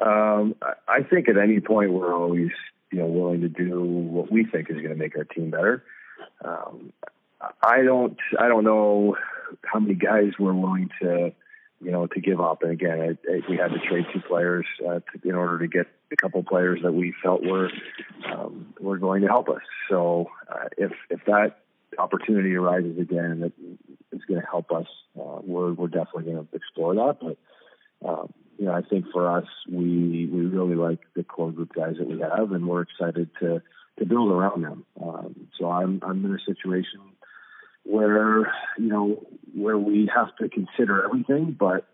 Um, 0.00 0.54
I 0.86 1.02
think 1.02 1.28
at 1.28 1.36
any 1.36 1.58
point 1.58 1.92
we're 1.92 2.14
always, 2.14 2.50
you 2.92 3.00
know, 3.00 3.06
willing 3.06 3.40
to 3.40 3.48
do 3.48 3.80
what 3.80 4.30
we 4.30 4.44
think 4.44 4.70
is 4.70 4.76
going 4.76 4.90
to 4.90 4.94
make 4.94 5.16
our 5.16 5.24
team 5.24 5.50
better. 5.50 5.82
Um, 6.44 6.92
I 7.62 7.82
don't, 7.82 8.16
I 8.38 8.46
don't 8.46 8.64
know 8.64 9.16
how 9.64 9.78
many 9.78 9.94
guys 9.94 10.32
we're 10.38 10.52
willing 10.52 10.90
to, 11.02 11.32
you 11.80 11.90
know, 11.90 12.06
to 12.06 12.20
give 12.20 12.40
up. 12.40 12.62
And 12.62 12.72
again, 12.72 13.00
I, 13.00 13.32
I, 13.32 13.40
we 13.48 13.56
had 13.56 13.68
to 13.68 13.78
trade 13.78 14.06
two 14.12 14.20
players 14.20 14.66
uh, 14.86 15.00
to, 15.00 15.28
in 15.28 15.34
order 15.34 15.58
to 15.60 15.68
get 15.68 15.86
a 16.12 16.16
couple 16.16 16.42
players 16.42 16.80
that 16.82 16.92
we 16.92 17.14
felt 17.22 17.44
were 17.44 17.70
um, 18.30 18.74
were 18.80 18.98
going 18.98 19.22
to 19.22 19.28
help 19.28 19.48
us. 19.48 19.62
So 19.88 20.30
uh, 20.50 20.68
if 20.76 20.92
if 21.10 21.20
that 21.26 21.58
opportunity 21.98 22.54
arises 22.54 22.98
again 22.98 23.40
that 23.40 23.52
is 24.12 24.24
going 24.26 24.40
to 24.40 24.46
help 24.46 24.70
us, 24.72 24.86
uh, 25.18 25.40
we're 25.42 25.72
we're 25.72 25.88
definitely 25.88 26.32
going 26.32 26.46
to 26.46 26.56
explore 26.56 26.94
that. 26.94 27.18
But 27.20 28.08
um, 28.08 28.32
you 28.58 28.66
know, 28.66 28.72
I 28.72 28.82
think 28.82 29.06
for 29.12 29.30
us, 29.30 29.46
we 29.70 30.26
we 30.26 30.46
really 30.46 30.74
like 30.74 31.00
the 31.14 31.24
core 31.24 31.52
group 31.52 31.72
guys 31.74 31.94
that 31.98 32.08
we 32.08 32.20
have, 32.20 32.52
and 32.52 32.66
we're 32.66 32.82
excited 32.82 33.30
to 33.40 33.62
to 33.98 34.06
build 34.06 34.30
around 34.30 34.62
them. 34.62 34.84
Um, 35.02 35.48
so 35.58 35.70
I'm 35.70 36.00
I'm 36.02 36.24
in 36.24 36.34
a 36.34 36.38
situation 36.44 37.00
where 37.88 38.52
you 38.76 38.88
know 38.88 39.26
where 39.54 39.78
we 39.78 40.10
have 40.14 40.34
to 40.36 40.48
consider 40.48 41.04
everything, 41.04 41.56
but 41.58 41.86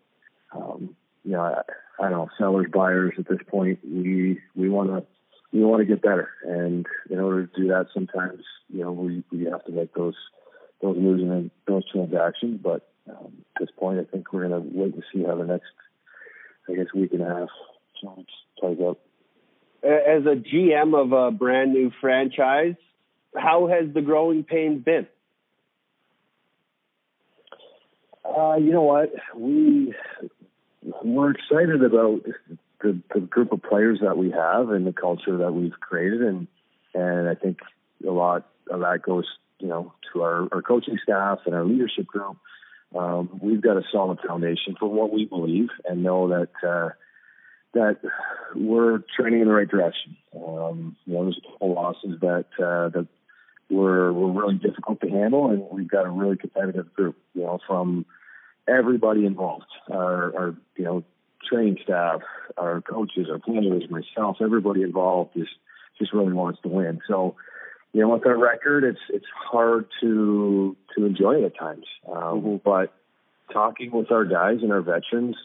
um, 0.52 0.96
you 1.24 1.32
know 1.32 1.40
I, 1.40 1.62
I 2.04 2.10
don't 2.10 2.18
know 2.18 2.28
sellers 2.36 2.66
buyers 2.72 3.14
at 3.18 3.28
this 3.28 3.38
point 3.48 3.78
we 3.84 4.40
we 4.54 4.68
want 4.68 4.90
to 4.90 5.04
we 5.52 5.64
want 5.64 5.80
to 5.80 5.86
get 5.86 6.02
better, 6.02 6.30
and 6.42 6.84
in 7.08 7.20
order 7.20 7.46
to 7.46 7.60
do 7.60 7.68
that, 7.68 7.86
sometimes 7.94 8.42
you 8.68 8.82
know 8.82 8.92
we 8.92 9.22
we 9.30 9.44
have 9.44 9.64
to 9.66 9.72
make 9.72 9.94
those 9.94 10.16
those 10.82 10.96
moves 10.96 11.22
and 11.22 11.50
those 11.66 11.88
transactions. 11.90 12.60
But 12.62 12.88
um, 13.08 13.44
at 13.54 13.60
this 13.60 13.70
point, 13.78 14.00
I 14.00 14.04
think 14.04 14.32
we're 14.32 14.48
going 14.48 14.62
to 14.62 14.68
wait 14.76 14.94
and 14.94 15.04
see 15.12 15.22
how 15.22 15.36
the 15.36 15.44
next 15.44 15.70
I 16.68 16.74
guess 16.74 16.92
week 16.92 17.12
and 17.12 17.22
a 17.22 17.26
half 17.26 17.48
plays 18.58 18.78
out. 18.82 18.98
As 19.84 20.24
a 20.24 20.34
GM 20.34 20.98
of 20.98 21.12
a 21.12 21.30
brand 21.30 21.72
new 21.72 21.92
franchise, 22.00 22.74
how 23.36 23.68
has 23.68 23.92
the 23.92 24.00
growing 24.00 24.42
pains 24.42 24.82
been? 24.82 25.06
Uh, 28.24 28.56
you 28.56 28.72
know 28.72 28.82
what? 28.82 29.12
We 29.36 29.94
we're 31.02 31.32
excited 31.32 31.82
about 31.82 32.24
the, 32.80 33.00
the 33.12 33.20
group 33.20 33.52
of 33.52 33.62
players 33.62 34.00
that 34.02 34.16
we 34.16 34.30
have 34.30 34.70
and 34.70 34.86
the 34.86 34.92
culture 34.92 35.38
that 35.38 35.52
we've 35.52 35.78
created, 35.80 36.22
and 36.22 36.46
and 36.94 37.28
I 37.28 37.34
think 37.34 37.58
a 38.06 38.10
lot 38.10 38.46
of 38.70 38.80
that 38.80 39.02
goes, 39.02 39.26
you 39.58 39.68
know, 39.68 39.92
to 40.12 40.22
our, 40.22 40.48
our 40.52 40.62
coaching 40.62 40.98
staff 41.02 41.40
and 41.46 41.54
our 41.54 41.64
leadership 41.64 42.06
group. 42.06 42.36
Um, 42.96 43.40
we've 43.42 43.60
got 43.60 43.76
a 43.76 43.82
solid 43.90 44.20
foundation 44.26 44.76
for 44.78 44.88
what 44.88 45.12
we 45.12 45.24
believe, 45.24 45.68
and 45.84 46.02
know 46.02 46.28
that 46.28 46.68
uh, 46.68 46.90
that 47.74 47.98
we're 48.54 49.02
training 49.16 49.40
in 49.40 49.48
the 49.48 49.54
right 49.54 49.68
direction. 49.68 50.16
Um, 50.34 50.96
you 51.04 51.14
know, 51.14 51.24
there's 51.24 51.40
a 51.44 51.50
couple 51.50 51.74
losses 51.74 52.20
that 52.20 52.46
uh, 52.58 52.88
that 52.90 53.08
were 53.70 54.12
were 54.12 54.32
really 54.32 54.56
difficult 54.56 55.00
to 55.00 55.08
handle, 55.08 55.50
and 55.50 55.64
we've 55.70 55.88
got 55.88 56.06
a 56.06 56.10
really 56.10 56.36
competitive 56.36 56.92
group. 56.94 57.16
You 57.34 57.42
know, 57.42 57.58
from 57.66 58.06
everybody 58.68 59.26
involved, 59.26 59.66
our, 59.90 60.36
our 60.36 60.54
you 60.76 60.84
know 60.84 61.04
training 61.48 61.78
staff, 61.82 62.20
our 62.56 62.80
coaches, 62.80 63.26
our 63.30 63.38
players, 63.38 63.84
myself, 63.90 64.38
everybody 64.40 64.82
involved 64.82 65.34
just 65.34 65.52
just 65.98 66.12
really 66.12 66.32
wants 66.32 66.60
to 66.62 66.68
win. 66.68 67.00
So, 67.06 67.36
you 67.92 68.00
know, 68.00 68.08
with 68.08 68.26
our 68.26 68.36
record, 68.36 68.84
it's 68.84 69.00
it's 69.10 69.26
hard 69.34 69.86
to 70.00 70.76
to 70.96 71.06
enjoy 71.06 71.36
it 71.36 71.44
at 71.44 71.58
times. 71.58 71.86
Um, 72.08 72.14
mm-hmm. 72.16 72.56
But 72.64 72.92
talking 73.52 73.90
with 73.92 74.10
our 74.10 74.24
guys 74.24 74.58
and 74.62 74.72
our 74.72 74.82
veterans, 74.82 75.36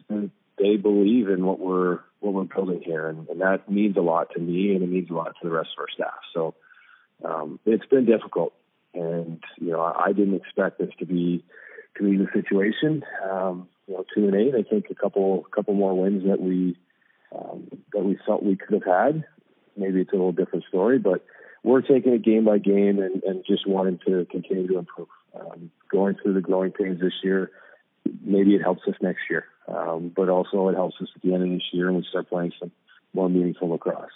they 0.58 0.78
believe 0.78 1.30
in 1.30 1.46
what 1.46 1.60
we're 1.60 2.00
what 2.20 2.34
we're 2.34 2.44
building 2.44 2.82
here, 2.84 3.08
and, 3.08 3.28
and 3.30 3.42
that 3.42 3.70
means 3.70 3.96
a 3.98 4.02
lot 4.02 4.32
to 4.34 4.40
me, 4.40 4.74
and 4.74 4.84
it 4.84 4.90
means 4.90 5.10
a 5.10 5.14
lot 5.14 5.34
to 5.42 5.48
the 5.48 5.50
rest 5.50 5.70
of 5.78 5.82
our 5.82 5.88
staff. 5.94 6.20
So, 6.34 6.54
um, 7.24 7.60
it's 7.66 7.86
been 7.86 8.06
difficult, 8.06 8.54
and 8.94 9.44
you 9.58 9.72
know, 9.72 9.82
I, 9.82 10.08
I 10.08 10.14
didn't 10.14 10.36
expect 10.36 10.80
this 10.80 10.90
to 11.00 11.06
be 11.06 11.44
to 11.98 12.04
be 12.04 12.18
the 12.18 12.28
situation. 12.34 13.04
Um, 13.30 13.68
you 13.88 13.96
know, 13.96 14.06
two 14.16 14.26
and 14.26 14.36
eight. 14.36 14.54
I 14.56 14.64
think 14.64 14.86
a 14.90 14.96
couple 14.96 15.46
couple 15.54 15.74
more 15.74 16.00
wins 16.00 16.24
that 16.28 16.40
we 16.40 16.78
um, 17.36 17.68
that 17.94 18.04
we 18.04 18.18
felt 18.26 18.44
we 18.44 18.56
could 18.56 18.74
have 18.74 18.86
had. 18.86 19.26
Maybe 19.76 20.02
it's 20.02 20.12
a 20.12 20.16
little 20.16 20.32
different 20.32 20.66
story, 20.66 21.00
but 21.00 21.26
we're 21.64 21.82
taking 21.82 22.14
it 22.14 22.24
game 22.24 22.46
by 22.46 22.58
game 22.58 23.00
and, 23.00 23.24
and 23.24 23.44
just 23.46 23.68
wanting 23.68 24.00
to 24.08 24.26
continue 24.30 24.68
to 24.68 24.78
improve. 24.80 25.08
Um, 25.40 25.72
going 25.92 26.16
through 26.16 26.34
the 26.34 26.42
growing 26.42 26.72
pains 26.72 27.00
this 27.00 27.14
year, 27.24 27.52
maybe 28.24 28.56
it 28.56 28.62
helps 28.62 28.82
us 28.88 28.96
next 29.02 29.22
year, 29.30 29.46
um, 29.68 30.12
but 30.16 30.30
also 30.30 30.70
it 30.70 30.76
helps 30.76 30.96
us 31.02 31.08
at 31.16 31.22
the 31.22 31.34
end 31.34 31.44
of 31.44 31.50
this 31.50 31.68
year 31.72 31.88
when 31.88 31.98
we 31.98 32.08
start 32.10 32.30
playing 32.30 32.52
some 32.60 32.72
more 33.14 33.30
meaningful 33.30 33.70
lacrosse. 33.70 34.10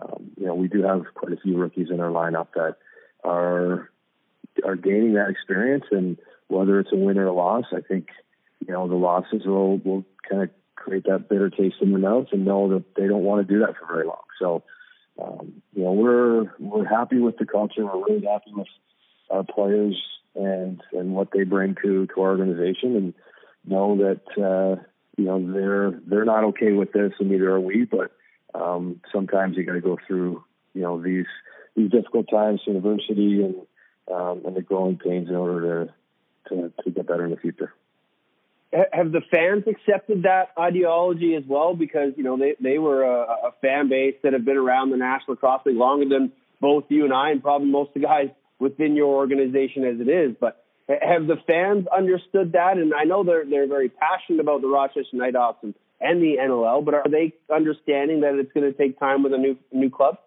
Um, 0.00 0.30
you 0.36 0.46
know, 0.46 0.54
we 0.54 0.68
do 0.68 0.82
have 0.82 1.02
quite 1.14 1.32
a 1.32 1.40
few 1.40 1.56
rookies 1.56 1.88
in 1.90 2.00
our 2.00 2.10
lineup 2.10 2.48
that 2.54 2.76
are 3.22 3.90
are 4.64 4.76
gaining 4.76 5.14
that 5.14 5.30
experience, 5.30 5.84
and 5.90 6.18
whether 6.48 6.78
it's 6.80 6.92
a 6.92 6.96
win 6.96 7.18
or 7.18 7.26
a 7.26 7.32
loss, 7.32 7.64
I 7.72 7.80
think 7.80 8.08
you 8.66 8.72
know 8.72 8.88
the 8.88 8.94
losses 8.94 9.42
will 9.44 9.78
will 9.78 10.04
kind 10.28 10.42
of 10.42 10.50
create 10.74 11.04
that 11.04 11.28
bitter 11.28 11.50
taste 11.50 11.76
in 11.80 11.90
their 11.90 11.98
mouths 11.98 12.28
and 12.32 12.44
know 12.44 12.68
that 12.74 12.84
they 12.96 13.06
don't 13.06 13.22
want 13.22 13.46
to 13.46 13.52
do 13.52 13.60
that 13.60 13.74
for 13.78 13.86
very 13.86 14.06
long. 14.06 14.22
So, 14.38 14.62
um, 15.22 15.62
you 15.72 15.84
know, 15.84 15.92
we're 15.92 16.52
we're 16.58 16.88
happy 16.88 17.18
with 17.18 17.38
the 17.38 17.46
culture. 17.46 17.84
We're 17.84 18.04
really 18.04 18.26
happy 18.26 18.52
with 18.52 18.68
our 19.30 19.44
players 19.44 20.00
and 20.34 20.82
and 20.92 21.14
what 21.14 21.28
they 21.32 21.44
bring 21.44 21.76
to 21.82 22.06
to 22.06 22.20
our 22.20 22.30
organization, 22.30 22.96
and 22.96 23.14
know 23.64 23.96
that 23.96 24.22
uh, 24.36 24.82
you 25.16 25.24
know 25.24 25.52
they're 25.52 26.00
they're 26.06 26.24
not 26.24 26.44
okay 26.44 26.72
with 26.72 26.92
this, 26.92 27.12
and 27.18 27.30
neither 27.30 27.50
are 27.50 27.60
we. 27.60 27.84
But 27.84 28.12
um, 28.54 29.00
sometimes 29.12 29.56
you 29.56 29.64
got 29.64 29.74
to 29.74 29.80
go 29.80 29.98
through 30.06 30.44
you 30.74 30.82
know 30.82 31.00
these 31.00 31.26
these 31.76 31.90
difficult 31.90 32.28
times, 32.30 32.60
university, 32.66 33.42
and 33.42 33.54
um, 34.12 34.42
and 34.46 34.56
the 34.56 34.62
growing 34.62 34.98
pains 34.98 35.28
in 35.28 35.34
order 35.34 35.86
to 35.86 35.94
to, 36.48 36.72
to 36.82 36.90
get 36.90 37.06
better 37.06 37.24
in 37.24 37.30
the 37.30 37.36
future 37.36 37.72
have 38.92 39.12
the 39.12 39.20
fans 39.30 39.64
accepted 39.66 40.24
that 40.24 40.50
ideology 40.58 41.34
as 41.34 41.44
well? 41.46 41.74
Because 41.74 42.12
you 42.16 42.24
know 42.24 42.36
they 42.36 42.54
they 42.60 42.78
were 42.78 43.04
a, 43.04 43.48
a 43.48 43.52
fan 43.60 43.88
base 43.88 44.16
that 44.22 44.32
have 44.32 44.44
been 44.44 44.56
around 44.56 44.90
the 44.90 44.96
National 44.96 45.34
Lacrosse 45.34 45.62
League 45.66 45.76
longer 45.76 46.08
than 46.08 46.32
both 46.60 46.84
you 46.88 47.04
and 47.04 47.12
I, 47.12 47.30
and 47.30 47.42
probably 47.42 47.68
most 47.68 47.88
of 47.88 47.94
the 47.94 48.00
guys 48.00 48.30
within 48.58 48.96
your 48.96 49.14
organization 49.14 49.84
as 49.84 50.00
it 50.00 50.08
is. 50.08 50.36
But 50.38 50.64
have 50.88 51.26
the 51.26 51.36
fans 51.46 51.86
understood 51.86 52.52
that? 52.52 52.76
And 52.76 52.92
I 52.94 53.04
know 53.04 53.22
they're 53.22 53.44
they're 53.44 53.68
very 53.68 53.88
passionate 53.88 54.40
about 54.40 54.60
the 54.60 54.68
Rochester 54.68 55.16
Knighthawks 55.16 55.62
and, 55.62 55.74
and 56.00 56.22
the 56.22 56.36
NLL, 56.40 56.84
but 56.84 56.94
are 56.94 57.08
they 57.08 57.32
understanding 57.52 58.20
that 58.20 58.34
it's 58.34 58.52
going 58.52 58.70
to 58.70 58.76
take 58.76 58.98
time 58.98 59.22
with 59.22 59.32
a 59.32 59.38
new 59.38 59.56
new 59.72 59.90
club? 59.90 60.18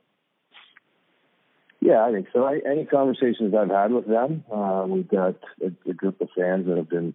Yeah, 1.79 2.03
I 2.03 2.11
think 2.11 2.27
so. 2.33 2.43
I, 2.43 2.59
any 2.69 2.85
conversations 2.85 3.53
I've 3.53 3.69
had 3.69 3.91
with 3.91 4.07
them, 4.07 4.43
uh, 4.51 4.85
we've 4.87 5.07
got 5.07 5.35
a, 5.61 5.71
a 5.89 5.93
group 5.93 6.19
of 6.21 6.29
fans 6.35 6.65
that 6.67 6.77
have 6.77 6.89
been, 6.89 7.13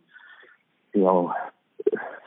you 0.95 1.01
know, 1.03 1.35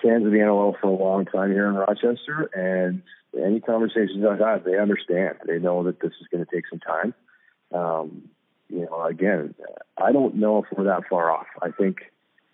fans 0.03 0.25
of 0.25 0.31
the 0.31 0.37
NLL 0.37 0.79
for 0.79 0.87
a 0.87 0.91
long 0.91 1.25
time 1.25 1.51
here 1.51 1.67
in 1.67 1.75
Rochester, 1.75 2.49
and 2.53 3.01
any 3.41 3.61
conversations 3.61 4.23
I've 4.29 4.39
had, 4.39 4.65
they 4.65 4.77
understand. 4.77 5.37
They 5.45 5.59
know 5.59 5.83
that 5.83 6.01
this 6.01 6.11
is 6.21 6.27
going 6.31 6.45
to 6.45 6.51
take 6.51 6.65
some 6.69 6.79
time. 6.79 7.13
Um, 7.73 8.29
you 8.69 8.85
know, 8.85 9.05
again, 9.05 9.55
I 9.97 10.11
don't 10.11 10.35
know 10.35 10.63
if 10.63 10.77
we're 10.77 10.85
that 10.85 11.07
far 11.09 11.31
off. 11.31 11.47
I 11.61 11.71
think 11.71 11.97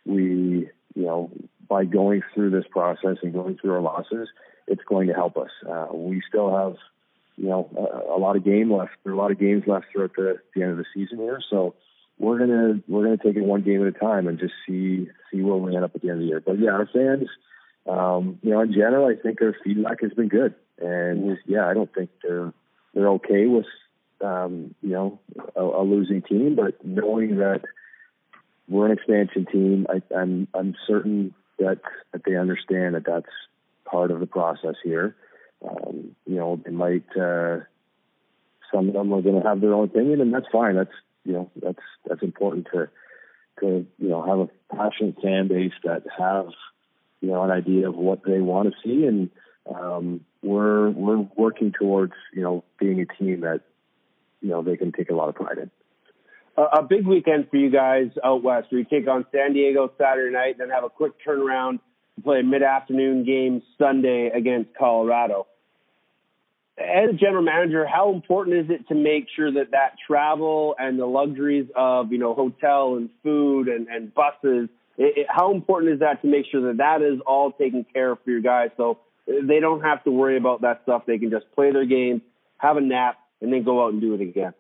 we, 0.06 0.70
you 0.96 1.04
know, 1.04 1.32
by 1.68 1.86
going 1.86 2.22
through 2.34 2.52
this 2.52 2.66
process 2.70 3.18
and 3.22 3.34
going 3.34 3.58
through 3.58 3.74
our 3.74 3.82
losses, 3.82 4.30
it's 4.68 4.84
going 4.84 5.08
to 5.08 5.14
help 5.14 5.38
us. 5.38 5.50
Uh, 5.68 5.88
we 5.94 6.22
still 6.28 6.56
have 6.56 6.76
you 7.38 7.50
know, 7.50 7.70
a, 7.76 8.18
a 8.18 8.20
lot 8.20 8.36
of 8.36 8.44
game 8.44 8.72
left. 8.72 8.92
There 9.04 9.14
are 9.14 9.16
a 9.16 9.20
lot 9.20 9.32
of 9.32 9.40
games 9.40 9.64
left 9.66 9.88
throughout 9.92 10.16
the, 10.16 10.40
the 10.56 10.62
end 10.62 10.72
of 10.72 10.78
the 10.78 10.86
season 10.94 11.18
here. 11.18 11.42
So 11.50 11.74
we're 12.20 12.38
gonna 12.38 12.82
we're 12.88 13.04
gonna 13.04 13.18
take 13.18 13.36
it 13.36 13.44
one 13.44 13.64
game 13.64 13.82
at 13.82 13.96
a 13.96 14.00
time 14.00 14.28
and 14.28 14.38
just 14.38 14.54
see 14.68 15.08
see 15.32 15.42
where 15.42 15.56
we 15.56 15.76
end 15.76 15.84
up 15.84 15.96
at 15.96 16.02
the 16.02 16.10
end 16.10 16.18
of 16.18 16.22
the 16.22 16.28
year. 16.28 16.40
But 16.40 16.60
yeah, 16.60 16.72
our 16.72 16.88
fans, 16.94 17.28
um, 17.88 18.38
you 18.44 18.52
know, 18.52 18.62
in 18.62 18.74
general, 18.74 19.08
I 19.08 19.16
think 19.20 19.40
their 19.40 19.58
feedback 19.64 20.02
has 20.02 20.14
been 20.14 20.28
good. 20.28 20.54
And 20.78 21.38
yeah, 21.48 21.68
I 21.68 21.74
don't 21.74 21.92
think 21.94 22.12
they're 22.22 22.54
they're 22.94 23.10
okay 23.10 23.48
with 23.48 23.66
um, 24.24 24.76
you 24.84 24.92
know 24.92 25.20
a, 25.56 25.64
a 25.64 25.84
losing 25.84 26.22
team, 26.22 26.56
but 26.56 26.86
knowing 26.86 27.38
that 27.38 27.62
we're 28.68 28.86
an 28.86 28.92
expansion 28.92 29.48
team, 29.52 29.88
I, 29.90 30.02
I'm 30.16 30.48
I'm 30.54 30.76
certain 30.86 31.34
that 31.62 31.80
that 32.12 32.24
they 32.26 32.36
understand 32.36 32.96
that 32.96 33.06
that's 33.06 33.34
part 33.86 34.12
of 34.12 34.20
the 34.20 34.28
process 34.28 34.76
here 34.84 35.16
um, 35.68 36.16
you 36.26 36.36
know, 36.36 36.60
they 36.64 36.72
might, 36.72 37.06
uh, 37.16 37.60
some 38.74 38.88
of 38.88 38.94
them 38.94 39.14
are 39.14 39.22
going 39.22 39.42
to 39.42 39.48
have 39.48 39.62
their 39.62 39.74
own 39.74 39.86
opinion 39.86 40.22
and 40.22 40.34
that's 40.34 40.48
fine. 40.52 40.76
That's, 40.76 40.94
you 41.24 41.34
know, 41.34 41.52
that's, 41.56 41.84
that's 42.08 42.24
important 42.24 42.68
to, 42.74 42.90
to, 43.60 43.86
you 44.00 44.10
know, 44.10 44.24
have 44.24 44.40
a 44.40 44.76
passionate 44.76 45.22
fan 45.22 45.48
base 45.48 45.74
that 45.84 46.04
have, 46.18 46.48
you 47.22 47.30
know, 47.30 47.44
an 47.44 47.52
idea 47.52 47.90
of 47.90 47.96
what 47.96 48.24
they 48.26 48.40
want 48.40 48.74
to 48.74 48.76
see. 48.84 49.06
And, 49.06 49.30
um, 49.74 50.22
we're, 50.42 50.90
we're 50.90 51.28
working 51.36 51.72
towards, 51.72 52.14
you 52.34 52.42
know, 52.42 52.64
being 52.80 53.00
a 53.00 53.06
team 53.06 53.42
that, 53.42 53.62
you 54.42 54.50
know, 54.50 54.64
they 54.64 54.78
can 54.78 54.92
take 54.92 55.12
a 55.12 55.16
lot 55.16 55.30
of 55.30 55.36
pride 55.36 55.60
in. 55.60 55.72
A, 56.58 56.84
big 56.84 57.08
weekend 57.08 57.50
for 57.50 57.58
you 57.58 57.70
guys 57.70 58.10
out 58.24 58.44
west 58.44 58.68
We 58.72 58.84
take 58.84 59.08
on 59.08 59.26
San 59.32 59.54
Diego 59.54 59.92
Saturday 59.98 60.34
night, 60.34 60.58
then 60.58 60.70
have 60.70 60.84
a 60.84 60.90
quick 60.90 61.14
turnaround 61.26 61.80
to 62.16 62.22
play 62.22 62.42
a 62.42 62.44
mid-afternoon 62.44 63.24
game 63.24 63.62
Sunday 63.78 64.30
against 64.36 64.76
Colorado 64.78 65.48
as 66.82 67.16
general 67.20 67.44
manager, 67.44 67.86
how 67.86 68.14
important 68.14 68.58
is 68.58 68.66
it 68.70 68.88
to 68.88 68.96
make 68.96 69.28
sure 69.36 69.52
that 69.52 69.72
that 69.72 69.96
travel 70.06 70.76
and 70.78 71.00
the 71.00 71.06
luxuries 71.06 71.68
of 71.76 72.12
you 72.12 72.18
know 72.18 72.34
hotel 72.34 72.96
and 72.96 73.10
food 73.24 73.68
and, 73.68 73.88
and 73.88 74.14
buses, 74.14 74.70
it, 74.98 75.18
it, 75.18 75.28
how 75.30 75.54
important 75.54 75.94
is 75.94 76.00
that 76.00 76.22
to 76.22 76.28
make 76.28 76.46
sure 76.52 76.68
that 76.68 76.78
that 76.78 77.02
is 77.02 77.20
all 77.26 77.52
taken 77.52 77.86
care 77.94 78.12
of 78.12 78.20
for 78.24 78.32
your 78.32 78.42
guys, 78.42 78.70
so 78.78 79.00
they 79.28 79.60
don't 79.60 79.82
have 79.82 80.04
to 80.04 80.12
worry 80.12 80.38
about 80.38 80.62
that 80.62 80.82
stuff. 80.84 81.04
They 81.06 81.18
can 81.18 81.30
just 81.30 81.46
play 81.54 81.72
their 81.72 81.86
game, 81.86 82.22
have 82.58 82.78
a 82.78 82.82
nap, 82.82 83.18
and 83.42 83.52
then 83.52 83.64
go 83.64 83.84
out 83.84 83.94
and 83.94 84.02
do 84.02 84.14
it 84.14 84.22
again. 84.22 84.54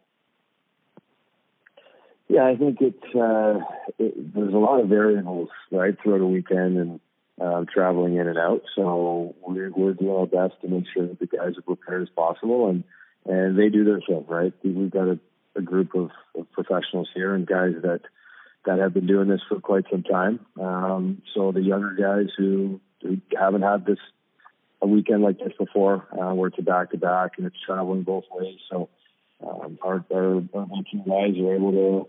Yeah, 2.31 2.45
I 2.45 2.55
think 2.55 2.77
it's 2.79 3.13
uh, 3.13 3.59
it, 3.99 4.33
there's 4.33 4.53
a 4.53 4.57
lot 4.57 4.79
of 4.79 4.87
variables 4.87 5.49
right 5.69 5.97
throughout 6.01 6.21
a 6.21 6.25
weekend 6.25 6.77
and 6.77 6.99
uh, 7.41 7.65
traveling 7.73 8.15
in 8.15 8.25
and 8.25 8.37
out. 8.37 8.61
So 8.73 9.35
we're, 9.41 9.69
we're 9.69 9.93
doing 9.93 10.15
our 10.15 10.27
best 10.27 10.61
to 10.61 10.69
make 10.69 10.85
sure 10.93 11.07
that 11.07 11.19
the 11.19 11.27
guys 11.27 11.57
are 11.57 11.61
prepared 11.61 12.03
as 12.03 12.09
possible, 12.15 12.69
and 12.69 12.85
and 13.25 13.59
they 13.59 13.67
do 13.67 13.83
their 13.83 13.99
thing, 13.99 14.23
right? 14.29 14.53
We've 14.63 14.89
got 14.89 15.09
a, 15.09 15.19
a 15.57 15.61
group 15.61 15.93
of, 15.93 16.11
of 16.33 16.49
professionals 16.53 17.09
here 17.13 17.35
and 17.35 17.45
guys 17.45 17.73
that 17.81 17.99
that 18.65 18.79
have 18.79 18.93
been 18.93 19.07
doing 19.07 19.27
this 19.27 19.41
for 19.49 19.59
quite 19.59 19.83
some 19.91 20.03
time. 20.03 20.39
Um, 20.57 21.21
so 21.35 21.51
the 21.51 21.61
younger 21.61 21.95
guys 21.99 22.31
who, 22.37 22.79
who 23.01 23.17
haven't 23.37 23.63
had 23.63 23.85
this 23.85 23.99
a 24.81 24.87
weekend 24.87 25.21
like 25.21 25.37
this 25.39 25.53
before, 25.59 26.07
uh, 26.13 26.33
where 26.33 26.47
it's 26.47 26.59
a 26.59 26.61
back 26.61 26.91
to 26.91 26.97
back 26.97 27.31
and 27.37 27.45
it's 27.45 27.57
traveling 27.65 28.03
both 28.03 28.23
ways. 28.31 28.59
So 28.69 28.87
um, 29.45 29.79
our, 29.83 30.05
our, 30.13 30.35
our 30.53 30.67
team 30.89 31.03
guys 31.05 31.37
are 31.37 31.55
able 31.55 31.71
to 31.71 32.07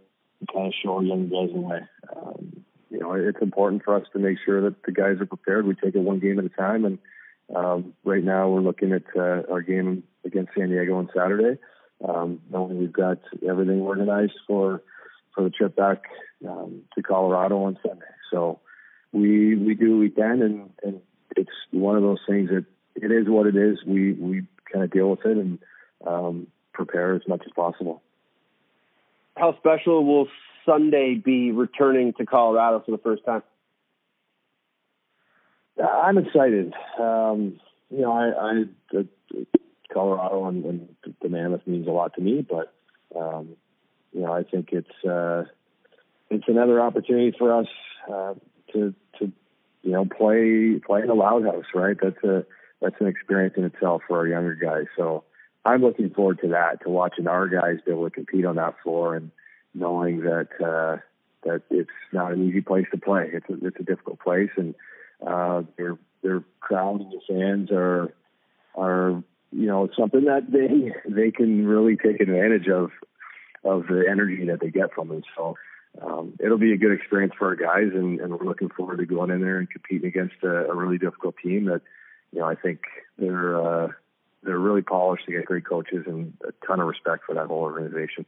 kind 0.53 0.67
of 0.67 0.75
show 0.83 0.97
our 0.97 1.03
young 1.03 1.29
guys 1.29 1.51
the 1.53 1.61
way. 1.61 1.81
Um, 2.17 2.65
you 2.91 3.01
know, 3.01 3.15
it's 3.15 3.41
important 3.41 3.83
for 3.85 3.97
us 3.97 4.07
to 4.13 4.19
make 4.19 4.39
sure 4.45 4.63
that 4.63 4.83
the 4.85 4.93
guys 4.93 5.21
are 5.21 5.27
prepared. 5.27 5.67
We 5.67 5.75
take 5.75 5.95
it 5.95 6.01
one 6.01 6.21
game 6.21 6.39
at 6.39 6.45
a 6.45 6.49
time, 6.51 6.85
and 6.85 6.99
um, 7.55 7.95
right 8.05 8.23
now 8.23 8.49
we're 8.49 8.61
looking 8.61 8.93
at 8.93 9.05
uh, 9.17 9.43
our 9.51 9.63
game 9.63 10.05
against 10.25 10.53
San 10.57 10.69
Diego 10.69 10.97
on 10.97 11.09
Saturday. 11.15 11.59
Um, 12.07 12.41
knowing 12.51 12.79
we've 12.79 12.93
got 12.93 13.19
everything 13.49 13.81
organized 13.81 14.39
for 14.47 14.83
for 15.35 15.45
the 15.45 15.51
trip 15.51 15.77
back 15.77 16.03
um, 16.47 16.83
to 16.95 17.03
Colorado 17.03 17.63
on 17.65 17.79
Sunday. 17.87 18.05
So 18.31 18.61
we 19.13 19.57
we 19.57 19.75
do 19.75 19.99
we 19.99 20.11
can, 20.11 20.43
and 20.43 20.71
and 20.83 21.01
it's 21.37 21.51
one 21.71 21.97
of 21.97 22.03
those 22.03 22.21
things 22.29 22.51
that 22.51 22.67
it 22.97 23.11
is 23.11 23.29
what 23.29 23.47
it 23.47 23.57
is. 23.57 23.79
We 23.87 24.13
we 24.13 24.47
kind 24.71 24.85
of 24.85 24.91
deal 24.91 25.11
with 25.11 25.25
it 25.25 25.37
and 25.37 25.59
um, 26.07 26.47
prepare 26.73 27.15
as 27.15 27.23
much 27.29 27.43
as 27.47 27.53
possible. 27.55 28.03
How 29.37 29.57
special 29.59 30.05
will 30.05 30.29
Sunday 30.67 31.15
be 31.15 31.53
returning 31.53 32.13
to 32.15 32.27
Colorado 32.27 32.83
for 32.85 32.91
the 32.91 32.99
first 32.99 33.25
time? 33.25 33.43
I'm 35.83 36.19
excited. 36.19 36.75
Um, 36.99 37.59
you 37.91 38.03
know, 38.03 38.13
I, 38.13 38.51
I 38.51 38.65
the, 38.93 39.09
Colorado 39.93 40.47
and, 40.47 40.65
and 40.65 40.89
the 41.21 41.29
Mammoth 41.29 41.67
means 41.67 41.87
a 41.87 41.91
lot 41.91 42.15
to 42.15 42.21
me, 42.21 42.47
but 42.49 42.75
um, 43.19 43.57
you 44.13 44.21
know, 44.21 44.33
I 44.33 44.43
think 44.43 44.71
it's 44.73 45.05
uh, 45.05 45.45
it's 46.31 46.45
another 46.49 46.81
opportunity 46.81 47.35
for 47.39 47.61
us 47.61 47.67
uh, 48.13 48.35
to 48.73 48.95
to 49.19 49.33
you 49.83 49.93
know 49.93 50.05
play 50.05 50.81
play 50.85 51.03
in 51.03 51.11
a 51.11 51.15
loud 51.15 51.45
house, 51.45 51.65
right? 51.75 51.97
That's 52.01 52.23
a 52.25 52.45
that's 52.81 52.97
an 53.01 53.07
experience 53.07 53.55
in 53.57 53.65
itself 53.65 54.03
for 54.07 54.19
our 54.19 54.27
younger 54.27 54.55
guys. 54.55 54.87
So 54.97 55.25
I'm 55.65 55.83
looking 55.83 56.11
forward 56.11 56.41
to 56.43 56.49
that, 56.49 56.83
to 56.83 56.91
watching 56.91 57.29
our 57.29 57.49
guys 57.49 57.79
be 57.85 57.93
able 57.93 58.05
to 58.05 58.11
compete 58.11 58.45
on 58.45 58.57
that 58.57 58.77
floor 58.83 59.15
and 59.17 59.31
knowing 59.75 60.21
that 60.21 60.49
uh, 60.61 60.99
that 61.45 61.63
it's 61.71 61.91
not 62.13 62.33
an 62.33 62.49
easy 62.49 62.61
place 62.61 62.87
to 62.93 62.99
play. 62.99 63.31
It's 63.33 63.49
a, 63.49 63.67
it's 63.67 63.81
a 63.81 63.85
difficult 63.85 64.21
place, 64.21 64.51
and 64.57 64.75
uh, 65.27 65.63
their 65.77 65.99
their 66.23 66.43
crowd 66.61 67.01
and 67.01 67.13
the 67.13 67.21
fans 67.29 67.71
are 67.71 68.13
are 68.75 69.23
you 69.53 69.67
know 69.67 69.89
something 69.99 70.25
that 70.25 70.51
they 70.51 70.93
they 71.11 71.31
can 71.31 71.67
really 71.67 71.97
take 71.97 72.21
advantage 72.21 72.69
of 72.69 72.91
of 73.65 73.87
the 73.87 74.05
energy 74.11 74.47
that 74.47 74.61
they 74.61 74.71
get 74.71 74.93
from 74.95 75.09
them. 75.09 75.23
So 75.37 75.57
um, 76.01 76.35
it'll 76.41 76.59
be 76.59 76.73
a 76.73 76.79
good 76.79 76.93
experience 76.93 77.35
for 77.39 77.49
our 77.49 77.57
guys, 77.57 77.93
and, 77.95 78.19
and 78.19 78.33
we're 78.33 78.47
looking 78.47 78.71
forward 78.71 78.99
to 78.99 79.07
going 79.07 79.31
in 79.31 79.41
there 79.41 79.59
and 79.59 79.71
competing 79.71 80.09
against 80.09 80.43
a, 80.43 80.71
a 80.71 80.75
really 80.75 80.99
difficult 80.99 81.37
team 81.43 81.67
that 81.67 81.83
you 82.33 82.41
know 82.41 82.47
I 82.47 82.55
think 82.55 82.81
they're 83.19 83.61
uh, 83.61 83.89
they're 84.43 84.59
really 84.59 84.83
polished. 84.83 85.25
They 85.27 85.35
get 85.35 85.45
great 85.47 85.67
coaches 85.67 86.05
and 86.07 86.35
a 86.47 86.67
ton 86.67 86.81
of 86.81 86.87
respect 86.87 87.25
for 87.27 87.35
that 87.35 87.47
whole 87.47 87.61
organization 87.61 88.27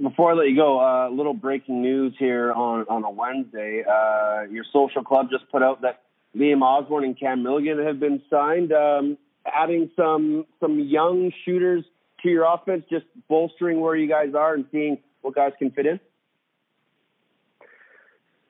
before 0.00 0.32
I 0.32 0.34
let 0.34 0.48
you 0.48 0.56
go, 0.56 0.80
a 0.80 1.06
uh, 1.06 1.10
little 1.10 1.34
breaking 1.34 1.82
news 1.82 2.14
here 2.18 2.52
on 2.52 2.86
on 2.88 3.04
a 3.04 3.10
Wednesday. 3.10 3.82
Uh, 3.84 4.42
your 4.50 4.64
social 4.72 5.02
club 5.02 5.28
just 5.30 5.50
put 5.50 5.62
out 5.62 5.82
that 5.82 6.02
Liam 6.36 6.62
Osborne 6.62 7.04
and 7.04 7.18
Cam 7.18 7.42
Milligan 7.42 7.84
have 7.84 7.98
been 7.98 8.22
signed, 8.30 8.72
um, 8.72 9.18
adding 9.44 9.90
some 9.96 10.46
some 10.60 10.78
young 10.78 11.32
shooters 11.44 11.84
to 12.22 12.28
your 12.28 12.44
offense, 12.44 12.84
just 12.90 13.06
bolstering 13.28 13.80
where 13.80 13.96
you 13.96 14.08
guys 14.08 14.34
are 14.34 14.54
and 14.54 14.66
seeing 14.70 14.98
what 15.22 15.34
guys 15.34 15.52
can 15.58 15.70
fit 15.70 15.86
in. 15.86 16.00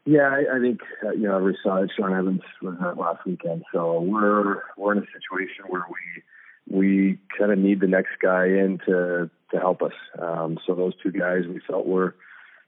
Yeah, 0.05 0.29
I, 0.31 0.57
I 0.57 0.61
think 0.61 0.81
uh, 1.05 1.13
you 1.13 1.29
know 1.29 1.39
we 1.39 1.57
saw 1.63 1.83
it. 1.83 1.91
Sean 1.97 2.13
Evans 2.13 2.43
was 2.61 2.77
last 2.97 3.25
weekend, 3.25 3.65
so 3.73 4.01
we're 4.01 4.63
we're 4.77 4.93
in 4.93 4.99
a 4.99 5.07
situation 5.07 5.65
where 5.69 5.85
we 5.89 6.23
we 6.71 7.19
kind 7.37 7.53
of 7.53 7.59
need 7.59 7.81
the 7.81 7.87
next 7.87 8.13
guy 8.21 8.47
in 8.47 8.79
to 8.87 9.31
to 9.51 9.59
help 9.59 9.83
us. 9.83 9.95
Um, 10.19 10.59
so 10.67 10.75
those 10.75 10.93
two 11.03 11.11
guys 11.11 11.45
we 11.49 11.61
felt 11.67 11.87
were 11.87 12.15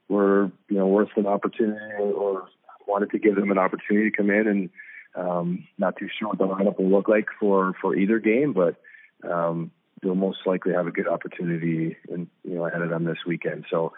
were 0.09 0.51
you 0.69 0.79
know 0.79 0.87
worth 0.87 1.11
an 1.17 1.27
opportunity 1.27 1.95
or 1.99 2.49
wanted 2.87 3.11
to 3.11 3.19
give 3.19 3.37
them 3.37 3.51
an 3.51 3.59
opportunity 3.59 4.11
to 4.11 4.17
come 4.17 4.31
in 4.31 4.47
and 4.49 4.71
um, 5.15 5.67
not 5.79 5.97
too 5.97 6.09
sure 6.19 6.29
what 6.29 6.39
the 6.39 6.47
lineup 6.47 6.79
will 6.79 6.91
look 6.91 7.09
like 7.09 7.27
for 7.39 7.75
for 7.81 7.97
either 7.97 8.19
game, 8.19 8.53
but 8.53 8.77
um, 9.29 9.71
they'll 10.03 10.15
most 10.15 10.39
likely 10.47 10.73
have 10.73 10.87
a 10.87 10.93
good 10.93 11.09
opportunity 11.09 11.97
in, 12.09 12.29
you 12.45 12.55
know 12.55 12.67
ahead 12.67 12.83
of 12.83 12.91
them 12.91 13.05
this 13.05 13.19
weekend. 13.27 13.67
So 13.71 13.93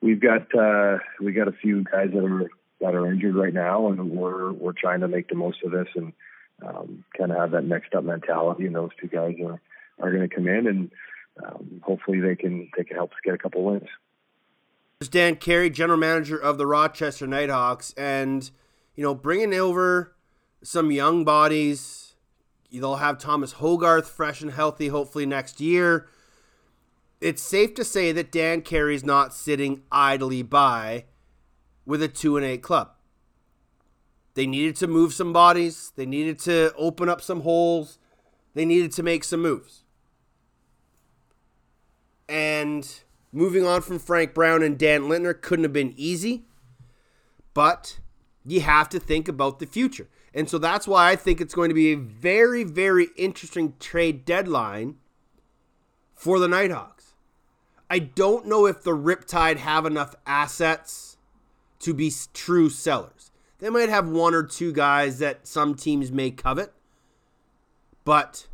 we've 0.00 0.20
got 0.20 0.54
uh, 0.54 0.98
we 1.20 1.32
got 1.32 1.48
a 1.48 1.52
few 1.52 1.84
guys 1.84 2.10
that 2.12 2.24
are 2.24 2.50
that 2.80 2.94
are 2.94 3.10
injured 3.10 3.36
right 3.36 3.54
now, 3.54 3.88
and 3.88 4.10
we're 4.10 4.52
we're 4.52 4.72
trying 4.72 5.00
to 5.00 5.08
make 5.08 5.28
the 5.28 5.34
most 5.34 5.62
of 5.64 5.70
this 5.70 5.88
and 5.94 6.12
um, 6.64 7.04
kind 7.16 7.32
of 7.32 7.38
have 7.38 7.50
that 7.52 7.64
next 7.64 7.94
up 7.94 8.04
mentality. 8.04 8.66
And 8.66 8.74
those 8.74 8.90
two 9.00 9.08
guys 9.08 9.36
are 9.44 9.60
are 9.98 10.12
going 10.12 10.28
to 10.28 10.34
come 10.34 10.46
in, 10.46 10.66
and 10.66 10.90
um, 11.44 11.80
hopefully 11.82 12.20
they 12.20 12.36
can 12.36 12.70
they 12.76 12.84
can 12.84 12.96
help 12.96 13.12
us 13.12 13.18
get 13.24 13.34
a 13.34 13.38
couple 13.38 13.64
wins. 13.64 13.88
There's 14.98 15.08
Dan 15.08 15.36
Carey, 15.36 15.68
general 15.70 15.98
manager 15.98 16.38
of 16.38 16.58
the 16.58 16.66
Rochester 16.66 17.26
Knighthawks, 17.26 17.92
and 17.96 18.50
you 18.94 19.02
know 19.02 19.14
bringing 19.14 19.54
over 19.54 20.14
some 20.62 20.90
young 20.90 21.24
bodies. 21.24 22.14
They'll 22.72 22.96
have 22.96 23.18
Thomas 23.18 23.54
Hoggarth 23.54 24.04
fresh 24.04 24.42
and 24.42 24.50
healthy, 24.50 24.88
hopefully 24.88 25.24
next 25.24 25.60
year. 25.60 26.08
It's 27.20 27.40
safe 27.40 27.74
to 27.74 27.84
say 27.84 28.12
that 28.12 28.30
Dan 28.30 28.60
Carey's 28.60 29.04
not 29.04 29.32
sitting 29.32 29.82
idly 29.90 30.42
by 30.42 31.04
with 31.86 32.02
a 32.02 32.08
two 32.08 32.36
and 32.36 32.44
eight 32.44 32.62
club. 32.62 32.95
They 34.36 34.46
needed 34.46 34.76
to 34.76 34.86
move 34.86 35.14
some 35.14 35.32
bodies. 35.32 35.94
They 35.96 36.04
needed 36.04 36.38
to 36.40 36.70
open 36.76 37.08
up 37.08 37.22
some 37.22 37.40
holes. 37.40 37.98
They 38.52 38.66
needed 38.66 38.92
to 38.92 39.02
make 39.02 39.24
some 39.24 39.40
moves. 39.40 39.82
And 42.28 42.86
moving 43.32 43.64
on 43.64 43.80
from 43.80 43.98
Frank 43.98 44.34
Brown 44.34 44.62
and 44.62 44.78
Dan 44.78 45.04
Lintner 45.04 45.40
couldn't 45.40 45.64
have 45.64 45.72
been 45.72 45.94
easy, 45.96 46.44
but 47.54 47.98
you 48.44 48.60
have 48.60 48.90
to 48.90 49.00
think 49.00 49.26
about 49.26 49.58
the 49.58 49.66
future. 49.66 50.06
And 50.34 50.50
so 50.50 50.58
that's 50.58 50.86
why 50.86 51.10
I 51.10 51.16
think 51.16 51.40
it's 51.40 51.54
going 51.54 51.70
to 51.70 51.74
be 51.74 51.92
a 51.92 51.96
very, 51.96 52.62
very 52.62 53.08
interesting 53.16 53.72
trade 53.80 54.26
deadline 54.26 54.96
for 56.14 56.38
the 56.38 56.46
Knighthawks. 56.46 57.14
I 57.88 58.00
don't 58.00 58.46
know 58.46 58.66
if 58.66 58.82
the 58.82 58.90
Riptide 58.90 59.56
have 59.56 59.86
enough 59.86 60.14
assets 60.26 61.16
to 61.78 61.94
be 61.94 62.12
true 62.34 62.68
sellers. 62.68 63.25
They 63.58 63.70
might 63.70 63.88
have 63.88 64.08
one 64.08 64.34
or 64.34 64.42
two 64.42 64.72
guys 64.72 65.18
that 65.18 65.46
some 65.46 65.74
teams 65.74 66.12
may 66.12 66.30
covet, 66.30 66.72
but 68.04 68.48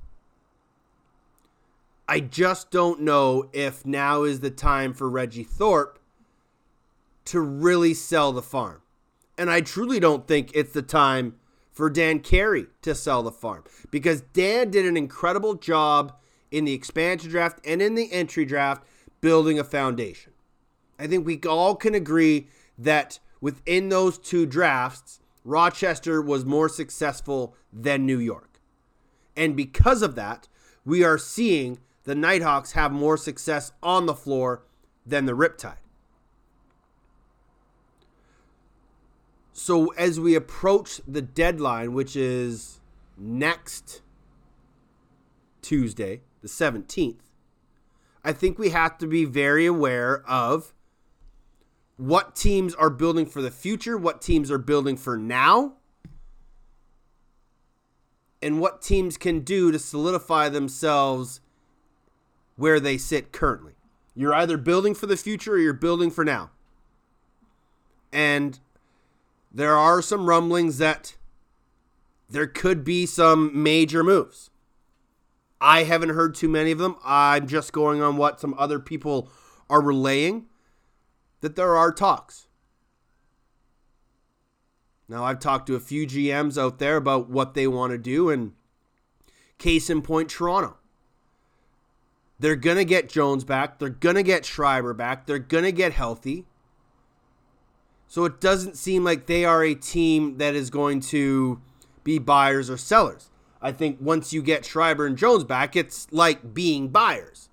I 2.08 2.20
just 2.20 2.70
don't 2.70 3.00
know 3.00 3.48
if 3.52 3.84
now 3.84 4.22
is 4.22 4.40
the 4.40 4.50
time 4.50 4.92
for 4.92 5.08
Reggie 5.08 5.44
Thorpe 5.44 5.98
to 7.24 7.40
really 7.40 7.94
sell 7.94 8.32
the 8.32 8.42
farm. 8.42 8.82
And 9.38 9.50
I 9.50 9.60
truly 9.60 9.98
don't 9.98 10.26
think 10.26 10.50
it's 10.54 10.72
the 10.72 10.82
time 10.82 11.36
for 11.72 11.88
Dan 11.88 12.20
Carey 12.20 12.66
to 12.82 12.94
sell 12.94 13.22
the 13.22 13.32
farm 13.32 13.64
because 13.90 14.20
Dan 14.20 14.70
did 14.70 14.84
an 14.84 14.96
incredible 14.96 15.54
job 15.54 16.14
in 16.50 16.64
the 16.64 16.74
expansion 16.74 17.30
draft 17.30 17.58
and 17.64 17.80
in 17.80 17.94
the 17.94 18.12
entry 18.12 18.44
draft 18.44 18.84
building 19.20 19.58
a 19.58 19.64
foundation. 19.64 20.32
I 20.98 21.06
think 21.06 21.26
we 21.26 21.40
all 21.48 21.74
can 21.74 21.94
agree 21.94 22.48
that 22.78 23.18
within 23.42 23.90
those 23.90 24.16
two 24.16 24.46
drafts, 24.46 25.20
Rochester 25.44 26.22
was 26.22 26.46
more 26.46 26.70
successful 26.70 27.54
than 27.70 28.06
New 28.06 28.18
York. 28.18 28.60
And 29.36 29.54
because 29.54 30.00
of 30.00 30.14
that, 30.14 30.48
we 30.84 31.04
are 31.04 31.18
seeing 31.18 31.78
the 32.04 32.14
Knighthawks 32.14 32.72
have 32.72 32.92
more 32.92 33.16
success 33.16 33.72
on 33.82 34.06
the 34.06 34.14
floor 34.14 34.62
than 35.04 35.26
the 35.26 35.36
Riptide. 35.36 35.76
So 39.52 39.88
as 39.92 40.18
we 40.18 40.34
approach 40.34 41.00
the 41.06 41.22
deadline, 41.22 41.92
which 41.92 42.16
is 42.16 42.80
next 43.18 44.02
Tuesday, 45.60 46.22
the 46.40 46.48
17th, 46.48 47.16
I 48.24 48.32
think 48.32 48.58
we 48.58 48.70
have 48.70 48.98
to 48.98 49.06
be 49.06 49.24
very 49.24 49.66
aware 49.66 50.22
of 50.28 50.72
what 51.96 52.34
teams 52.34 52.74
are 52.74 52.90
building 52.90 53.26
for 53.26 53.42
the 53.42 53.50
future, 53.50 53.96
what 53.96 54.20
teams 54.20 54.50
are 54.50 54.58
building 54.58 54.96
for 54.96 55.16
now, 55.16 55.74
and 58.40 58.60
what 58.60 58.82
teams 58.82 59.16
can 59.16 59.40
do 59.40 59.70
to 59.70 59.78
solidify 59.78 60.48
themselves 60.48 61.40
where 62.56 62.80
they 62.80 62.98
sit 62.98 63.32
currently. 63.32 63.72
You're 64.14 64.34
either 64.34 64.56
building 64.56 64.94
for 64.94 65.06
the 65.06 65.16
future 65.16 65.54
or 65.54 65.58
you're 65.58 65.72
building 65.72 66.10
for 66.10 66.24
now. 66.24 66.50
And 68.12 68.58
there 69.50 69.76
are 69.76 70.02
some 70.02 70.26
rumblings 70.26 70.78
that 70.78 71.16
there 72.28 72.46
could 72.46 72.84
be 72.84 73.06
some 73.06 73.62
major 73.62 74.02
moves. 74.02 74.50
I 75.60 75.84
haven't 75.84 76.10
heard 76.10 76.34
too 76.34 76.48
many 76.48 76.72
of 76.72 76.78
them. 76.78 76.96
I'm 77.04 77.46
just 77.46 77.72
going 77.72 78.02
on 78.02 78.16
what 78.16 78.40
some 78.40 78.54
other 78.58 78.80
people 78.80 79.30
are 79.70 79.80
relaying 79.80 80.46
that 81.42 81.56
there 81.56 81.76
are 81.76 81.92
talks. 81.92 82.46
Now, 85.08 85.24
I've 85.24 85.40
talked 85.40 85.66
to 85.66 85.74
a 85.74 85.80
few 85.80 86.06
GMs 86.06 86.56
out 86.56 86.78
there 86.78 86.96
about 86.96 87.28
what 87.28 87.52
they 87.52 87.66
want 87.66 87.92
to 87.92 87.98
do, 87.98 88.30
and 88.30 88.52
case 89.58 89.90
in 89.90 90.00
point, 90.00 90.30
Toronto. 90.30 90.78
They're 92.38 92.56
going 92.56 92.78
to 92.78 92.84
get 92.84 93.10
Jones 93.10 93.44
back. 93.44 93.78
They're 93.78 93.90
going 93.90 94.16
to 94.16 94.22
get 94.22 94.46
Schreiber 94.46 94.94
back. 94.94 95.26
They're 95.26 95.38
going 95.38 95.64
to 95.64 95.72
get 95.72 95.92
healthy. 95.92 96.46
So 98.08 98.24
it 98.24 98.40
doesn't 98.40 98.76
seem 98.76 99.04
like 99.04 99.26
they 99.26 99.44
are 99.44 99.62
a 99.62 99.74
team 99.74 100.38
that 100.38 100.54
is 100.54 100.70
going 100.70 101.00
to 101.00 101.60
be 102.04 102.18
buyers 102.18 102.68
or 102.68 102.76
sellers. 102.76 103.30
I 103.60 103.70
think 103.70 103.98
once 104.00 104.32
you 104.32 104.42
get 104.42 104.64
Schreiber 104.64 105.06
and 105.06 105.16
Jones 105.16 105.44
back, 105.44 105.76
it's 105.76 106.08
like 106.10 106.52
being 106.52 106.88
buyers. 106.88 107.48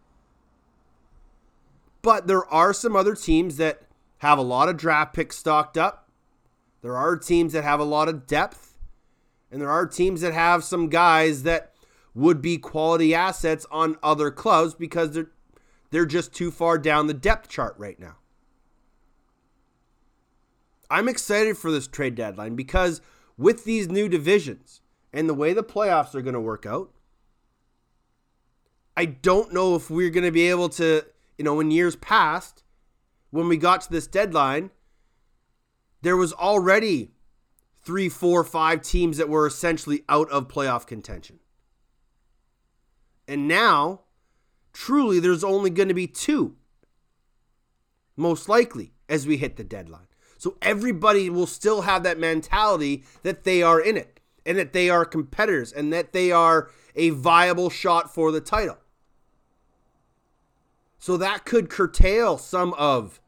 But 2.01 2.27
there 2.27 2.45
are 2.45 2.73
some 2.73 2.95
other 2.95 3.15
teams 3.15 3.57
that 3.57 3.81
have 4.19 4.37
a 4.37 4.43
lot 4.43 4.69
of 4.69 4.77
draft 4.77 5.13
picks 5.13 5.37
stocked 5.37 5.77
up. 5.77 6.09
There 6.81 6.95
are 6.95 7.17
teams 7.17 7.53
that 7.53 7.63
have 7.63 7.79
a 7.79 7.85
lot 7.85 8.07
of 8.07 8.25
depth. 8.25 8.77
And 9.51 9.61
there 9.61 9.71
are 9.71 9.85
teams 9.85 10.21
that 10.21 10.33
have 10.33 10.63
some 10.63 10.89
guys 10.89 11.43
that 11.43 11.73
would 12.13 12.41
be 12.41 12.57
quality 12.57 13.13
assets 13.13 13.65
on 13.71 13.97
other 14.03 14.31
clubs 14.31 14.75
because 14.75 15.11
they're 15.11 15.31
they're 15.91 16.05
just 16.05 16.33
too 16.33 16.51
far 16.51 16.77
down 16.77 17.07
the 17.07 17.13
depth 17.13 17.49
chart 17.49 17.75
right 17.77 17.99
now. 17.99 18.17
I'm 20.89 21.07
excited 21.07 21.57
for 21.57 21.71
this 21.71 21.87
trade 21.87 22.15
deadline 22.15 22.55
because 22.55 23.01
with 23.37 23.63
these 23.63 23.89
new 23.89 24.09
divisions 24.09 24.81
and 25.13 25.29
the 25.29 25.33
way 25.33 25.53
the 25.53 25.63
playoffs 25.63 26.15
are 26.15 26.21
going 26.21 26.33
to 26.33 26.41
work 26.41 26.65
out, 26.65 26.91
I 28.97 29.05
don't 29.05 29.53
know 29.53 29.75
if 29.75 29.89
we're 29.89 30.09
going 30.09 30.25
to 30.25 30.31
be 30.31 30.49
able 30.49 30.69
to, 30.69 31.05
you 31.39 31.45
know, 31.45 31.61
in 31.61 31.71
years 31.71 31.95
past, 31.95 32.63
when 33.31 33.47
we 33.47 33.55
got 33.55 33.79
to 33.81 33.91
this 33.91 34.07
deadline, 34.07 34.71
there 36.01 36.17
was 36.17 36.33
already 36.33 37.11
three, 37.81 38.09
four, 38.09 38.43
five 38.43 38.81
teams 38.81 39.15
that 39.17 39.29
were 39.29 39.47
essentially 39.47 40.03
out 40.09 40.29
of 40.31 40.49
playoff 40.49 40.85
contention. 40.85 41.39
And 43.25 43.47
now, 43.47 44.01
truly, 44.73 45.21
there's 45.21 45.43
only 45.43 45.69
going 45.69 45.87
to 45.87 45.93
be 45.93 46.07
two, 46.07 46.57
most 48.17 48.49
likely, 48.49 48.91
as 49.07 49.25
we 49.25 49.37
hit 49.37 49.55
the 49.55 49.63
deadline. 49.63 50.07
So 50.37 50.57
everybody 50.61 51.29
will 51.29 51.47
still 51.47 51.83
have 51.83 52.03
that 52.03 52.19
mentality 52.19 53.05
that 53.23 53.45
they 53.45 53.63
are 53.63 53.79
in 53.79 53.95
it 53.95 54.19
and 54.45 54.57
that 54.57 54.73
they 54.73 54.89
are 54.89 55.05
competitors 55.05 55.71
and 55.71 55.93
that 55.93 56.11
they 56.11 56.33
are 56.33 56.69
a 56.95 57.11
viable 57.11 57.69
shot 57.69 58.13
for 58.13 58.33
the 58.33 58.41
title. 58.41 58.77
So 60.99 61.15
that 61.17 61.45
could 61.45 61.69
curtail 61.69 62.37
some 62.37 62.73
of 62.73 63.21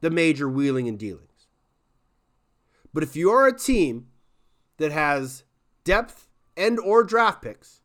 the 0.00 0.10
major 0.10 0.48
wheeling 0.48 0.88
and 0.88 0.98
dealings. 0.98 1.46
But 2.92 3.02
if 3.02 3.14
you're 3.14 3.46
a 3.46 3.56
team 3.56 4.08
that 4.78 4.92
has 4.92 5.44
depth 5.84 6.26
and 6.56 6.78
or 6.80 7.04
draft 7.04 7.42
picks 7.42 7.82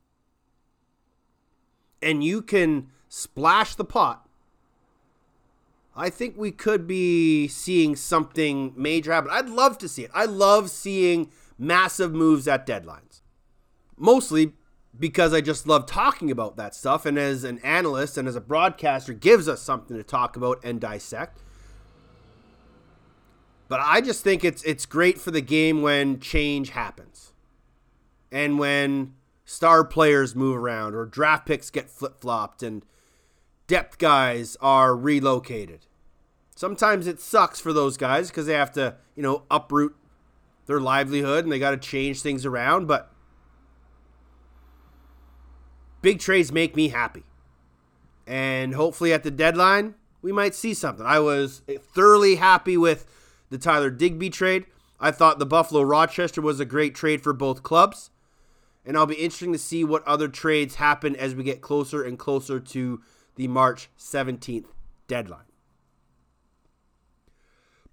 and 2.02 2.24
you 2.24 2.42
can 2.42 2.88
splash 3.10 3.76
the 3.76 3.86
pot, 3.86 4.28
I 5.96 6.10
think 6.10 6.36
we 6.38 6.52
could 6.52 6.88
be 6.88 7.48
seeing 7.48 7.96
something 7.96 8.74
major 8.76 9.12
happen. 9.12 9.30
I'd 9.32 9.50
love 9.50 9.78
to 9.80 9.90
see 9.90 10.06
it. 10.06 10.12
I 10.14 10.26
love 10.26 10.72
seeing 10.72 11.30
massive 11.60 12.14
moves 12.14 12.48
at 12.48 12.66
deadlines. 12.66 13.22
Mostly 13.98 14.54
because 14.98 15.34
I 15.34 15.42
just 15.42 15.68
love 15.68 15.86
talking 15.86 16.30
about 16.30 16.56
that 16.58 16.76
stuff 16.76 17.06
and 17.06 17.18
as 17.18 17.44
an 17.44 17.60
analyst 17.60 18.18
and 18.18 18.28
as 18.28 18.36
a 18.36 18.42
broadcaster 18.42 19.14
gives 19.14 19.48
us 19.48 19.62
something 19.62 19.98
to 19.98 20.04
talk 20.04 20.36
about 20.36 20.60
and 20.64 20.80
dissect. 20.80 21.40
But 23.68 23.80
I 23.84 24.02
just 24.02 24.24
think 24.24 24.44
it's 24.44 24.64
it's 24.64 24.86
great 24.86 25.20
for 25.20 25.32
the 25.32 25.42
game 25.42 25.82
when 25.82 26.20
change 26.20 26.72
happens. 26.72 27.32
And 28.32 28.60
when 28.60 29.16
star 29.46 29.84
players 29.84 30.36
move 30.36 30.58
around 30.58 30.96
or 30.96 31.06
draft 31.06 31.46
picks 31.46 31.70
get 31.70 31.90
flip 31.90 32.20
flopped 32.20 32.64
and 32.64 32.86
depth 33.68 33.98
guys 33.98 34.58
are 34.62 34.96
relocated. 34.96 35.86
Sometimes 36.56 37.08
it 37.08 37.20
sucks 37.20 37.60
for 37.60 37.74
those 37.74 37.98
guys 37.98 38.30
because 38.30 38.46
they 38.46 38.54
have 38.54 38.72
to, 38.74 38.96
you 39.16 39.24
know, 39.24 39.44
uproot 39.50 39.96
their 40.66 40.80
livelihood 40.80 41.44
and 41.44 41.52
they 41.52 41.60
got 41.60 41.72
to 41.72 41.78
change 41.78 42.22
things 42.22 42.46
around. 42.46 42.88
But 42.88 43.13
big 46.04 46.20
trades 46.20 46.52
make 46.52 46.76
me 46.76 46.90
happy. 46.90 47.24
And 48.28 48.76
hopefully 48.76 49.12
at 49.12 49.24
the 49.24 49.32
deadline, 49.32 49.96
we 50.22 50.32
might 50.32 50.54
see 50.54 50.76
something. 50.76 51.06
I 51.06 51.18
was 51.20 51.64
thoroughly 51.82 52.36
happy 52.36 52.78
with 52.78 53.08
the 53.50 53.58
Tyler 53.58 53.90
Digby 53.90 54.30
trade. 54.30 54.68
I 55.00 55.10
thought 55.10 55.40
the 55.40 55.46
Buffalo 55.48 55.82
Rochester 55.82 56.42
was 56.42 56.60
a 56.60 56.66
great 56.66 56.94
trade 56.94 57.22
for 57.22 57.34
both 57.34 57.64
clubs. 57.64 58.12
And 58.86 58.98
I'll 58.98 59.06
be 59.06 59.16
interesting 59.16 59.54
to 59.54 59.58
see 59.58 59.84
what 59.84 60.06
other 60.06 60.28
trades 60.28 60.76
happen 60.76 61.16
as 61.16 61.34
we 61.34 61.44
get 61.44 61.62
closer 61.62 62.04
and 62.04 62.20
closer 62.20 62.60
to 62.60 63.02
the 63.36 63.48
March 63.48 63.90
17th 63.98 64.66
deadline. 65.08 65.46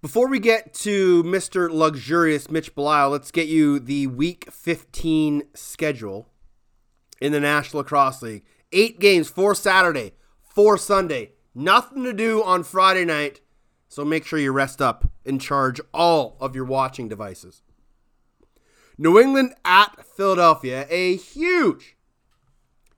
Before 0.01 0.27
we 0.27 0.39
get 0.39 0.73
to 0.75 1.23
Mr. 1.23 1.69
Luxurious 1.69 2.49
Mitch 2.49 2.75
Belisle, 2.75 3.11
let's 3.11 3.31
get 3.31 3.47
you 3.47 3.79
the 3.79 4.07
Week 4.07 4.51
15 4.51 5.43
schedule 5.53 6.30
in 7.21 7.31
the 7.31 7.39
National 7.39 7.83
Lacrosse 7.83 8.21
League. 8.21 8.43
Eight 8.73 8.99
games, 8.99 9.29
four 9.29 9.55
Saturday, 9.55 10.13
four 10.41 10.77
Sunday. 10.77 11.31
Nothing 11.53 12.03
to 12.03 12.13
do 12.13 12.43
on 12.43 12.63
Friday 12.63 13.05
night, 13.05 13.41
so 13.87 14.03
make 14.03 14.25
sure 14.25 14.39
you 14.39 14.51
rest 14.51 14.81
up 14.81 15.09
and 15.25 15.39
charge 15.39 15.79
all 15.93 16.37
of 16.39 16.55
your 16.55 16.65
watching 16.65 17.07
devices. 17.07 17.61
New 18.97 19.19
England 19.19 19.53
at 19.65 20.05
Philadelphia, 20.05 20.85
a 20.89 21.15
huge, 21.15 21.95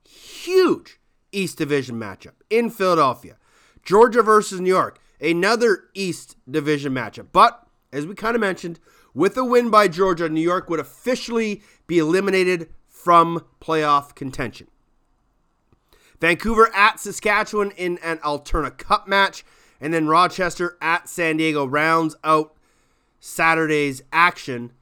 huge 0.08 1.00
East 1.32 1.58
Division 1.58 1.96
matchup 1.96 2.34
in 2.48 2.70
Philadelphia. 2.70 3.36
Georgia 3.84 4.22
versus 4.22 4.60
New 4.60 4.68
York, 4.68 4.98
another 5.20 5.84
East 5.94 6.36
Division 6.50 6.94
matchup. 6.94 7.26
But, 7.32 7.66
as 7.92 8.06
we 8.06 8.14
kind 8.14 8.34
of 8.34 8.40
mentioned, 8.40 8.78
with 9.14 9.36
a 9.36 9.44
win 9.44 9.70
by 9.70 9.88
Georgia, 9.88 10.28
New 10.28 10.40
York 10.40 10.70
would 10.70 10.80
officially 10.80 11.62
be 11.86 11.98
eliminated 11.98 12.68
from 13.04 13.44
playoff 13.60 14.14
contention. 14.14 14.66
Vancouver 16.22 16.74
at 16.74 16.98
Saskatchewan 16.98 17.70
in 17.72 17.98
an 17.98 18.18
Alberta 18.24 18.70
Cup 18.70 19.06
match, 19.06 19.44
and 19.78 19.92
then 19.92 20.08
Rochester 20.08 20.78
at 20.80 21.06
San 21.06 21.36
Diego 21.36 21.66
rounds 21.66 22.16
out 22.24 22.56
Saturday's 23.20 24.00
action. 24.10 24.72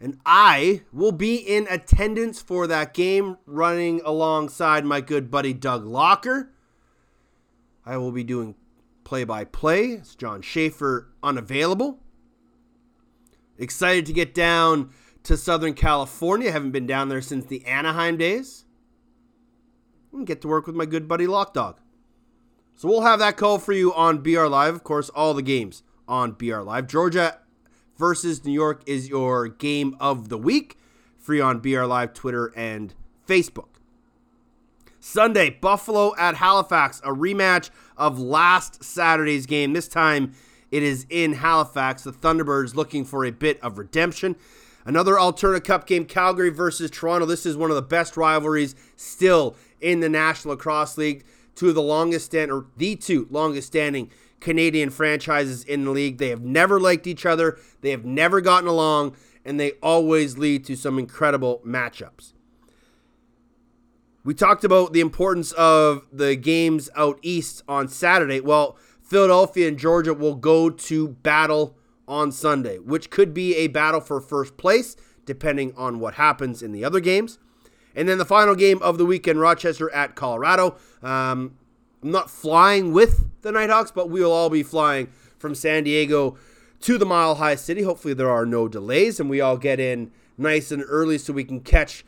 And 0.00 0.18
I 0.24 0.84
will 0.90 1.12
be 1.12 1.36
in 1.36 1.66
attendance 1.68 2.40
for 2.40 2.66
that 2.66 2.94
game, 2.94 3.36
running 3.44 4.00
alongside 4.06 4.86
my 4.86 5.02
good 5.02 5.30
buddy 5.30 5.52
Doug 5.52 5.84
Locker. 5.84 6.50
I 7.84 7.98
will 7.98 8.12
be 8.12 8.24
doing 8.24 8.54
play 9.04 9.24
by 9.24 9.44
play. 9.44 9.88
It's 9.88 10.14
John 10.14 10.40
Schaefer 10.40 11.10
unavailable. 11.22 11.98
Excited 13.58 14.06
to 14.06 14.14
get 14.14 14.32
down 14.32 14.90
to 15.24 15.36
Southern 15.36 15.74
California. 15.74 16.52
Haven't 16.52 16.70
been 16.70 16.86
down 16.86 17.08
there 17.08 17.20
since 17.20 17.46
the 17.46 17.64
Anaheim 17.66 18.16
days. 18.16 18.64
And 20.12 20.26
get 20.26 20.40
to 20.42 20.48
work 20.48 20.66
with 20.66 20.74
my 20.74 20.86
good 20.86 21.06
buddy 21.06 21.26
Lock 21.26 21.54
Dog. 21.54 21.80
So 22.74 22.88
we'll 22.88 23.02
have 23.02 23.18
that 23.18 23.36
call 23.36 23.58
for 23.58 23.72
you 23.72 23.92
on 23.94 24.22
BR 24.22 24.46
Live. 24.46 24.74
Of 24.74 24.84
course, 24.84 25.08
all 25.10 25.34
the 25.34 25.42
games 25.42 25.82
on 26.08 26.32
BR 26.32 26.60
Live. 26.60 26.86
Georgia 26.86 27.38
versus 27.96 28.44
New 28.44 28.52
York 28.52 28.82
is 28.86 29.08
your 29.08 29.48
game 29.48 29.94
of 30.00 30.30
the 30.30 30.38
week. 30.38 30.78
Free 31.18 31.40
on 31.40 31.60
BR 31.60 31.84
Live, 31.84 32.14
Twitter, 32.14 32.52
and 32.56 32.94
Facebook. 33.28 33.68
Sunday, 34.98 35.50
Buffalo 35.50 36.14
at 36.16 36.36
Halifax, 36.36 37.00
a 37.00 37.10
rematch 37.10 37.70
of 37.96 38.18
last 38.18 38.82
Saturday's 38.82 39.46
game. 39.46 39.72
This 39.72 39.88
time 39.88 40.32
it 40.70 40.82
is 40.82 41.06
in 41.08 41.34
Halifax. 41.34 42.04
The 42.04 42.12
Thunderbirds 42.12 42.74
looking 42.74 43.04
for 43.04 43.24
a 43.24 43.30
bit 43.30 43.60
of 43.62 43.78
redemption. 43.78 44.36
Another 44.84 45.18
Alberta 45.18 45.60
Cup 45.60 45.86
game, 45.86 46.04
Calgary 46.04 46.50
versus 46.50 46.90
Toronto. 46.90 47.26
This 47.26 47.44
is 47.44 47.56
one 47.56 47.70
of 47.70 47.76
the 47.76 47.82
best 47.82 48.16
rivalries 48.16 48.74
still 48.96 49.56
in 49.80 50.00
the 50.00 50.08
National 50.08 50.54
Lacrosse 50.54 50.96
League. 50.96 51.24
Two 51.54 51.68
of 51.68 51.74
the 51.74 51.82
longest 51.82 52.26
stand 52.26 52.50
or 52.50 52.66
the 52.76 52.96
two 52.96 53.26
longest 53.30 53.66
standing 53.66 54.10
Canadian 54.40 54.90
franchises 54.90 55.64
in 55.64 55.84
the 55.84 55.90
league. 55.90 56.18
They 56.18 56.28
have 56.28 56.42
never 56.42 56.80
liked 56.80 57.06
each 57.06 57.26
other. 57.26 57.58
They 57.82 57.90
have 57.90 58.04
never 58.04 58.40
gotten 58.40 58.68
along, 58.68 59.16
and 59.44 59.60
they 59.60 59.72
always 59.82 60.38
lead 60.38 60.64
to 60.64 60.76
some 60.76 60.98
incredible 60.98 61.60
matchups. 61.64 62.32
We 64.24 64.34
talked 64.34 64.64
about 64.64 64.92
the 64.92 65.00
importance 65.00 65.52
of 65.52 66.06
the 66.12 66.36
games 66.36 66.90
out 66.94 67.18
east 67.22 67.62
on 67.68 67.88
Saturday. 67.88 68.40
Well, 68.40 68.76
Philadelphia 69.02 69.68
and 69.68 69.78
Georgia 69.78 70.14
will 70.14 70.34
go 70.34 70.70
to 70.70 71.08
battle 71.08 71.76
on 72.10 72.32
Sunday, 72.32 72.78
which 72.78 73.08
could 73.08 73.32
be 73.32 73.54
a 73.54 73.68
battle 73.68 74.00
for 74.00 74.20
first 74.20 74.56
place, 74.56 74.96
depending 75.24 75.72
on 75.76 76.00
what 76.00 76.14
happens 76.14 76.60
in 76.60 76.72
the 76.72 76.84
other 76.84 76.98
games. 76.98 77.38
And 77.94 78.08
then 78.08 78.18
the 78.18 78.24
final 78.24 78.54
game 78.54 78.82
of 78.82 78.98
the 78.98 79.06
weekend, 79.06 79.40
Rochester 79.40 79.90
at 79.92 80.16
Colorado. 80.16 80.76
Um, 81.02 81.56
I'm 82.02 82.10
not 82.10 82.28
flying 82.30 82.92
with 82.92 83.28
the 83.42 83.52
Knighthawks, 83.52 83.92
but 83.92 84.10
we 84.10 84.20
will 84.20 84.32
all 84.32 84.50
be 84.50 84.62
flying 84.62 85.08
from 85.38 85.54
San 85.54 85.84
Diego 85.84 86.36
to 86.80 86.98
the 86.98 87.06
Mile 87.06 87.36
High 87.36 87.54
City. 87.54 87.82
Hopefully, 87.82 88.14
there 88.14 88.30
are 88.30 88.46
no 88.46 88.68
delays 88.68 89.20
and 89.20 89.30
we 89.30 89.40
all 89.40 89.56
get 89.56 89.78
in 89.78 90.10
nice 90.36 90.72
and 90.72 90.82
early 90.86 91.16
so 91.18 91.32
we 91.32 91.44
can 91.44 91.60
catch 91.60 92.04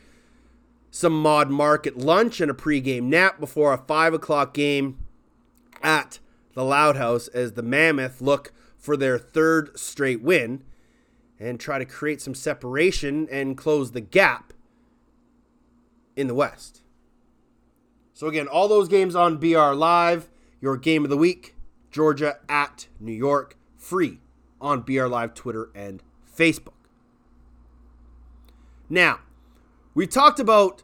some 0.90 1.22
Modmarket 1.22 2.02
lunch 2.02 2.40
and 2.40 2.50
a 2.50 2.54
pregame 2.54 3.04
nap 3.04 3.38
before 3.38 3.72
a 3.72 3.78
5 3.78 4.14
o'clock 4.14 4.52
game 4.52 4.98
at 5.82 6.18
the 6.54 6.64
Loud 6.64 6.96
House 6.96 7.28
as 7.28 7.52
the 7.52 7.62
Mammoth 7.62 8.20
look 8.20 8.52
for 8.82 8.96
their 8.96 9.16
third 9.16 9.78
straight 9.78 10.20
win 10.20 10.64
and 11.38 11.58
try 11.58 11.78
to 11.78 11.84
create 11.86 12.20
some 12.20 12.34
separation 12.34 13.28
and 13.30 13.56
close 13.56 13.92
the 13.92 14.00
gap 14.00 14.52
in 16.16 16.26
the 16.26 16.34
West. 16.34 16.82
So, 18.12 18.26
again, 18.26 18.46
all 18.46 18.68
those 18.68 18.88
games 18.88 19.16
on 19.16 19.38
BR 19.38 19.72
Live. 19.72 20.28
Your 20.60 20.76
game 20.76 21.02
of 21.02 21.10
the 21.10 21.16
week 21.16 21.56
Georgia 21.90 22.38
at 22.48 22.86
New 23.00 23.12
York, 23.12 23.56
free 23.76 24.20
on 24.60 24.82
BR 24.82 25.06
Live, 25.06 25.34
Twitter, 25.34 25.70
and 25.74 26.02
Facebook. 26.36 26.74
Now, 28.88 29.20
we 29.94 30.06
talked 30.06 30.38
about 30.38 30.82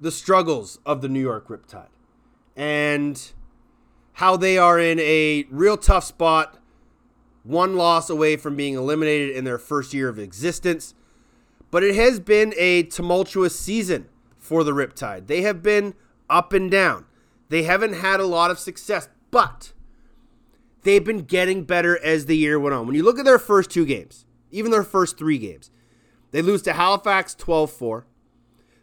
the 0.00 0.10
struggles 0.10 0.78
of 0.86 1.00
the 1.00 1.08
New 1.08 1.20
York 1.20 1.48
Riptide 1.48 1.88
and 2.56 3.32
how 4.14 4.36
they 4.36 4.58
are 4.58 4.80
in 4.80 4.98
a 4.98 5.46
real 5.50 5.76
tough 5.76 6.04
spot, 6.04 6.57
one 7.42 7.76
loss 7.76 8.10
away 8.10 8.36
from 8.36 8.56
being 8.56 8.74
eliminated 8.74 9.34
in 9.34 9.44
their 9.44 9.58
first 9.58 9.94
year 9.94 10.08
of 10.08 10.18
existence. 10.18 10.94
But 11.70 11.82
it 11.82 11.94
has 11.94 12.20
been 12.20 12.54
a 12.56 12.84
tumultuous 12.84 13.58
season 13.58 14.08
for 14.36 14.64
the 14.64 14.72
Riptide. 14.72 15.26
They 15.26 15.42
have 15.42 15.62
been 15.62 15.94
up 16.30 16.52
and 16.52 16.70
down. 16.70 17.04
They 17.48 17.62
haven't 17.62 17.94
had 17.94 18.20
a 18.20 18.26
lot 18.26 18.50
of 18.50 18.58
success, 18.58 19.08
but 19.30 19.72
they've 20.82 21.04
been 21.04 21.22
getting 21.22 21.64
better 21.64 21.98
as 22.02 22.26
the 22.26 22.36
year 22.36 22.58
went 22.58 22.74
on. 22.74 22.86
When 22.86 22.96
you 22.96 23.02
look 23.02 23.18
at 23.18 23.24
their 23.24 23.38
first 23.38 23.70
two 23.70 23.86
games, 23.86 24.24
even 24.50 24.70
their 24.70 24.84
first 24.84 25.18
three 25.18 25.38
games, 25.38 25.70
they 26.30 26.42
lose 26.42 26.62
to 26.62 26.74
Halifax 26.74 27.34
12 27.34 27.70
4. 27.70 28.06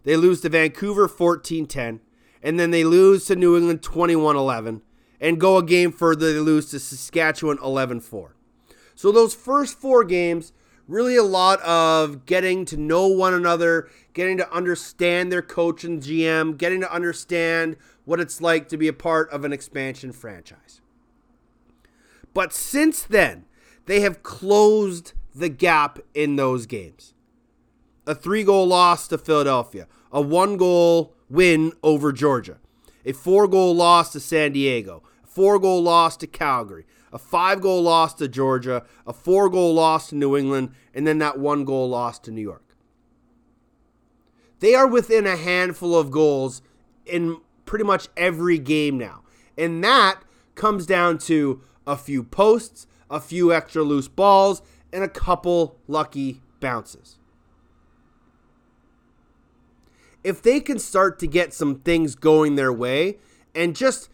They 0.03 0.15
lose 0.15 0.41
to 0.41 0.49
Vancouver 0.49 1.07
14 1.07 1.65
10. 1.65 1.99
And 2.41 2.59
then 2.59 2.69
they 2.69 2.83
lose 2.83 3.25
to 3.25 3.35
New 3.35 3.57
England 3.57 3.81
21 3.81 4.35
11. 4.35 4.81
And 5.19 5.39
go 5.39 5.57
a 5.57 5.63
game 5.63 5.91
further, 5.91 6.33
they 6.33 6.39
lose 6.39 6.69
to 6.71 6.79
Saskatchewan 6.79 7.57
11 7.63 8.01
4. 8.01 8.34
So 8.95 9.11
those 9.11 9.35
first 9.35 9.79
four 9.79 10.03
games, 10.03 10.53
really 10.87 11.15
a 11.15 11.23
lot 11.23 11.61
of 11.61 12.25
getting 12.25 12.65
to 12.65 12.77
know 12.77 13.07
one 13.07 13.33
another, 13.33 13.89
getting 14.13 14.37
to 14.37 14.51
understand 14.51 15.31
their 15.31 15.41
coach 15.41 15.83
and 15.83 16.01
GM, 16.01 16.57
getting 16.57 16.79
to 16.81 16.91
understand 16.91 17.75
what 18.05 18.19
it's 18.19 18.39
like 18.39 18.69
to 18.69 18.77
be 18.77 18.87
a 18.87 18.93
part 18.93 19.29
of 19.31 19.43
an 19.43 19.51
expansion 19.51 20.11
franchise. 20.11 20.81
But 22.33 22.53
since 22.53 23.03
then, 23.03 23.45
they 23.85 24.01
have 24.01 24.23
closed 24.23 25.13
the 25.33 25.49
gap 25.49 25.99
in 26.13 26.37
those 26.37 26.65
games. 26.65 27.13
A 28.07 28.15
three 28.15 28.43
goal 28.43 28.67
loss 28.67 29.07
to 29.09 29.17
Philadelphia, 29.17 29.87
a 30.11 30.21
one 30.21 30.57
goal 30.57 31.13
win 31.29 31.73
over 31.83 32.11
Georgia, 32.11 32.57
a 33.03 33.11
four 33.11 33.47
goal 33.47 33.75
loss 33.75 34.11
to 34.11 34.19
San 34.19 34.53
Diego, 34.53 35.03
a 35.23 35.27
four 35.27 35.59
goal 35.59 35.81
loss 35.81 36.15
to 36.17 36.27
Calgary, 36.27 36.85
a 37.15 37.17
five 37.17 37.61
goal 37.61 37.81
loss 37.81 38.13
to 38.13 38.27
Georgia, 38.27 38.83
a 39.07 39.13
four 39.13 39.49
goal 39.49 39.73
loss 39.73 40.09
to 40.09 40.15
New 40.15 40.35
England, 40.35 40.71
and 40.93 41.07
then 41.07 41.17
that 41.19 41.39
one 41.39 41.63
goal 41.63 41.87
loss 41.87 42.19
to 42.19 42.29
New 42.29 42.41
York. 42.41 42.75
They 44.59 44.75
are 44.75 44.85
within 44.85 45.25
a 45.25 45.37
handful 45.37 45.97
of 45.97 46.11
goals 46.11 46.61
in 47.05 47.39
pretty 47.65 47.85
much 47.85 48.09
every 48.17 48.59
game 48.59 48.97
now. 48.97 49.21
And 49.57 49.81
that 49.81 50.23
comes 50.55 50.85
down 50.85 51.17
to 51.19 51.61
a 51.87 51.95
few 51.95 52.21
posts, 52.21 52.85
a 53.09 53.21
few 53.21 53.53
extra 53.53 53.83
loose 53.83 54.09
balls, 54.09 54.61
and 54.91 55.01
a 55.01 55.09
couple 55.09 55.77
lucky 55.87 56.41
bounces. 56.59 57.17
If 60.21 60.41
they 60.41 60.59
can 60.59 60.79
start 60.79 61.17
to 61.19 61.27
get 61.27 61.53
some 61.53 61.79
things 61.79 62.15
going 62.15 62.55
their 62.55 62.73
way 62.73 63.19
and 63.53 63.73
just 63.73 64.09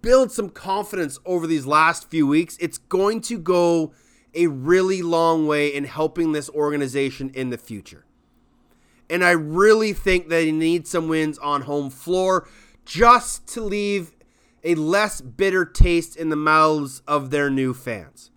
build 0.00 0.30
some 0.30 0.48
confidence 0.48 1.18
over 1.24 1.46
these 1.46 1.66
last 1.66 2.10
few 2.10 2.26
weeks, 2.26 2.56
it's 2.60 2.78
going 2.78 3.20
to 3.22 3.38
go 3.38 3.92
a 4.34 4.46
really 4.46 5.02
long 5.02 5.46
way 5.46 5.68
in 5.68 5.84
helping 5.84 6.32
this 6.32 6.48
organization 6.50 7.30
in 7.34 7.50
the 7.50 7.58
future. 7.58 8.04
And 9.10 9.24
I 9.24 9.32
really 9.32 9.92
think 9.92 10.28
they 10.28 10.52
need 10.52 10.86
some 10.86 11.08
wins 11.08 11.38
on 11.38 11.62
home 11.62 11.90
floor 11.90 12.48
just 12.84 13.46
to 13.48 13.60
leave 13.60 14.12
a 14.64 14.74
less 14.74 15.20
bitter 15.20 15.64
taste 15.64 16.16
in 16.16 16.28
the 16.28 16.36
mouths 16.36 17.02
of 17.06 17.30
their 17.30 17.50
new 17.50 17.74
fans. 17.74 18.30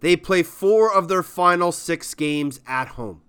They 0.00 0.16
play 0.16 0.42
four 0.42 0.92
of 0.92 1.08
their 1.08 1.22
final 1.22 1.72
six 1.72 2.14
games 2.14 2.60
at 2.66 2.88
home. 2.88 3.22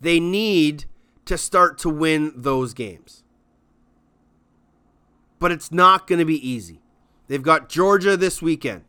They 0.00 0.20
need 0.20 0.84
to 1.24 1.38
start 1.38 1.78
to 1.78 1.88
win 1.88 2.32
those 2.36 2.74
games. 2.74 3.21
But 5.42 5.50
it's 5.50 5.72
not 5.72 6.06
going 6.06 6.20
to 6.20 6.24
be 6.24 6.48
easy. 6.48 6.80
They've 7.26 7.42
got 7.42 7.68
Georgia 7.68 8.16
this 8.16 8.40
weekend. 8.40 8.84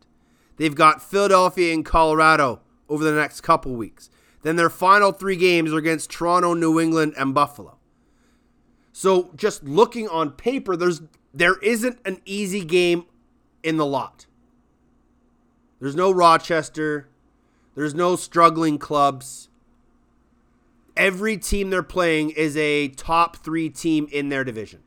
They've 0.56 0.74
got 0.74 1.02
Philadelphia 1.02 1.74
and 1.74 1.84
Colorado 1.84 2.60
over 2.88 3.02
the 3.02 3.10
next 3.10 3.40
couple 3.40 3.74
weeks. 3.74 4.08
Then 4.42 4.54
their 4.54 4.70
final 4.70 5.10
three 5.10 5.34
games 5.34 5.72
are 5.72 5.78
against 5.78 6.10
Toronto, 6.10 6.54
New 6.54 6.78
England, 6.78 7.14
and 7.18 7.34
Buffalo. 7.34 7.78
So 8.92 9.32
just 9.34 9.64
looking 9.64 10.08
on 10.08 10.30
paper, 10.30 10.76
there's 10.76 11.02
there 11.32 11.56
isn't 11.56 11.98
an 12.04 12.20
easy 12.24 12.64
game 12.64 13.06
in 13.64 13.76
the 13.76 13.84
lot. 13.84 14.26
There's 15.80 15.96
no 15.96 16.12
Rochester. 16.12 17.08
There's 17.74 17.96
no 17.96 18.14
struggling 18.14 18.78
clubs. 18.78 19.48
Every 20.96 21.36
team 21.36 21.70
they're 21.70 21.82
playing 21.82 22.30
is 22.30 22.56
a 22.56 22.90
top 22.90 23.38
three 23.38 23.70
team 23.70 24.06
in 24.12 24.28
their 24.28 24.44
division. 24.44 24.83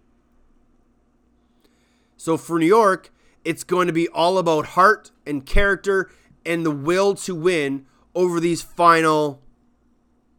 So 2.18 2.36
for 2.36 2.60
New 2.60 2.66
York, 2.66 3.12
it's 3.46 3.64
going 3.64 3.88
to 3.88 3.94
be 3.94 4.08
all 4.10 4.38
about 4.38 4.66
heart 4.68 5.12
and 5.26 5.46
character 5.46 6.10
and 6.46 6.66
the 6.66 6.72
will 6.72 7.16
to 7.16 7.36
win 7.36 7.86
over 8.16 8.40
these 8.40 8.62
final 8.62 9.42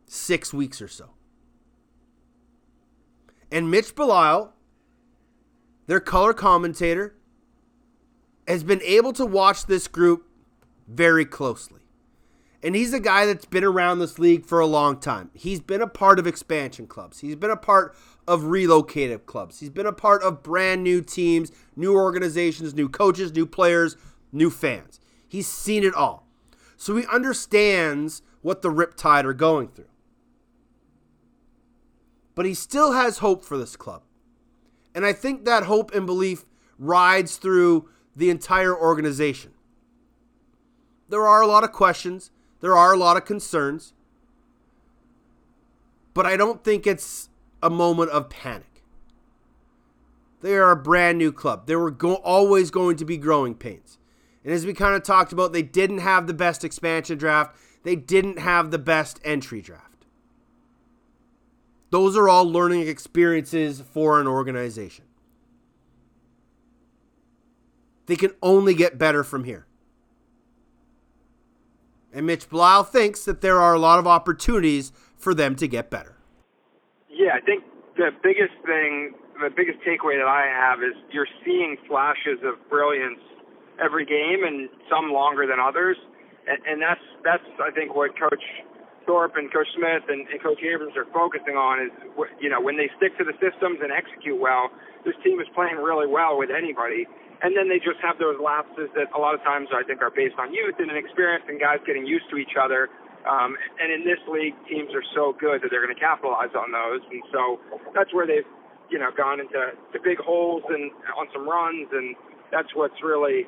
six 0.07 0.53
weeks 0.53 0.83
or 0.83 0.89
so. 0.89 1.11
And 3.51 3.71
Mitch 3.71 3.95
Belisle, 3.95 4.53
their 5.87 6.01
color 6.01 6.35
commentator, 6.35 7.15
has 8.47 8.63
been 8.63 8.83
able 8.83 9.13
to 9.15 9.25
watch 9.25 9.67
this 9.67 9.87
group 9.89 10.27
very 10.87 11.25
closely. 11.25 11.81
And 12.63 12.75
he's 12.75 12.93
a 12.93 13.01
guy 13.01 13.25
that's 13.25 13.45
been 13.45 13.65
around 13.65 14.01
this 14.01 14.19
league 14.19 14.45
for 14.45 14.59
a 14.59 14.67
long 14.67 14.99
time. 14.99 15.31
He's 15.33 15.61
been 15.61 15.81
a 15.81 15.87
part 15.87 16.19
of 16.19 16.27
expansion 16.27 16.87
clubs. 16.89 17.21
He's 17.21 17.37
been 17.37 17.51
a 17.51 17.57
part 17.57 17.95
of 18.27 18.45
relocated 18.45 19.27
clubs. 19.27 19.61
He's 19.61 19.71
been 19.71 19.87
a 19.87 19.93
part 19.93 20.23
of 20.23 20.43
brand 20.43 20.83
new 20.83 21.01
teams, 21.01 21.53
new 21.77 21.95
organizations, 21.95 22.75
new 22.75 22.89
coaches, 22.89 23.33
new 23.33 23.47
players, 23.47 23.97
new 24.33 24.51
fans. 24.51 25.01
He's 25.27 25.47
seen 25.47 25.85
it 25.85 25.95
all. 25.95 26.27
So 26.77 26.97
he 26.97 27.07
understands 27.07 28.23
what 28.43 28.63
the 28.63 28.71
Riptide 28.71 29.25
are 29.25 29.35
going 29.35 29.69
through. 29.69 29.87
But 32.35 32.47
he 32.47 32.55
still 32.55 32.93
has 32.93 33.19
hope 33.19 33.45
for 33.45 33.57
this 33.57 33.77
club. 33.77 34.03
And 34.95 35.07
I 35.07 35.13
think 35.13 35.45
that 35.45 35.65
hope 35.65 35.95
and 35.95 36.07
belief 36.07 36.45
rides 36.79 37.37
through 37.37 37.89
the 38.15 38.31
entire 38.31 38.77
organization. 38.77 39.53
There 41.09 41.27
are 41.27 41.41
a 41.41 41.47
lot 41.47 41.65
of 41.65 41.73
questions, 41.73 42.31
there 42.61 42.77
are 42.77 42.93
a 42.93 42.97
lot 42.97 43.17
of 43.17 43.25
concerns, 43.25 43.93
but 46.15 46.27
I 46.27 46.37
don't 46.37 46.65
think 46.65 46.87
it's 46.87 47.29
a 47.63 47.71
moment 47.71 48.11
of 48.11 48.29
panic. 48.29 48.83
They 50.41 50.55
are 50.55 50.71
a 50.71 50.77
brand 50.77 51.19
new 51.19 51.33
club. 51.33 51.67
There 51.67 51.79
were 51.79 51.91
go- 51.91 52.17
always 52.17 52.71
going 52.71 52.97
to 52.97 53.05
be 53.05 53.17
growing 53.17 53.55
pains. 53.55 53.99
And 54.45 54.53
as 54.53 54.65
we 54.65 54.73
kind 54.73 54.95
of 54.95 55.03
talked 55.03 55.33
about, 55.33 55.53
they 55.53 55.63
didn't 55.63 55.99
have 55.99 56.27
the 56.27 56.35
best 56.35 56.65
expansion 56.65 57.19
draft, 57.19 57.57
they 57.83 57.97
didn't 57.97 58.39
have 58.39 58.71
the 58.71 58.79
best 58.79 59.21
entry 59.25 59.61
draft. 59.61 60.07
Those 61.91 62.17
are 62.17 62.29
all 62.29 62.45
learning 62.45 62.87
experiences 62.87 63.81
for 63.81 64.21
an 64.21 64.27
organization. 64.27 65.05
They 68.07 68.17
can 68.17 68.33
only 68.43 68.75
get 68.75 68.99
better 68.99 69.23
from 69.23 69.45
here. 69.45 69.68
And 72.13 72.27
Mitch 72.27 72.49
Belisle 72.49 72.89
thinks 72.89 73.25
that 73.25 73.41
there 73.41 73.61
are 73.61 73.75
a 73.75 73.79
lot 73.79 73.99
of 73.99 74.07
opportunities 74.07 74.93
for 75.17 75.35
them 75.35 75.57
to 75.57 75.69
get 75.69 75.91
better. 75.91 76.17
Yeah, 77.11 77.35
I 77.35 77.41
think 77.41 77.65
the 77.97 78.11
biggest 78.23 78.55
thing, 78.65 79.15
the 79.43 79.51
biggest 79.51 79.79
takeaway 79.81 80.17
that 80.17 80.29
I 80.29 80.47
have 80.47 80.81
is 80.83 80.95
you're 81.13 81.29
seeing 81.45 81.77
flashes 81.87 82.39
of 82.45 82.57
brilliance 82.71 83.21
every 83.83 84.05
game, 84.05 84.43
and 84.45 84.69
some 84.91 85.13
longer 85.13 85.47
than 85.47 85.59
others, 85.61 85.97
and, 86.47 86.59
and 86.67 86.83
that's 86.83 87.03
that's 87.25 87.47
I 87.63 87.71
think 87.71 87.95
what 87.95 88.19
Coach 88.19 88.43
Thorpe 89.07 89.37
and 89.37 89.51
Coach 89.53 89.69
Smith 89.75 90.05
and, 90.09 90.27
and 90.29 90.43
Coach 90.43 90.59
Abrams 90.63 90.97
are 90.97 91.07
focusing 91.15 91.55
on 91.55 91.81
is 91.81 91.91
you 92.41 92.51
know 92.51 92.61
when 92.61 92.77
they 92.77 92.91
stick 92.99 93.17
to 93.19 93.25
the 93.25 93.35
systems 93.39 93.79
and 93.83 93.91
execute 93.91 94.39
well, 94.39 94.71
this 95.05 95.15
team 95.25 95.41
is 95.41 95.47
playing 95.55 95.77
really 95.79 96.07
well 96.07 96.39
with 96.39 96.51
anybody, 96.51 97.07
and 97.43 97.57
then 97.57 97.69
they 97.69 97.79
just 97.79 98.03
have 98.03 98.19
those 98.19 98.37
lapses 98.43 98.91
that 98.99 99.15
a 99.15 99.21
lot 99.21 99.35
of 99.35 99.43
times 99.47 99.71
I 99.71 99.87
think 99.87 100.03
are 100.03 100.11
based 100.11 100.35
on 100.39 100.53
youth 100.53 100.75
and 100.79 100.91
experience 100.91 101.45
and 101.47 101.61
guys 101.61 101.79
getting 101.87 102.07
used 102.07 102.27
to 102.31 102.37
each 102.37 102.59
other. 102.59 102.91
Um, 103.29 103.55
and 103.79 103.93
in 103.93 104.03
this 104.03 104.19
league, 104.27 104.55
teams 104.67 104.91
are 104.95 105.05
so 105.15 105.37
good 105.39 105.63
that 105.63 105.71
they're 105.71 105.85
going 105.85 105.95
to 105.95 106.01
capitalize 106.01 106.55
on 106.57 106.73
those, 106.73 107.03
and 107.11 107.23
so 107.31 107.61
that's 107.95 108.15
where 108.15 108.27
they've, 108.27 108.47
you 108.91 108.99
know, 108.99 109.11
gone 109.15 109.39
into 109.39 109.75
to 109.93 109.99
big 110.03 110.19
holes 110.19 110.63
and 110.71 110.91
on 111.19 111.29
some 111.35 111.45
runs, 111.47 111.87
and 111.93 112.17
that's 112.51 112.73
what's 112.73 112.97
really, 113.03 113.45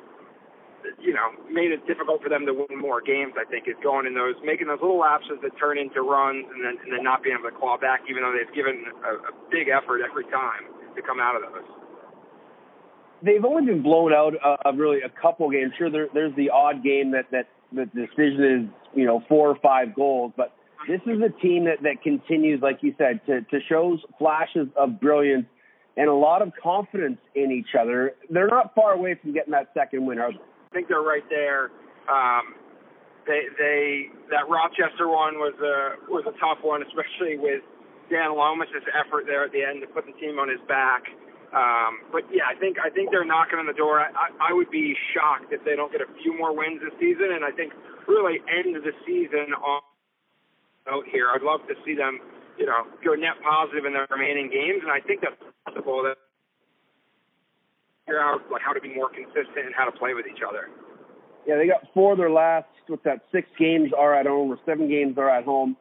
you 0.99 1.15
know, 1.15 1.33
made 1.49 1.71
it 1.71 1.81
difficult 1.87 2.21
for 2.21 2.29
them 2.29 2.45
to 2.45 2.53
win 2.53 2.77
more 2.77 3.01
games. 3.01 3.33
I 3.39 3.47
think 3.49 3.65
is 3.65 3.79
going 3.81 4.05
in 4.05 4.13
those, 4.13 4.35
making 4.43 4.67
those 4.67 4.83
little 4.83 4.99
lapses 4.99 5.41
that 5.41 5.57
turn 5.57 5.79
into 5.79 6.03
runs, 6.03 6.45
and 6.51 6.61
then 6.61 6.77
and 6.83 6.93
then 6.93 7.01
not 7.01 7.23
being 7.23 7.39
able 7.39 7.49
to 7.49 7.57
claw 7.57 7.79
back, 7.79 8.05
even 8.05 8.21
though 8.21 8.35
they've 8.35 8.53
given 8.53 8.85
a, 9.01 9.11
a 9.17 9.33
big 9.49 9.71
effort 9.71 10.05
every 10.05 10.27
time 10.29 10.69
to 10.93 11.01
come 11.01 11.17
out 11.17 11.33
of 11.33 11.41
those 11.41 11.80
they've 13.23 13.43
only 13.45 13.65
been 13.65 13.83
blown 13.83 14.13
out 14.13 14.33
uh, 14.43 14.71
really 14.73 14.99
a 15.01 15.09
couple 15.21 15.49
games. 15.49 15.71
Sure, 15.77 15.89
there, 15.89 16.07
there's 16.13 16.35
the 16.35 16.49
odd 16.49 16.83
game 16.83 17.11
that 17.11 17.25
that 17.31 17.47
the 17.71 17.85
decision 17.85 18.69
is 18.69 18.97
you 18.97 19.05
know 19.05 19.23
four 19.27 19.49
or 19.49 19.57
five 19.61 19.95
goals, 19.95 20.33
but 20.35 20.53
this 20.87 21.01
is 21.05 21.21
a 21.21 21.29
team 21.41 21.65
that 21.65 21.83
that 21.83 22.01
continues, 22.03 22.61
like 22.61 22.79
you 22.81 22.93
said, 22.97 23.21
to 23.27 23.41
to 23.41 23.59
show 23.67 23.97
flashes 24.17 24.67
of 24.75 24.99
brilliance 24.99 25.45
and 25.97 26.07
a 26.07 26.13
lot 26.13 26.41
of 26.41 26.51
confidence 26.61 27.17
in 27.35 27.51
each 27.51 27.75
other. 27.79 28.13
They're 28.29 28.47
not 28.47 28.73
far 28.75 28.93
away 28.93 29.15
from 29.21 29.33
getting 29.33 29.51
that 29.51 29.69
second 29.73 30.05
win, 30.05 30.19
are 30.19 30.31
they? 30.31 30.37
I 30.37 30.73
think 30.73 30.87
they're 30.87 31.01
right 31.01 31.27
there. 31.29 31.71
Um, 32.09 32.55
they 33.27 33.41
they 33.57 34.09
that 34.31 34.49
Rochester 34.49 35.07
one 35.07 35.35
was 35.35 35.53
a 35.59 36.09
was 36.09 36.23
a 36.27 36.35
tough 36.39 36.63
one, 36.63 36.81
especially 36.81 37.37
with 37.37 37.61
Dan 38.09 38.35
Lomas' 38.35 38.69
effort 38.97 39.25
there 39.27 39.43
at 39.43 39.51
the 39.51 39.63
end 39.63 39.81
to 39.81 39.87
put 39.87 40.05
the 40.05 40.13
team 40.19 40.39
on 40.39 40.49
his 40.49 40.59
back. 40.67 41.03
Um, 41.51 42.07
but 42.15 42.23
yeah, 42.31 42.47
I 42.47 42.55
think 42.55 42.79
I 42.79 42.89
think 42.89 43.11
they're 43.11 43.27
knocking 43.27 43.59
on 43.59 43.67
the 43.67 43.75
door. 43.75 43.99
I, 43.99 44.07
I, 44.15 44.51
I 44.51 44.53
would 44.53 44.71
be 44.71 44.95
shocked 45.11 45.51
if 45.51 45.59
they 45.67 45.75
don't 45.75 45.91
get 45.91 45.99
a 45.99 46.07
few 46.23 46.31
more 46.37 46.55
wins 46.55 46.79
this 46.79 46.95
season, 46.95 47.35
and 47.35 47.43
I 47.43 47.51
think 47.51 47.73
really 48.07 48.39
end 48.47 48.75
the 48.75 48.95
season 49.03 49.51
on 49.59 49.81
out 50.87 51.03
here. 51.11 51.27
I'd 51.27 51.43
love 51.43 51.59
to 51.67 51.75
see 51.85 51.93
them, 51.93 52.19
you 52.57 52.65
know, 52.65 52.87
go 53.03 53.13
net 53.19 53.35
positive 53.43 53.83
in 53.83 53.91
their 53.91 54.07
remaining 54.09 54.47
games, 54.47 54.79
and 54.81 54.91
I 54.91 55.03
think 55.03 55.21
that's 55.21 55.35
possible. 55.67 56.03
That 56.07 56.15
figure 58.07 58.23
out 58.23 58.47
like 58.49 58.63
how 58.63 58.71
to 58.71 58.79
be 58.79 58.95
more 58.95 59.11
consistent 59.11 59.67
and 59.67 59.75
how 59.75 59.83
to 59.83 59.91
play 59.91 60.13
with 60.15 60.27
each 60.31 60.41
other. 60.47 60.71
Yeah, 61.45 61.57
they 61.57 61.67
got 61.67 61.83
four 61.93 62.13
of 62.13 62.17
their 62.17 62.31
last. 62.31 62.71
What's 62.87 63.03
that? 63.03 63.27
Six 63.31 63.49
games 63.59 63.91
are 63.91 64.15
at 64.15 64.25
home, 64.25 64.51
or 64.51 64.59
seven 64.65 64.87
games 64.87 65.17
are 65.17 65.29
at 65.29 65.43
home 65.43 65.75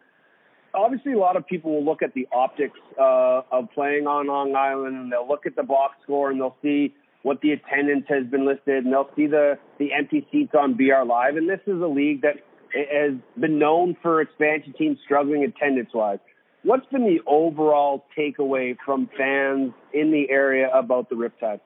obviously 0.74 1.12
a 1.12 1.18
lot 1.18 1.36
of 1.36 1.46
people 1.46 1.72
will 1.72 1.84
look 1.84 2.02
at 2.02 2.14
the 2.14 2.28
optics 2.32 2.78
uh, 2.98 3.42
of 3.50 3.70
playing 3.74 4.06
on 4.06 4.26
Long 4.26 4.54
Island 4.54 4.96
and 4.96 5.12
they'll 5.12 5.28
look 5.28 5.46
at 5.46 5.56
the 5.56 5.62
box 5.62 5.96
score 6.02 6.30
and 6.30 6.40
they'll 6.40 6.56
see 6.62 6.94
what 7.22 7.40
the 7.42 7.52
attendance 7.52 8.06
has 8.08 8.26
been 8.26 8.46
listed 8.46 8.84
and 8.84 8.92
they'll 8.92 9.10
see 9.14 9.26
the, 9.26 9.58
the 9.78 9.92
empty 9.92 10.26
seats 10.32 10.52
on 10.58 10.74
BR 10.74 11.04
Live. 11.06 11.36
And 11.36 11.48
this 11.48 11.60
is 11.66 11.80
a 11.80 11.86
league 11.86 12.22
that 12.22 12.36
has 12.74 13.14
been 13.38 13.58
known 13.58 13.96
for 14.00 14.20
expansion 14.20 14.74
teams 14.78 14.98
struggling 15.04 15.44
attendance 15.44 15.90
wise. 15.92 16.18
What's 16.62 16.86
been 16.86 17.04
the 17.04 17.20
overall 17.26 18.04
takeaway 18.16 18.76
from 18.84 19.08
fans 19.16 19.72
in 19.92 20.12
the 20.12 20.30
area 20.30 20.70
about 20.72 21.08
the 21.08 21.16
Riptide? 21.16 21.60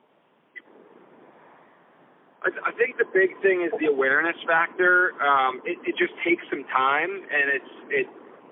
I 2.45 2.71
think 2.77 2.97
the 2.97 3.05
big 3.11 3.41
thing 3.41 3.65
is 3.65 3.73
the 3.79 3.87
awareness 3.87 4.35
factor. 4.45 5.13
Um, 5.19 5.61
it, 5.65 5.79
it 5.83 5.95
just 5.97 6.13
takes 6.23 6.43
some 6.49 6.63
time, 6.65 7.09
and 7.09 7.49
it's 7.49 7.73
it 7.89 8.07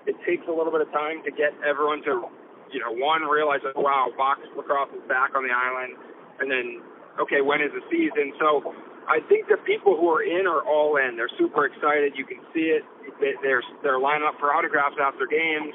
it 0.06 0.16
takes 0.26 0.44
a 0.48 0.54
little 0.54 0.72
bit 0.72 0.80
of 0.80 0.90
time 0.92 1.24
to 1.24 1.30
get 1.30 1.52
everyone 1.64 2.02
to, 2.04 2.28
you 2.72 2.80
know, 2.80 2.92
one 2.92 3.22
realize 3.22 3.60
that 3.64 3.76
wow, 3.76 4.08
box 4.16 4.40
lacrosse 4.56 4.92
is 4.92 5.04
back 5.08 5.32
on 5.34 5.44
the 5.44 5.54
island, 5.54 5.96
and 6.40 6.50
then 6.50 6.82
okay, 7.20 7.40
when 7.40 7.60
is 7.60 7.72
the 7.72 7.84
season? 7.88 8.32
So 8.40 8.74
I 9.08 9.20
think 9.28 9.48
the 9.48 9.60
people 9.68 9.96
who 9.96 10.08
are 10.08 10.24
in 10.24 10.46
are 10.46 10.64
all 10.64 10.96
in. 10.96 11.16
They're 11.16 11.32
super 11.38 11.66
excited. 11.66 12.16
You 12.16 12.24
can 12.24 12.40
see 12.52 12.72
it. 12.72 12.84
They're 13.20 13.62
they're 13.82 14.00
lining 14.00 14.26
up 14.26 14.40
for 14.40 14.52
autographs 14.52 14.96
after 14.96 15.28
games. 15.28 15.72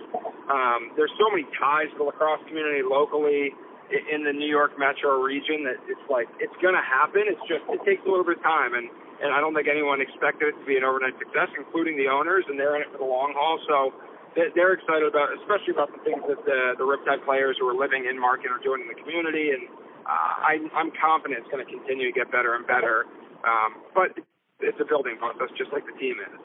Um, 0.50 0.92
there's 0.98 1.14
so 1.22 1.30
many 1.30 1.46
ties 1.62 1.90
to 1.94 1.98
the 2.02 2.08
lacrosse 2.10 2.42
community 2.50 2.82
locally 2.82 3.54
in 3.90 4.22
the 4.22 4.34
New 4.34 4.50
York 4.50 4.78
metro 4.78 5.22
region 5.22 5.66
that 5.66 5.82
it's 5.90 6.06
like 6.10 6.30
it's 6.38 6.54
going 6.62 6.78
to 6.78 6.86
happen. 6.86 7.26
It's 7.26 7.42
just 7.50 7.66
it 7.70 7.82
takes 7.86 8.02
a 8.06 8.10
little 8.10 8.26
bit 8.26 8.38
of 8.38 8.44
time, 8.46 8.74
and 8.74 8.90
and 9.22 9.30
I 9.34 9.42
don't 9.42 9.54
think 9.54 9.68
anyone 9.70 10.02
expected 10.02 10.54
it 10.54 10.56
to 10.58 10.66
be 10.66 10.78
an 10.78 10.84
overnight 10.84 11.18
success, 11.20 11.54
including 11.58 11.98
the 11.98 12.08
owners, 12.10 12.46
and 12.50 12.58
they're 12.58 12.76
in 12.78 12.86
it 12.86 12.90
for 12.92 12.98
the 12.98 13.10
long 13.10 13.34
haul. 13.38 13.62
So 13.68 13.94
they're 14.36 14.74
excited 14.74 15.08
about, 15.08 15.34
especially 15.42 15.74
about 15.74 15.90
the 15.94 16.02
things 16.06 16.22
that 16.28 16.42
the, 16.46 16.78
the 16.78 16.86
Riptide 16.86 17.26
players 17.26 17.58
who 17.60 17.68
are 17.68 17.78
living 17.78 18.06
in 18.06 18.20
Market 18.20 18.52
are 18.52 18.62
doing 18.62 18.82
in 18.82 18.90
the 18.90 19.00
community, 19.00 19.52
and 19.52 19.66
uh, 20.06 20.46
I, 20.46 20.62
I'm 20.76 20.92
confident 20.98 21.42
it's 21.42 21.52
going 21.52 21.66
to 21.66 21.70
continue 21.70 22.12
to 22.12 22.16
get 22.16 22.32
better 22.32 22.56
and 22.56 22.66
better. 22.66 23.06
Um, 23.46 23.82
but 23.96 24.14
it's 24.60 24.78
a 24.80 24.86
building 24.86 25.18
process, 25.18 25.48
just 25.58 25.72
like 25.72 25.86
the 25.86 25.98
team 25.98 26.16
is. 26.20 26.36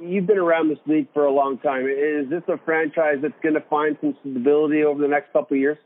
You've 0.00 0.26
been 0.26 0.38
around 0.38 0.68
this 0.68 0.78
league 0.86 1.08
for 1.12 1.26
a 1.26 1.32
long 1.32 1.58
time. 1.58 1.86
Is 1.88 2.30
this 2.30 2.42
a 2.46 2.58
franchise 2.64 3.18
that's 3.20 3.38
going 3.42 3.58
to 3.58 3.64
find 3.66 3.96
some 4.00 4.14
stability 4.20 4.84
over 4.84 5.00
the 5.02 5.08
next 5.08 5.32
couple 5.32 5.56
of 5.56 5.60
years? 5.60 5.78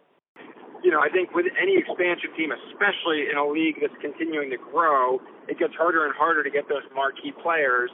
You 0.84 0.90
know, 0.90 1.00
I 1.00 1.08
think 1.08 1.32
with 1.32 1.46
any 1.56 1.78
expansion 1.78 2.34
team, 2.36 2.50
especially 2.50 3.30
in 3.30 3.38
a 3.38 3.46
league 3.46 3.78
that's 3.80 3.94
continuing 4.02 4.50
to 4.50 4.58
grow, 4.58 5.22
it 5.48 5.56
gets 5.58 5.72
harder 5.78 6.04
and 6.04 6.12
harder 6.14 6.42
to 6.42 6.50
get 6.50 6.68
those 6.68 6.82
marquee 6.92 7.32
players. 7.40 7.88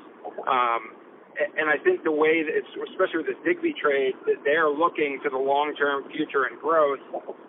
Um, 0.48 0.97
and 1.38 1.70
I 1.70 1.78
think 1.78 2.02
the 2.02 2.14
way 2.14 2.42
that 2.42 2.50
it's, 2.50 2.70
especially 2.90 3.22
with 3.22 3.30
this 3.30 3.42
Digby 3.46 3.74
trade, 3.78 4.18
that 4.26 4.42
they're 4.42 4.70
looking 4.70 5.22
to 5.22 5.30
the 5.30 5.38
long-term 5.38 6.10
future 6.10 6.50
and 6.50 6.58
growth. 6.58 6.98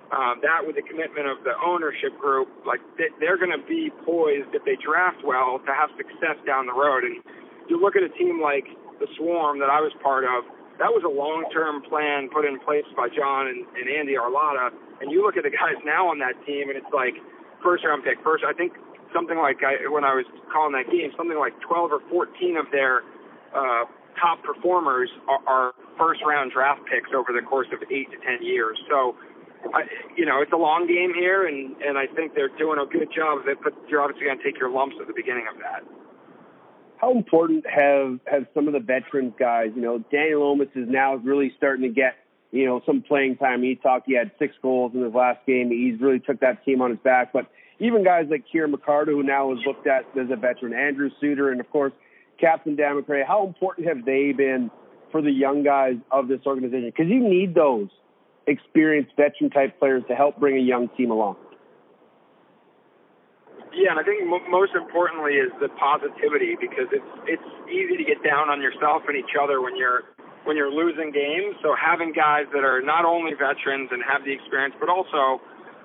Um, 0.10 0.42
that 0.42 0.66
with 0.66 0.74
the 0.74 0.86
commitment 0.86 1.30
of 1.30 1.42
the 1.46 1.54
ownership 1.62 2.18
group, 2.18 2.50
like 2.66 2.82
they're 2.98 3.38
going 3.38 3.54
to 3.54 3.62
be 3.66 3.94
poised 4.06 4.50
if 4.54 4.66
they 4.66 4.78
draft 4.82 5.22
well 5.26 5.62
to 5.62 5.72
have 5.74 5.90
success 5.98 6.38
down 6.46 6.66
the 6.66 6.74
road. 6.74 7.06
And 7.06 7.22
you 7.70 7.78
look 7.78 7.94
at 7.94 8.02
a 8.02 8.10
team 8.18 8.42
like 8.42 8.66
the 8.98 9.10
Swarm 9.18 9.62
that 9.62 9.70
I 9.70 9.82
was 9.82 9.94
part 10.02 10.26
of. 10.26 10.46
That 10.82 10.90
was 10.90 11.04
a 11.06 11.12
long-term 11.12 11.86
plan 11.90 12.30
put 12.34 12.46
in 12.46 12.58
place 12.62 12.88
by 12.96 13.10
John 13.10 13.50
and, 13.50 13.66
and 13.78 13.86
Andy 13.86 14.18
Arlotta. 14.18 14.74
And 15.02 15.12
you 15.12 15.22
look 15.22 15.38
at 15.38 15.44
the 15.44 15.54
guys 15.54 15.78
now 15.86 16.10
on 16.10 16.18
that 16.20 16.38
team, 16.46 16.70
and 16.70 16.78
it's 16.78 16.94
like 16.94 17.18
first-round 17.62 18.02
pick. 18.02 18.22
First, 18.24 18.46
I 18.48 18.54
think 18.54 18.74
something 19.14 19.38
like 19.38 19.62
I, 19.62 19.90
when 19.90 20.06
I 20.06 20.14
was 20.14 20.26
calling 20.50 20.74
that 20.74 20.90
game, 20.90 21.12
something 21.18 21.38
like 21.38 21.54
12 21.62 21.92
or 21.92 22.02
14 22.10 22.58
of 22.58 22.66
their 22.72 23.04
uh, 23.54 23.86
top 24.20 24.44
performers 24.44 25.10
are, 25.28 25.40
are 25.48 25.74
first 25.98 26.22
round 26.26 26.52
draft 26.52 26.82
picks 26.92 27.10
over 27.16 27.34
the 27.34 27.46
course 27.46 27.68
of 27.74 27.80
eight 27.92 28.10
to 28.12 28.18
ten 28.18 28.44
years. 28.46 28.78
So, 28.90 29.16
I, 29.74 29.84
you 30.16 30.26
know, 30.26 30.42
it's 30.42 30.52
a 30.52 30.58
long 30.58 30.88
game 30.88 31.14
here, 31.14 31.48
and 31.48 31.76
and 31.82 31.98
I 31.98 32.08
think 32.08 32.36
they're 32.36 32.56
doing 32.58 32.80
a 32.80 32.86
good 32.86 33.10
job 33.16 33.40
of 33.40 33.48
it. 33.48 33.58
But 33.64 33.74
you're 33.88 34.02
obviously 34.02 34.26
going 34.26 34.38
to 34.38 34.44
take 34.44 34.60
your 34.60 34.70
lumps 34.70 34.96
at 35.00 35.08
the 35.08 35.14
beginning 35.14 35.48
of 35.52 35.60
that. 35.60 35.84
How 36.98 37.12
important 37.12 37.66
have 37.68 38.20
have 38.28 38.46
some 38.54 38.68
of 38.68 38.74
the 38.74 38.80
veterans 38.80 39.34
guys? 39.40 39.72
You 39.76 39.82
know, 39.82 40.00
Dan 40.12 40.40
Lomas 40.40 40.70
is 40.76 40.88
now 40.88 41.16
really 41.16 41.54
starting 41.58 41.84
to 41.84 41.94
get 41.94 42.16
you 42.52 42.66
know 42.66 42.82
some 42.86 43.02
playing 43.02 43.38
time. 43.38 43.64
He 43.64 43.76
talked 43.76 44.06
he 44.08 44.16
had 44.16 44.32
six 44.40 44.54
goals 44.62 44.92
in 44.94 45.04
his 45.04 45.14
last 45.14 45.46
game. 45.46 45.70
He's 45.70 46.00
really 46.02 46.20
took 46.20 46.42
that 46.42 46.64
team 46.66 46.82
on 46.82 46.92
his 46.92 47.00
back. 47.00 47.32
But 47.32 47.48
even 47.80 48.04
guys 48.04 48.26
like 48.30 48.44
Kieran 48.52 48.74
McArdle, 48.74 49.08
who 49.08 49.24
now 49.24 49.54
is 49.54 49.60
looked 49.66 49.88
at 49.88 50.06
as 50.20 50.30
a 50.30 50.36
veteran, 50.36 50.74
Andrew 50.74 51.10
Suitor, 51.22 51.52
and 51.52 51.62
of 51.62 51.70
course 51.72 51.94
Captain 52.40 52.76
Dan 52.76 53.04
how 53.28 53.46
important 53.46 53.88
have 53.88 54.06
they 54.06 54.32
been 54.32 54.72
for 55.12 55.22
the 55.22 55.32
young 55.32 55.64
guys 55.64 55.96
of 56.12 56.28
this 56.28 56.42
organization? 56.46 56.92
Because 56.96 57.12
you 57.12 57.20
need 57.20 57.56
those 57.56 57.90
experienced 58.48 59.12
veteran 59.16 59.50
type 59.50 59.80
players 59.80 60.04
to 60.08 60.16
help 60.16 60.40
bring 60.40 60.58
a 60.58 60.62
young 60.62 60.90
team 60.98 61.12
along. 61.12 61.36
Yeah, 63.74 63.94
and 63.94 64.00
I 64.00 64.04
think 64.04 64.26
m- 64.26 64.50
most 64.50 64.74
importantly 64.74 65.38
is 65.38 65.54
the 65.62 65.70
positivity 65.78 66.58
because 66.58 66.90
it's 66.90 67.12
it's 67.30 67.50
easy 67.70 67.98
to 67.98 68.06
get 68.06 68.24
down 68.26 68.50
on 68.50 68.62
yourself 68.62 69.04
and 69.08 69.16
each 69.16 69.38
other 69.38 69.62
when 69.62 69.78
you're 69.78 70.10
when 70.46 70.58
you're 70.58 70.74
losing 70.74 71.12
games. 71.14 71.54
So 71.62 71.78
having 71.78 72.12
guys 72.12 72.50
that 72.54 72.66
are 72.66 72.82
not 72.82 73.06
only 73.06 73.38
veterans 73.38 73.94
and 73.94 74.02
have 74.02 74.26
the 74.26 74.34
experience, 74.34 74.74
but 74.82 74.90
also 74.90 75.38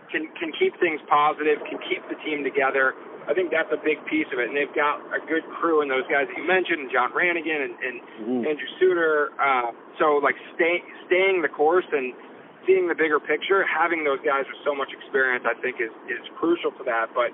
can 0.09 0.33
can 0.41 0.49
keep 0.57 0.73
things 0.81 1.01
positive, 1.13 1.61
can 1.69 1.77
keep 1.85 2.01
the 2.09 2.17
team 2.25 2.41
together, 2.41 2.97
I 3.25 3.33
think 3.33 3.49
that's 3.49 3.73
a 3.73 3.81
big 3.81 4.05
piece 4.05 4.29
of 4.33 4.39
it. 4.39 4.53
And 4.53 4.57
they've 4.57 4.73
got 4.77 5.01
a 5.13 5.21
good 5.25 5.45
crew 5.57 5.81
in 5.81 5.89
those 5.89 6.05
guys 6.13 6.29
that 6.29 6.37
you 6.37 6.45
mentioned, 6.45 6.89
and 6.89 6.91
John 6.93 7.13
Rannigan 7.17 7.61
and, 7.65 7.75
and 7.81 7.97
mm-hmm. 8.21 8.49
Andrew 8.49 8.71
Suitor. 8.77 9.33
Uh, 9.41 9.73
so 9.97 10.21
like 10.21 10.37
stay, 10.57 10.85
staying 11.09 11.41
the 11.41 11.49
course 11.49 11.89
and 11.89 12.13
seeing 12.67 12.89
the 12.89 12.97
bigger 12.97 13.21
picture, 13.21 13.65
having 13.65 14.05
those 14.05 14.21
guys 14.25 14.45
with 14.49 14.61
so 14.65 14.77
much 14.77 14.93
experience, 14.93 15.45
I 15.49 15.57
think 15.61 15.81
is 15.81 15.93
is 16.09 16.25
crucial 16.37 16.73
to 16.77 16.85
that. 16.85 17.13
But 17.17 17.33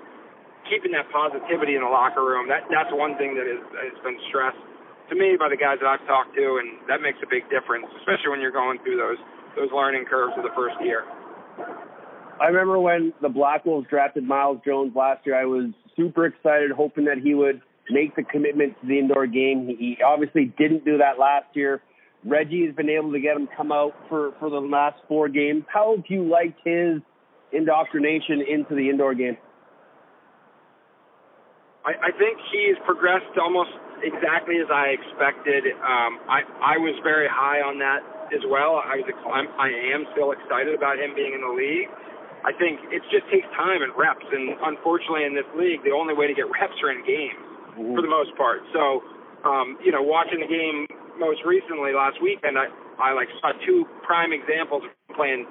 keeping 0.69 0.91
that 0.95 1.11
positivity 1.11 1.75
in 1.75 1.83
the 1.83 1.91
locker 1.91 2.23
room, 2.23 2.47
that 2.47 2.67
that's 2.71 2.91
one 2.91 3.17
thing 3.19 3.35
that 3.35 3.47
is, 3.47 3.59
has 3.79 3.97
been 4.03 4.19
stressed 4.31 4.59
to 5.11 5.15
me 5.15 5.35
by 5.35 5.51
the 5.51 5.59
guys 5.59 5.83
that 5.83 5.87
I've 5.91 6.05
talked 6.07 6.35
to, 6.39 6.63
and 6.63 6.79
that 6.87 7.03
makes 7.03 7.19
a 7.19 7.27
big 7.27 7.43
difference, 7.51 7.87
especially 7.99 8.31
when 8.31 8.39
you're 8.39 8.55
going 8.55 8.79
through 8.83 8.95
those 8.95 9.19
those 9.59 9.71
learning 9.75 10.07
curves 10.07 10.31
of 10.39 10.43
the 10.43 10.55
first 10.55 10.79
year. 10.79 11.03
I 12.39 12.47
remember 12.47 12.79
when 12.79 13.13
the 13.21 13.29
Black 13.29 13.65
Wolves 13.65 13.87
drafted 13.89 14.23
Myles 14.23 14.59
Jones 14.65 14.95
last 14.95 15.25
year. 15.27 15.35
I 15.35 15.45
was 15.45 15.75
super 15.95 16.25
excited, 16.25 16.71
hoping 16.71 17.05
that 17.05 17.17
he 17.23 17.33
would 17.33 17.61
make 17.89 18.15
the 18.15 18.23
commitment 18.23 18.79
to 18.81 18.87
the 18.87 18.99
indoor 18.99 19.27
game. 19.27 19.67
He, 19.67 19.75
he 19.75 20.03
obviously 20.03 20.53
didn't 20.57 20.85
do 20.85 20.97
that 20.99 21.19
last 21.19 21.47
year. 21.53 21.81
Reggie 22.23 22.65
has 22.65 22.75
been 22.75 22.89
able 22.89 23.11
to 23.11 23.19
get 23.19 23.35
him 23.35 23.47
come 23.55 23.71
out 23.71 23.93
for, 24.07 24.33
for 24.39 24.49
the 24.49 24.59
last 24.61 24.97
four 25.07 25.27
games. 25.27 25.63
How 25.67 25.95
have 25.95 26.05
you 26.07 26.23
liked 26.29 26.59
his 26.63 27.01
indoctrination 27.51 28.41
into 28.47 28.75
the 28.75 28.89
indoor 28.89 29.15
game? 29.15 29.37
I, 31.83 31.93
I 31.97 32.11
think 32.13 32.37
he's 32.53 32.77
progressed 32.85 33.33
almost 33.41 33.71
exactly 34.03 34.57
as 34.61 34.69
I 34.69 34.93
expected. 34.93 35.65
Um, 35.81 36.21
I 36.29 36.45
I 36.61 36.77
was 36.77 36.93
very 37.01 37.25
high 37.25 37.65
on 37.65 37.79
that 37.81 38.05
as 38.33 38.41
well. 38.45 38.77
I 38.77 39.01
was 39.01 39.09
I'm, 39.25 39.49
I 39.57 39.69
am 39.93 40.05
still 40.13 40.31
excited 40.31 40.73
about 40.77 41.01
him 41.01 41.17
being 41.17 41.33
in 41.33 41.41
the 41.41 41.53
league. 41.53 41.89
I 42.41 42.51
think 42.57 42.81
it 42.89 43.01
just 43.13 43.29
takes 43.29 43.45
time 43.53 43.85
and 43.85 43.93
reps. 43.93 44.25
And 44.31 44.57
unfortunately, 44.65 45.25
in 45.25 45.33
this 45.37 45.47
league, 45.53 45.85
the 45.85 45.93
only 45.93 46.13
way 46.13 46.25
to 46.25 46.33
get 46.33 46.49
reps 46.49 46.77
are 46.81 46.91
in 46.91 47.05
games 47.05 47.37
mm-hmm. 47.77 47.93
for 47.93 48.01
the 48.01 48.09
most 48.09 48.33
part. 48.37 48.65
So, 48.73 49.05
um, 49.45 49.77
you 49.81 49.93
know, 49.93 50.01
watching 50.01 50.41
the 50.41 50.49
game 50.49 50.89
most 51.21 51.45
recently 51.45 51.93
last 51.93 52.17
weekend, 52.21 52.57
I, 52.57 52.69
I 52.97 53.13
like 53.13 53.29
saw 53.41 53.53
two 53.65 53.85
prime 54.01 54.33
examples 54.33 54.85
of 54.85 54.91
playing 55.13 55.45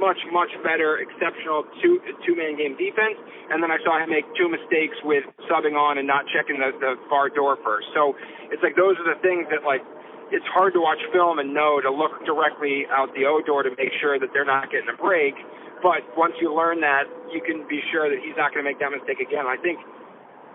much, 0.00 0.16
much 0.32 0.48
better, 0.64 0.96
exceptional 1.00 1.64
two 1.84 2.00
two 2.24 2.32
man 2.36 2.56
game 2.56 2.72
defense, 2.76 3.20
and 3.52 3.60
then 3.60 3.68
I 3.68 3.76
saw 3.84 4.00
him 4.00 4.08
make 4.08 4.24
two 4.36 4.48
mistakes 4.48 4.96
with 5.04 5.24
subbing 5.48 5.76
on 5.76 6.00
and 6.00 6.08
not 6.08 6.24
checking 6.32 6.56
the, 6.56 6.72
the 6.80 6.96
far 7.12 7.28
door 7.28 7.60
first. 7.60 7.88
So 7.92 8.16
it's 8.48 8.64
like 8.64 8.76
those 8.76 8.96
are 8.96 9.08
the 9.08 9.20
things 9.20 9.44
that 9.52 9.60
like 9.64 9.84
it's 10.32 10.46
hard 10.56 10.72
to 10.72 10.80
watch 10.80 11.00
film 11.12 11.38
and 11.38 11.52
know 11.52 11.80
to 11.84 11.92
look 11.92 12.24
directly 12.24 12.88
out 12.88 13.12
the 13.12 13.28
O 13.28 13.44
door 13.44 13.62
to 13.62 13.70
make 13.76 13.92
sure 14.00 14.16
that 14.18 14.32
they're 14.32 14.48
not 14.48 14.72
getting 14.72 14.88
a 14.88 14.96
break. 14.96 15.36
But 15.84 16.00
once 16.16 16.32
you 16.40 16.48
learn 16.48 16.80
that, 16.80 17.04
you 17.28 17.44
can 17.44 17.68
be 17.68 17.84
sure 17.92 18.08
that 18.08 18.16
he's 18.24 18.32
not 18.40 18.56
going 18.56 18.64
to 18.64 18.68
make 18.68 18.80
that 18.80 18.88
mistake 18.88 19.20
again. 19.20 19.44
I 19.44 19.60
think 19.60 19.76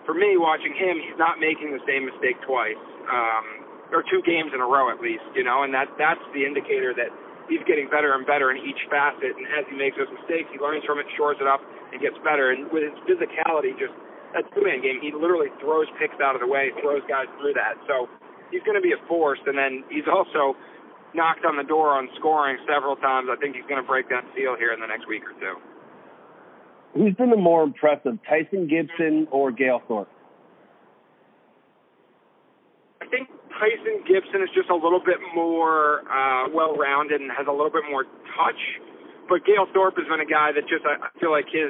for 0.10 0.18
me, 0.18 0.42
watching 0.42 0.74
him, 0.74 0.98
he's 0.98 1.20
not 1.22 1.38
making 1.38 1.70
the 1.70 1.84
same 1.86 2.10
mistake 2.10 2.42
twice, 2.42 2.82
um, 3.06 3.46
or 3.94 4.02
two 4.10 4.26
games 4.26 4.50
in 4.58 4.60
a 4.60 4.66
row 4.66 4.90
at 4.90 4.98
least. 4.98 5.22
You 5.38 5.46
know, 5.46 5.62
and 5.62 5.70
that 5.78 5.94
that's 6.02 6.26
the 6.34 6.50
indicator 6.50 6.98
that 6.98 7.14
he's 7.46 7.62
getting 7.70 7.86
better 7.94 8.18
and 8.18 8.26
better 8.26 8.50
in 8.50 8.58
each 8.58 8.82
facet. 8.90 9.38
And 9.38 9.46
as 9.54 9.70
he 9.70 9.78
makes 9.78 10.02
those 10.02 10.10
mistakes, 10.10 10.50
he 10.50 10.58
learns 10.58 10.82
from 10.82 10.98
it, 10.98 11.06
shores 11.14 11.38
it 11.38 11.46
up, 11.46 11.62
and 11.94 12.02
gets 12.02 12.18
better. 12.26 12.50
And 12.50 12.66
with 12.74 12.90
his 12.90 12.98
physicality, 13.06 13.78
just 13.78 13.94
that 14.34 14.50
two-man 14.58 14.82
game, 14.82 14.98
he 14.98 15.14
literally 15.14 15.54
throws 15.62 15.86
picks 16.02 16.18
out 16.22 16.34
of 16.34 16.42
the 16.42 16.50
way, 16.50 16.74
throws 16.82 17.06
guys 17.06 17.30
through 17.38 17.54
that. 17.54 17.78
So 17.86 18.10
he's 18.50 18.66
going 18.66 18.78
to 18.78 18.86
be 18.86 18.98
a 18.98 19.02
force. 19.06 19.42
And 19.46 19.54
then 19.58 19.86
he's 19.94 20.10
also 20.10 20.58
knocked 21.14 21.46
on 21.46 21.58
the 21.58 21.64
door 21.64 21.98
on 21.98 22.10
scoring 22.18 22.58
several 22.68 22.96
times. 22.96 23.30
I 23.32 23.36
think 23.38 23.56
he's 23.56 23.66
going 23.66 23.82
to 23.82 23.88
break 23.88 24.10
that 24.10 24.26
seal 24.36 24.56
here 24.58 24.74
in 24.74 24.80
the 24.80 24.88
next 24.88 25.08
week 25.08 25.24
or 25.24 25.34
two. 25.40 25.56
Who's 26.94 27.14
been 27.16 27.30
the 27.30 27.38
more 27.38 27.64
impressive, 27.64 28.18
Tyson 28.28 28.68
Gibson 28.68 29.28
or 29.32 29.52
Gale 29.52 29.82
Thorpe? 29.88 30.10
I 33.02 33.06
think 33.08 33.30
Tyson 33.54 34.02
Gibson 34.08 34.42
is 34.42 34.50
just 34.56 34.70
a 34.70 34.76
little 34.76 35.02
bit 35.02 35.18
more 35.36 36.02
uh, 36.10 36.50
well-rounded 36.50 37.22
and 37.22 37.30
has 37.32 37.46
a 37.48 37.52
little 37.52 37.70
bit 37.70 37.84
more 37.90 38.06
touch. 38.34 38.62
But 39.30 39.46
Gale 39.46 39.68
Thorpe 39.74 39.98
has 39.98 40.08
been 40.10 40.22
a 40.22 40.30
guy 40.30 40.52
that 40.52 40.66
just 40.66 40.82
I 40.86 40.98
feel 41.20 41.30
like 41.30 41.46
his 41.46 41.70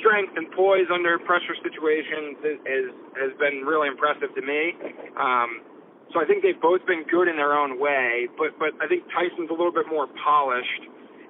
strength 0.00 0.36
and 0.36 0.50
poise 0.52 0.88
under 0.92 1.18
pressure 1.18 1.56
situations 1.64 2.36
is, 2.44 2.58
is 2.64 2.86
has 3.16 3.32
been 3.40 3.64
really 3.64 3.88
impressive 3.88 4.34
to 4.34 4.42
me. 4.42 4.76
Um, 5.16 5.64
so 6.12 6.20
I 6.20 6.24
think 6.24 6.42
they've 6.42 6.60
both 6.60 6.84
been 6.86 7.04
good 7.08 7.28
in 7.28 7.36
their 7.36 7.56
own 7.56 7.80
way, 7.80 8.28
but 8.36 8.58
but 8.58 8.76
I 8.80 8.86
think 8.86 9.04
Tyson's 9.08 9.50
a 9.50 9.56
little 9.56 9.72
bit 9.72 9.88
more 9.88 10.06
polished 10.24 10.82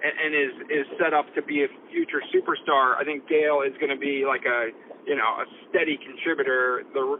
and, 0.03 0.14
and 0.18 0.30
is 0.35 0.55
is 0.70 0.87
set 0.99 1.14
up 1.14 1.33
to 1.35 1.43
be 1.43 1.62
a 1.62 1.68
future 1.91 2.22
superstar. 2.35 2.99
I 2.99 3.05
think 3.05 3.28
Gale 3.28 3.62
is 3.62 3.72
going 3.78 3.95
to 3.95 4.01
be 4.01 4.24
like 4.26 4.45
a 4.45 4.74
you 5.07 5.14
know 5.14 5.43
a 5.43 5.47
steady 5.70 5.99
contributor, 5.99 6.83
the 6.93 7.18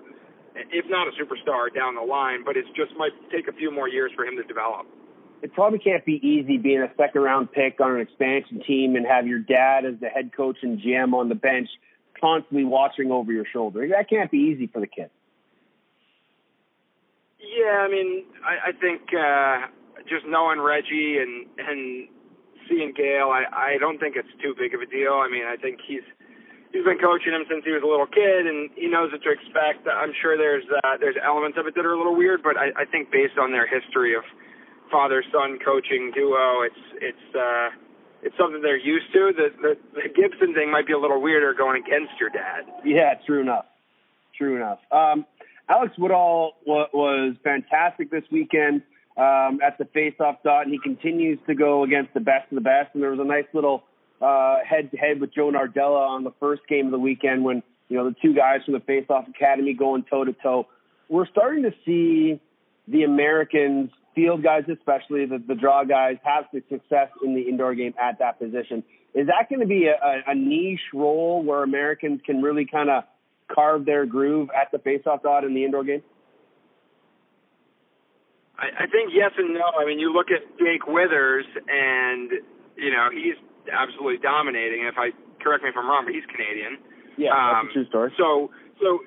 if 0.55 0.85
not 0.89 1.09
a 1.09 1.13
superstar 1.17 1.73
down 1.75 1.95
the 1.95 2.03
line, 2.03 2.45
but 2.45 2.57
it 2.57 2.67
just 2.77 2.93
might 2.99 3.13
take 3.31 3.49
a 3.49 3.53
few 3.53 3.71
more 3.71 3.89
years 3.89 4.13
for 4.15 4.27
him 4.27 4.37
to 4.37 4.43
develop. 4.43 4.87
It 5.41 5.53
probably 5.55 5.79
can't 5.79 6.05
be 6.05 6.21
easy 6.23 6.59
being 6.59 6.83
a 6.83 6.93
second 6.97 7.23
round 7.23 7.51
pick 7.51 7.81
on 7.81 7.97
an 7.97 8.01
expansion 8.01 8.63
team 8.67 8.95
and 8.95 9.07
have 9.07 9.27
your 9.27 9.41
dad 9.41 9.85
as 9.85 9.99
the 10.01 10.09
head 10.09 10.31
coach 10.37 10.59
and 10.63 10.79
GM 10.79 11.15
on 11.15 11.29
the 11.29 11.35
bench 11.35 11.69
constantly 12.21 12.65
watching 12.65 13.11
over 13.11 13.33
your 13.33 13.47
shoulder. 13.53 13.89
That 13.89 14.09
can't 14.09 14.31
be 14.31 14.39
easy 14.39 14.69
for 14.69 14.81
the 14.81 14.87
kid. 14.87 15.11
Yeah, 17.43 17.83
I 17.83 17.89
mean, 17.91 18.25
I, 18.47 18.71
I 18.71 18.73
think 18.73 19.03
uh, 19.11 19.67
just 20.09 20.25
knowing 20.27 20.61
Reggie 20.63 21.19
and 21.19 21.47
and 21.59 22.09
seeing 22.71 22.95
Gale, 22.95 23.35
I 23.35 23.75
I 23.75 23.79
don't 23.79 23.99
think 23.99 24.15
it's 24.15 24.31
too 24.41 24.55
big 24.57 24.75
of 24.75 24.81
a 24.81 24.87
deal. 24.87 25.19
I 25.19 25.29
mean, 25.29 25.45
I 25.45 25.57
think 25.59 25.83
he's 25.83 26.07
he's 26.71 26.85
been 26.87 27.03
coaching 27.03 27.35
him 27.35 27.45
since 27.51 27.67
he 27.67 27.75
was 27.75 27.83
a 27.83 27.91
little 27.91 28.07
kid, 28.07 28.47
and 28.47 28.71
he 28.79 28.87
knows 28.87 29.11
what 29.11 29.23
to 29.27 29.31
expect. 29.35 29.87
I'm 29.91 30.15
sure 30.23 30.39
there's 30.39 30.65
uh, 30.71 30.97
there's 31.03 31.19
elements 31.19 31.59
of 31.59 31.67
it 31.67 31.75
that 31.75 31.85
are 31.85 31.93
a 31.93 31.99
little 31.99 32.17
weird, 32.17 32.43
but 32.43 32.57
I, 32.57 32.71
I 32.79 32.85
think 32.87 33.11
based 33.11 33.37
on 33.37 33.51
their 33.51 33.67
history 33.67 34.15
of 34.15 34.23
father 34.91 35.25
son 35.33 35.59
coaching 35.59 36.13
duo, 36.15 36.63
it's 36.63 36.83
it's 37.03 37.27
uh, 37.35 37.75
it's 38.23 38.37
something 38.39 38.63
they're 38.63 38.79
used 38.79 39.11
to. 39.13 39.35
The, 39.35 39.49
the 39.61 39.73
the 39.99 40.07
Gibson 40.15 40.55
thing 40.55 40.71
might 40.71 40.87
be 40.87 40.95
a 40.95 40.99
little 40.99 41.21
weirder 41.21 41.55
going 41.55 41.83
against 41.83 42.15
your 42.23 42.31
dad. 42.31 42.71
Yeah, 42.85 43.19
true 43.27 43.43
enough. 43.43 43.67
True 44.39 44.57
enough. 44.57 44.79
Um, 44.91 45.27
Alex 45.73 45.95
Woodall 45.97 46.53
wa- 46.67 46.89
was 46.93 47.35
fantastic 47.43 48.11
this 48.11 48.25
weekend 48.31 48.83
um, 49.17 49.61
at 49.67 49.79
the 49.79 49.87
face-off 49.87 50.37
dot, 50.45 50.67
and 50.67 50.73
he 50.73 50.79
continues 50.79 51.39
to 51.47 51.55
go 51.55 51.83
against 51.83 52.13
the 52.13 52.21
best 52.21 52.47
of 52.51 52.57
the 52.57 52.67
best. 52.75 52.89
And 52.93 53.03
there 53.03 53.11
was 53.11 53.21
a 53.21 53.25
nice 53.25 53.47
little 53.55 53.85
uh, 54.21 54.57
head-to-head 54.69 55.21
with 55.21 55.35
Joe 55.35 55.51
Nardella 55.51 56.09
on 56.15 56.25
the 56.25 56.33
first 56.39 56.63
game 56.69 56.87
of 56.87 56.93
the 56.93 56.99
weekend 56.99 57.43
when 57.43 57.63
you 57.89 57.97
know 57.97 58.05
the 58.11 58.17
two 58.21 58.35
guys 58.35 58.59
from 58.65 58.75
the 58.75 58.81
face-off 58.81 59.27
academy 59.29 59.73
going 59.73 60.05
toe-to-toe. 60.11 60.67
We're 61.09 61.27
starting 61.27 61.63
to 61.65 61.73
see 61.87 62.41
the 62.89 63.05
Americans, 63.05 63.91
field 64.15 64.43
guys 64.43 64.65
especially, 64.69 65.25
the, 65.27 65.43
the 65.47 65.55
draw 65.55 65.85
guys, 65.85 66.17
have 66.23 66.45
the 66.53 66.63
success 66.71 67.09
in 67.25 67.35
the 67.35 67.43
indoor 67.43 67.75
game 67.75 67.95
at 68.01 68.19
that 68.19 68.39
position. 68.39 68.83
Is 69.15 69.27
that 69.27 69.49
going 69.49 69.61
to 69.61 69.67
be 69.67 69.87
a, 69.87 69.97
a, 70.05 70.33
a 70.33 70.35
niche 70.35 70.89
role 70.95 71.43
where 71.43 71.63
Americans 71.63 72.21
can 72.25 72.43
really 72.43 72.67
kind 72.67 72.91
of 72.91 73.05
carve 73.55 73.85
their 73.85 74.07
groove 74.07 74.49
at 74.51 74.71
the 74.73 74.79
face-off 74.79 75.23
dot 75.23 75.45
in 75.45 75.55
the 75.55 75.65
indoor 75.65 75.85
game? 75.85 76.03
I, 78.59 78.85
I 78.85 78.87
think 78.87 79.13
yes 79.15 79.33
and 79.37 79.55
no. 79.55 79.65
I 79.79 79.85
mean, 79.87 79.99
you 79.99 80.13
look 80.13 80.29
at 80.31 80.43
Jake 80.59 80.87
Withers, 80.87 81.47
and 81.69 82.31
you 82.77 82.91
know 82.91 83.09
he's 83.13 83.37
absolutely 83.73 84.19
dominating. 84.19 84.85
If 84.85 84.95
I 84.99 85.11
correct 85.43 85.65
me 85.65 85.71
if 85.71 85.77
I'm 85.77 85.89
wrong, 85.89 86.05
but 86.05 86.15
he's 86.15 86.27
Canadian. 86.31 86.79
Yeah, 87.19 87.33
Um, 87.33 87.69
that's 87.69 87.71
a 87.71 87.73
true 87.75 87.89
story. 87.89 88.13
So, 88.17 88.51
so 88.81 89.01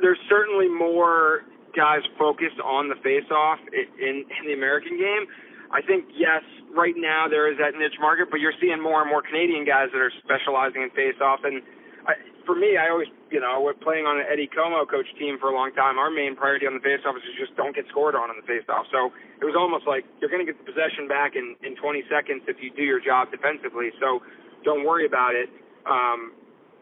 there's 0.00 0.18
certainly 0.28 0.68
more 0.68 1.42
guys 1.76 2.02
focused 2.18 2.58
on 2.64 2.88
the 2.88 2.96
face-off 3.02 3.58
in 3.72 4.24
in 4.26 4.42
the 4.46 4.54
American 4.54 4.98
game. 4.98 5.26
I 5.70 5.82
think 5.82 6.06
yes, 6.16 6.42
right 6.72 6.96
now 6.96 7.28
there 7.28 7.50
is 7.52 7.58
that 7.58 7.76
niche 7.78 8.00
market, 8.00 8.28
but 8.30 8.40
you're 8.40 8.56
seeing 8.60 8.80
more 8.80 9.02
and 9.02 9.10
more 9.10 9.20
Canadian 9.20 9.66
guys 9.66 9.92
that 9.92 10.00
are 10.00 10.12
specializing 10.24 10.82
in 10.82 10.90
face-off. 10.90 11.40
And 11.44 11.60
I, 12.08 12.16
for 12.48 12.56
me, 12.56 12.80
I 12.80 12.88
always, 12.88 13.12
you 13.28 13.44
know, 13.44 13.60
with 13.60 13.76
playing 13.84 14.08
on 14.08 14.16
an 14.16 14.24
Eddie 14.24 14.48
Comeau 14.48 14.88
coach 14.88 15.06
team 15.20 15.36
for 15.36 15.52
a 15.52 15.54
long 15.54 15.76
time, 15.76 16.00
our 16.00 16.08
main 16.08 16.32
priority 16.32 16.64
on 16.64 16.72
the 16.72 16.80
face-off 16.80 17.12
is 17.20 17.22
just 17.36 17.52
don't 17.60 17.76
get 17.76 17.84
scored 17.92 18.16
on 18.16 18.32
on 18.32 18.40
the 18.40 18.48
face-off. 18.48 18.88
So 18.88 19.12
it 19.36 19.44
was 19.44 19.52
almost 19.52 19.84
like 19.84 20.08
you're 20.18 20.32
going 20.32 20.40
to 20.40 20.48
get 20.48 20.56
the 20.56 20.64
possession 20.64 21.04
back 21.04 21.36
in 21.36 21.54
in 21.60 21.76
20 21.76 22.08
seconds 22.08 22.48
if 22.48 22.56
you 22.64 22.72
do 22.72 22.82
your 22.82 23.04
job 23.04 23.28
defensively. 23.28 23.92
So 24.00 24.24
don't 24.64 24.88
worry 24.88 25.04
about 25.04 25.36
it. 25.36 25.52
Um, 25.84 26.32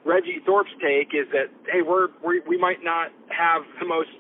Reggie 0.07 0.39
Thorpe's 0.47 0.71
take 0.79 1.11
is 1.11 1.27
that 1.35 1.51
hey, 1.67 1.83
we're, 1.83 2.15
we 2.23 2.39
we 2.47 2.55
might 2.55 2.87
not 2.87 3.11
have 3.35 3.67
the 3.83 3.87
most 3.91 4.15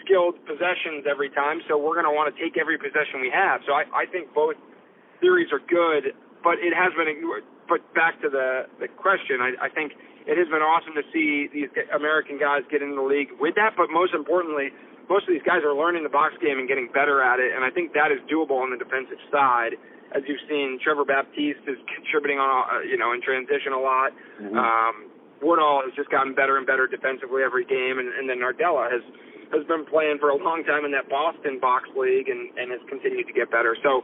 skilled 0.00 0.40
possessions 0.48 1.04
every 1.04 1.28
time, 1.28 1.60
so 1.68 1.76
we're 1.76 1.92
going 1.92 2.08
to 2.08 2.16
want 2.16 2.32
to 2.32 2.36
take 2.40 2.56
every 2.56 2.80
possession 2.80 3.20
we 3.20 3.28
have. 3.28 3.60
So 3.68 3.76
I 3.76 3.84
I 3.92 4.04
think 4.08 4.32
both 4.32 4.56
theories 5.20 5.52
are 5.52 5.60
good, 5.60 6.16
but 6.40 6.56
it 6.64 6.72
has 6.72 6.96
been. 6.96 7.20
But 7.68 7.84
back 7.92 8.16
to 8.24 8.32
the 8.32 8.64
the 8.80 8.88
question, 8.88 9.44
I, 9.44 9.66
I 9.66 9.68
think 9.68 9.92
it 10.26 10.36
has 10.36 10.50
been 10.50 10.62
awesome 10.62 10.94
to 10.98 11.06
see 11.14 11.46
these 11.54 11.70
American 11.94 12.38
guys 12.38 12.66
get 12.66 12.82
into 12.82 12.98
the 12.98 13.06
league 13.06 13.30
with 13.38 13.54
that. 13.54 13.78
But 13.78 13.90
most 13.94 14.12
importantly, 14.12 14.74
most 15.08 15.22
of 15.26 15.32
these 15.32 15.46
guys 15.46 15.62
are 15.62 15.74
learning 15.74 16.02
the 16.02 16.10
box 16.10 16.34
game 16.42 16.58
and 16.58 16.66
getting 16.66 16.90
better 16.90 17.22
at 17.22 17.38
it, 17.38 17.54
and 17.54 17.62
I 17.62 17.70
think 17.70 17.94
that 17.94 18.10
is 18.10 18.18
doable 18.26 18.58
on 18.58 18.74
the 18.74 18.78
defensive 18.78 19.22
side. 19.30 19.78
As 20.14 20.22
you've 20.26 20.42
seen, 20.50 20.78
Trevor 20.82 21.04
Baptiste 21.04 21.66
is 21.66 21.78
contributing 21.90 22.38
on, 22.38 22.46
uh, 22.46 22.82
you 22.82 22.98
know, 22.98 23.12
in 23.14 23.22
transition 23.22 23.74
a 23.74 23.78
lot. 23.78 24.10
Um, 24.58 25.10
Woodall 25.42 25.82
has 25.84 25.94
just 25.94 26.10
gotten 26.10 26.34
better 26.34 26.56
and 26.56 26.66
better 26.66 26.86
defensively 26.86 27.42
every 27.42 27.64
game, 27.66 27.98
and, 27.98 28.10
and 28.14 28.26
then 28.28 28.38
Nardella 28.42 28.90
has 28.90 29.02
has 29.54 29.62
been 29.70 29.86
playing 29.86 30.18
for 30.18 30.30
a 30.30 30.38
long 30.38 30.64
time 30.66 30.84
in 30.84 30.90
that 30.90 31.06
Boston 31.08 31.60
box 31.62 31.86
league 31.94 32.26
and, 32.26 32.50
and 32.58 32.74
has 32.74 32.82
continued 32.90 33.30
to 33.30 33.32
get 33.32 33.46
better. 33.46 33.76
So, 33.78 34.02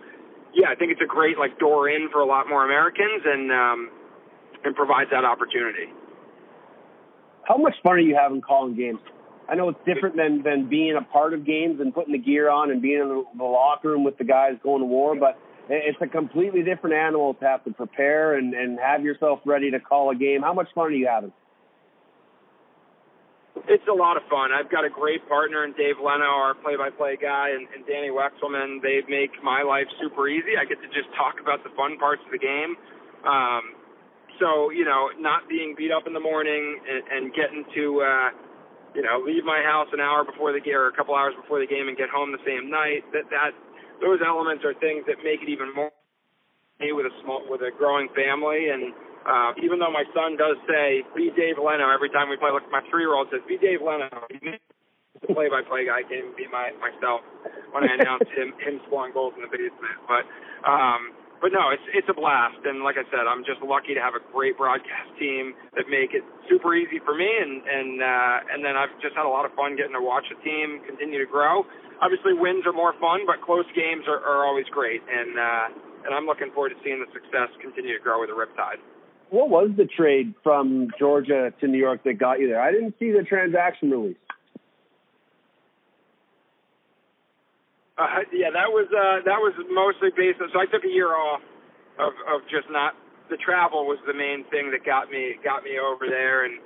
yeah, 0.55 0.71
I 0.71 0.79
think 0.79 0.93
it's 0.95 1.03
a 1.03 1.09
great 1.09 1.35
like 1.35 1.59
door 1.59 1.91
in 1.91 2.07
for 2.13 2.21
a 2.21 2.27
lot 2.27 2.47
more 2.49 2.65
Americans, 2.65 3.23
and 3.27 3.51
um, 3.51 3.91
and 4.65 4.77
provides 4.77 5.11
that 5.11 5.25
opportunity. 5.25 5.91
How 7.45 7.57
much 7.57 7.75
fun 7.83 7.95
are 7.95 7.99
you 7.99 8.17
having 8.17 8.41
calling 8.41 8.77
games? 8.77 9.01
I 9.49 9.55
know 9.55 9.69
it's 9.69 9.85
different 9.85 10.17
than 10.17 10.43
than 10.43 10.69
being 10.69 10.97
a 10.97 11.03
part 11.03 11.35
of 11.35 11.45
games 11.45 11.81
and 11.81 11.93
putting 11.93 12.13
the 12.13 12.19
gear 12.19 12.49
on 12.49 12.71
and 12.71 12.81
being 12.81 13.01
in 13.01 13.09
the, 13.09 13.25
the 13.37 13.45
locker 13.45 13.89
room 13.89 14.05
with 14.05 14.17
the 14.17 14.25
guys 14.25 14.53
going 14.63 14.81
to 14.81 14.87
war, 14.87 15.17
but 15.17 15.39
it's 15.69 15.99
a 16.01 16.07
completely 16.07 16.63
different 16.63 16.97
animal 16.97 17.35
to 17.35 17.45
have 17.45 17.65
to 17.65 17.73
prepare 17.73 18.37
and, 18.37 18.55
and 18.55 18.79
have 18.79 19.03
yourself 19.03 19.41
ready 19.45 19.71
to 19.71 19.81
call 19.81 20.11
a 20.11 20.15
game. 20.15 20.43
How 20.43 20.53
much 20.53 20.69
fun 20.75 20.87
are 20.87 20.91
you 20.91 21.07
having? 21.07 21.33
It's 23.69 23.87
a 23.87 23.95
lot 23.95 24.17
of 24.17 24.25
fun. 24.29 24.51
I've 24.51 24.71
got 24.71 24.85
a 24.85 24.91
great 24.91 25.29
partner 25.29 25.65
in 25.65 25.73
Dave 25.73 25.97
Leno, 26.03 26.25
our 26.25 26.55
play-by-play 26.55 27.19
guy, 27.23 27.51
and, 27.51 27.69
and 27.77 27.87
Danny 27.87 28.11
Wexelman. 28.11 28.83
They 28.83 29.03
make 29.09 29.31
my 29.45 29.63
life 29.63 29.87
super 30.01 30.27
easy. 30.27 30.59
I 30.59 30.65
get 30.65 30.83
to 30.83 30.89
just 30.89 31.15
talk 31.15 31.39
about 31.41 31.63
the 31.63 31.71
fun 31.77 31.97
parts 31.99 32.23
of 32.27 32.33
the 32.33 32.43
game. 32.43 32.75
Um, 33.23 33.63
so 34.43 34.75
you 34.75 34.85
know, 34.85 35.15
not 35.23 35.47
being 35.49 35.79
beat 35.79 35.95
up 35.95 36.11
in 36.11 36.13
the 36.13 36.21
morning 36.21 36.83
and, 36.83 37.03
and 37.07 37.23
getting 37.33 37.63
to 37.79 38.03
uh, 38.03 38.29
you 38.99 39.03
know 39.07 39.23
leave 39.23 39.47
my 39.47 39.63
house 39.63 39.87
an 39.95 40.03
hour 40.03 40.27
before 40.27 40.51
the 40.51 40.61
game 40.61 40.75
or 40.75 40.91
a 40.91 40.97
couple 40.99 41.15
hours 41.15 41.35
before 41.39 41.63
the 41.63 41.71
game 41.71 41.87
and 41.87 41.97
get 41.97 42.11
home 42.11 42.35
the 42.35 42.43
same 42.43 42.67
night. 42.67 43.07
That 43.15 43.31
that 43.31 43.55
those 44.03 44.19
elements 44.27 44.67
are 44.67 44.75
things 44.83 45.07
that 45.07 45.23
make 45.23 45.47
it 45.47 45.49
even 45.49 45.71
more 45.73 45.95
me 46.83 46.91
with 46.93 47.07
a 47.07 47.15
small 47.23 47.47
with 47.47 47.63
a 47.63 47.71
growing 47.71 48.11
family 48.19 48.75
and 48.75 48.91
uh, 49.23 49.55
even 49.63 49.79
though 49.79 49.95
my 49.95 50.03
son 50.11 50.35
does 50.35 50.59
say 50.67 51.07
be 51.15 51.31
Dave 51.39 51.55
Leno 51.63 51.87
every 51.87 52.11
time 52.11 52.27
we 52.27 52.37
play 52.37 52.51
look 52.51 52.67
my 52.75 52.83
three 52.91 53.07
year 53.07 53.15
old 53.15 53.31
says 53.31 53.39
be 53.47 53.55
Dave 53.59 53.79
Leno 53.79 54.11
the 54.11 55.31
play 55.31 55.47
by 55.47 55.63
play 55.63 55.87
guy 55.87 56.03
can't 56.03 56.27
even 56.27 56.35
be 56.35 56.51
my 56.51 56.75
myself 56.83 57.23
when 57.71 57.87
I 57.87 57.95
announce 57.95 58.27
him 58.37 58.51
him 58.59 58.83
scoring 58.91 59.15
goals 59.15 59.35
in 59.39 59.47
the 59.47 59.53
basement. 59.53 59.95
But 60.11 60.27
um 60.67 61.15
but 61.43 61.51
no, 61.51 61.75
it's 61.75 61.83
it's 61.91 62.07
a 62.07 62.15
blast 62.15 62.63
and 62.63 62.87
like 62.87 62.95
I 62.95 63.03
said, 63.11 63.27
I'm 63.27 63.43
just 63.43 63.59
lucky 63.67 63.99
to 63.99 64.01
have 64.01 64.15
a 64.15 64.23
great 64.31 64.55
broadcast 64.55 65.11
team 65.19 65.59
that 65.75 65.91
make 65.91 66.15
it 66.15 66.23
super 66.47 66.71
easy 66.79 67.03
for 67.03 67.19
me 67.19 67.27
and 67.27 67.67
and 67.67 67.99
uh 67.99 68.55
and 68.55 68.63
then 68.63 68.79
I've 68.79 68.95
just 69.03 69.19
had 69.19 69.27
a 69.27 69.35
lot 69.35 69.43
of 69.43 69.51
fun 69.59 69.75
getting 69.75 69.99
to 69.99 70.01
watch 70.01 70.31
the 70.31 70.39
team 70.47 70.79
continue 70.87 71.19
to 71.19 71.27
grow. 71.27 71.67
Obviously 71.99 72.33
wins 72.33 72.63
are 72.65 72.73
more 72.73 72.95
fun, 73.03 73.27
but 73.27 73.43
close 73.43 73.67
games 73.75 74.07
are, 74.07 74.23
are 74.23 74.47
always 74.47 74.71
great 74.71 75.03
and 75.11 75.35
uh 75.35 76.07
and 76.07 76.15
I'm 76.15 76.31
looking 76.31 76.55
forward 76.55 76.71
to 76.71 76.79
seeing 76.87 77.03
the 77.03 77.11
success 77.11 77.51
continue 77.59 77.99
to 77.99 78.03
grow 78.03 78.23
with 78.23 78.31
the 78.31 78.39
Riptide. 78.39 78.79
What 79.35 79.51
was 79.51 79.71
the 79.77 79.87
trade 79.87 80.35
from 80.47 80.95
Georgia 80.99 81.53
to 81.59 81.67
New 81.67 81.79
York 81.79 82.05
that 82.05 82.19
got 82.19 82.39
you 82.39 82.49
there? 82.49 82.61
I 82.63 82.71
didn't 82.71 82.95
see 82.99 83.11
the 83.11 83.25
transaction 83.27 83.91
release. 83.91 84.17
Uh, 88.03 88.27
yeah, 88.35 88.51
that 88.51 88.67
was 88.67 88.91
uh, 88.91 89.23
that 89.23 89.39
was 89.39 89.55
mostly 89.71 90.11
based 90.11 90.43
on. 90.43 90.51
So 90.51 90.59
I 90.59 90.67
took 90.67 90.83
a 90.83 90.91
year 90.91 91.15
off 91.15 91.41
of 92.03 92.13
of 92.35 92.43
just 92.51 92.67
not 92.67 92.99
the 93.31 93.39
travel 93.39 93.87
was 93.87 94.03
the 94.11 94.15
main 94.15 94.43
thing 94.51 94.75
that 94.75 94.83
got 94.83 95.07
me 95.07 95.39
got 95.45 95.63
me 95.63 95.79
over 95.79 96.11
there, 96.11 96.45
and 96.45 96.59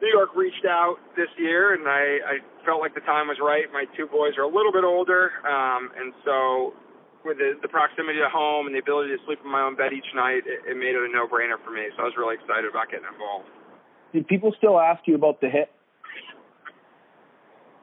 New 0.00 0.08
York 0.08 0.32
reached 0.34 0.64
out 0.64 0.96
this 1.12 1.28
year, 1.36 1.76
and 1.76 1.84
I 1.84 2.24
I 2.24 2.34
felt 2.64 2.80
like 2.80 2.96
the 2.96 3.04
time 3.04 3.28
was 3.28 3.36
right. 3.36 3.68
My 3.68 3.84
two 3.96 4.08
boys 4.08 4.40
are 4.40 4.48
a 4.48 4.52
little 4.52 4.72
bit 4.72 4.84
older, 4.84 5.36
um, 5.44 5.92
and 5.92 6.16
so 6.24 6.72
with 7.20 7.36
the, 7.36 7.52
the 7.60 7.68
proximity 7.68 8.18
to 8.18 8.32
home 8.32 8.64
and 8.64 8.74
the 8.74 8.80
ability 8.80 9.12
to 9.12 9.20
sleep 9.26 9.40
in 9.44 9.50
my 9.50 9.60
own 9.60 9.76
bed 9.76 9.92
each 9.92 10.08
night, 10.16 10.40
it, 10.48 10.64
it 10.64 10.72
made 10.72 10.96
it 10.96 11.04
a 11.04 11.12
no-brainer 11.12 11.60
for 11.60 11.68
me. 11.68 11.84
So 11.92 12.00
I 12.00 12.08
was 12.08 12.16
really 12.16 12.40
excited 12.40 12.64
about 12.64 12.88
getting 12.88 13.04
involved. 13.12 13.44
Did 14.16 14.26
people 14.26 14.54
still 14.56 14.80
ask 14.80 15.04
you 15.04 15.16
about 15.16 15.40
the 15.42 15.50
hit? 15.52 15.68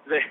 They 0.09 0.25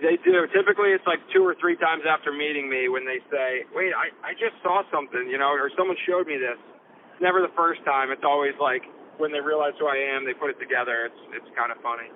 they 0.00 0.16
do. 0.24 0.46
Typically, 0.52 0.92
it's 0.92 1.06
like 1.06 1.20
two 1.32 1.44
or 1.44 1.54
three 1.60 1.76
times 1.76 2.02
after 2.08 2.32
meeting 2.32 2.68
me 2.68 2.88
when 2.88 3.04
they 3.04 3.20
say, 3.30 3.64
"Wait, 3.74 3.92
I 3.94 4.10
I 4.24 4.32
just 4.34 4.56
saw 4.62 4.82
something," 4.90 5.28
you 5.28 5.38
know, 5.38 5.52
or 5.52 5.70
someone 5.76 5.96
showed 6.06 6.26
me 6.26 6.36
this. 6.36 6.58
It's 7.12 7.22
never 7.22 7.40
the 7.40 7.52
first 7.56 7.84
time. 7.84 8.10
It's 8.10 8.24
always 8.24 8.54
like 8.60 8.82
when 9.18 9.32
they 9.32 9.40
realize 9.40 9.72
who 9.78 9.86
I 9.86 10.16
am, 10.16 10.24
they 10.24 10.34
put 10.34 10.50
it 10.50 10.58
together. 10.58 11.06
It's 11.06 11.22
it's 11.36 11.50
kind 11.56 11.70
of 11.70 11.78
funny. 11.82 12.08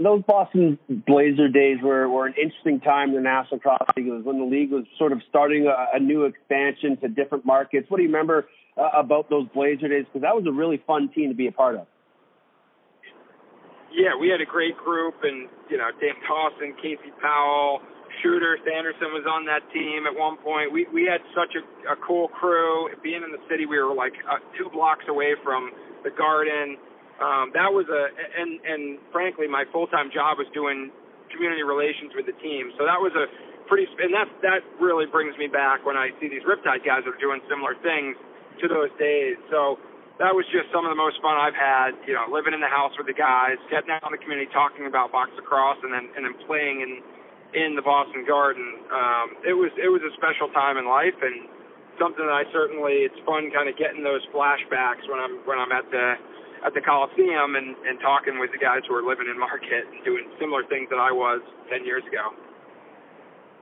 Those 0.00 0.22
Boston 0.22 0.78
Blazer 0.88 1.48
days 1.48 1.76
were, 1.82 2.08
were 2.08 2.24
an 2.24 2.32
interesting 2.40 2.80
time 2.80 3.10
in 3.10 3.16
the 3.16 3.20
National 3.20 3.58
Lacrosse 3.58 3.88
League. 3.96 4.06
It 4.06 4.12
was 4.12 4.24
when 4.24 4.38
the 4.38 4.46
league 4.46 4.72
was 4.72 4.84
sort 4.96 5.12
of 5.12 5.20
starting 5.28 5.66
a, 5.66 5.96
a 5.96 6.00
new 6.00 6.24
expansion 6.24 6.96
to 7.02 7.08
different 7.08 7.44
markets. 7.44 7.90
What 7.90 7.98
do 7.98 8.02
you 8.02 8.08
remember 8.08 8.48
uh, 8.78 8.88
about 8.96 9.28
those 9.28 9.46
Blazer 9.52 9.88
days? 9.88 10.06
Because 10.06 10.22
that 10.22 10.34
was 10.34 10.46
a 10.48 10.52
really 10.52 10.82
fun 10.86 11.10
team 11.14 11.28
to 11.28 11.34
be 11.34 11.48
a 11.48 11.52
part 11.52 11.74
of. 11.76 11.86
Yeah, 13.98 14.14
we 14.14 14.30
had 14.30 14.38
a 14.38 14.46
great 14.46 14.78
group, 14.78 15.26
and 15.26 15.50
you 15.66 15.74
know, 15.74 15.90
Dan 15.98 16.14
Dawson, 16.22 16.78
Casey 16.78 17.10
Powell, 17.18 17.82
Shooter 18.22 18.54
Sanderson 18.62 19.10
was 19.10 19.26
on 19.26 19.42
that 19.50 19.66
team 19.74 20.06
at 20.06 20.14
one 20.14 20.38
point. 20.38 20.70
We 20.70 20.86
we 20.94 21.02
had 21.02 21.18
such 21.34 21.58
a, 21.58 21.62
a 21.90 21.96
cool 22.06 22.30
crew. 22.30 22.86
Being 23.02 23.26
in 23.26 23.34
the 23.34 23.42
city, 23.50 23.66
we 23.66 23.74
were 23.74 23.90
like 23.90 24.14
uh, 24.30 24.38
two 24.54 24.70
blocks 24.70 25.02
away 25.10 25.34
from 25.42 25.74
the 26.06 26.14
Garden. 26.14 26.78
Um, 27.18 27.50
that 27.58 27.74
was 27.74 27.90
a 27.90 28.02
and 28.14 28.62
and 28.62 28.82
frankly, 29.10 29.50
my 29.50 29.66
full 29.74 29.90
time 29.90 30.14
job 30.14 30.38
was 30.38 30.46
doing 30.54 30.94
community 31.34 31.66
relations 31.66 32.14
with 32.14 32.30
the 32.30 32.38
team. 32.38 32.70
So 32.78 32.86
that 32.86 33.02
was 33.02 33.10
a 33.18 33.26
pretty 33.66 33.90
and 33.98 34.14
that 34.14 34.30
that 34.46 34.62
really 34.78 35.10
brings 35.10 35.34
me 35.42 35.50
back 35.50 35.82
when 35.82 35.98
I 35.98 36.14
see 36.22 36.30
these 36.30 36.46
Riptide 36.46 36.86
guys 36.86 37.02
are 37.02 37.18
doing 37.18 37.42
similar 37.50 37.74
things 37.82 38.14
to 38.62 38.70
those 38.70 38.94
days. 38.98 39.34
So 39.50 39.82
that 40.18 40.34
was 40.34 40.44
just 40.50 40.66
some 40.74 40.82
of 40.82 40.90
the 40.90 40.98
most 40.98 41.22
fun 41.22 41.38
I've 41.38 41.54
had. 41.56 41.94
You 42.06 42.18
know, 42.18 42.26
living 42.26 42.54
in 42.54 42.60
the 42.60 42.70
house 42.70 42.92
with 42.98 43.06
the 43.06 43.14
guys, 43.14 43.58
getting 43.70 43.90
out 43.90 44.02
in 44.06 44.14
the 44.14 44.22
community, 44.22 44.50
talking 44.50 44.86
about 44.86 45.14
box 45.14 45.30
lacrosse, 45.38 45.78
and 45.82 45.94
then 45.94 46.10
and 46.18 46.26
then 46.26 46.34
playing 46.46 46.82
in 46.82 46.92
in 47.54 47.78
the 47.78 47.82
Boston 47.82 48.26
Garden. 48.26 48.66
Um, 48.90 49.26
it 49.46 49.54
was 49.54 49.70
it 49.78 49.88
was 49.88 50.02
a 50.02 50.12
special 50.18 50.50
time 50.52 50.76
in 50.76 50.84
life 50.84 51.16
and 51.22 51.48
something 51.96 52.22
that 52.22 52.34
I 52.34 52.44
certainly 52.52 53.06
it's 53.06 53.18
fun 53.26 53.50
kind 53.50 53.70
of 53.70 53.78
getting 53.78 54.02
those 54.02 54.22
flashbacks 54.34 55.06
when 55.10 55.18
I'm 55.22 55.38
when 55.46 55.58
I'm 55.58 55.72
at 55.72 55.86
the 55.90 56.18
at 56.66 56.74
the 56.74 56.82
Coliseum 56.82 57.54
and, 57.54 57.78
and 57.86 58.02
talking 58.02 58.42
with 58.42 58.50
the 58.50 58.58
guys 58.58 58.82
who 58.90 58.94
are 58.98 59.06
living 59.06 59.30
in 59.30 59.38
Marquette 59.38 59.86
and 59.86 60.02
doing 60.02 60.26
similar 60.42 60.66
things 60.66 60.90
that 60.90 60.98
I 60.98 61.14
was 61.14 61.38
10 61.70 61.86
years 61.86 62.02
ago. 62.10 62.34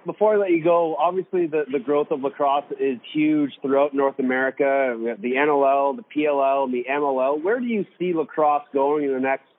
Before 0.06 0.34
I 0.34 0.36
let 0.36 0.50
you 0.50 0.62
go, 0.62 0.94
obviously 0.94 1.48
the, 1.48 1.64
the 1.70 1.80
growth 1.80 2.12
of 2.12 2.22
lacrosse 2.22 2.70
is 2.78 2.98
huge 3.12 3.50
throughout 3.60 3.92
North 3.92 4.20
America. 4.20 4.96
We 4.96 5.10
have 5.10 5.20
the 5.20 5.34
NLL, 5.34 5.96
the 5.96 6.04
PLL, 6.06 6.70
the 6.70 6.84
MLL. 6.88 7.42
Where 7.42 7.58
do 7.58 7.66
you 7.66 7.84
see 7.98 8.14
lacrosse 8.14 8.62
going 8.72 9.04
in 9.04 9.12
the 9.12 9.20
next 9.20 9.50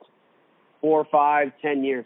four, 0.80 1.06
five, 1.12 1.52
ten 1.62 1.84
years? 1.84 2.06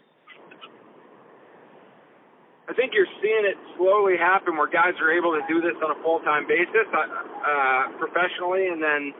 I 2.68 2.74
think 2.74 2.94
you're 2.94 3.10
seeing 3.22 3.46
it 3.46 3.54
slowly 3.78 4.18
happen 4.18 4.56
where 4.56 4.66
guys 4.66 4.98
are 4.98 5.14
able 5.14 5.38
to 5.38 5.42
do 5.46 5.60
this 5.60 5.78
on 5.78 5.94
a 5.94 6.02
full-time 6.02 6.48
basis, 6.48 6.86
uh, 6.90 6.98
uh, 6.98 7.94
professionally, 7.98 8.66
and 8.66 8.82
then, 8.82 9.14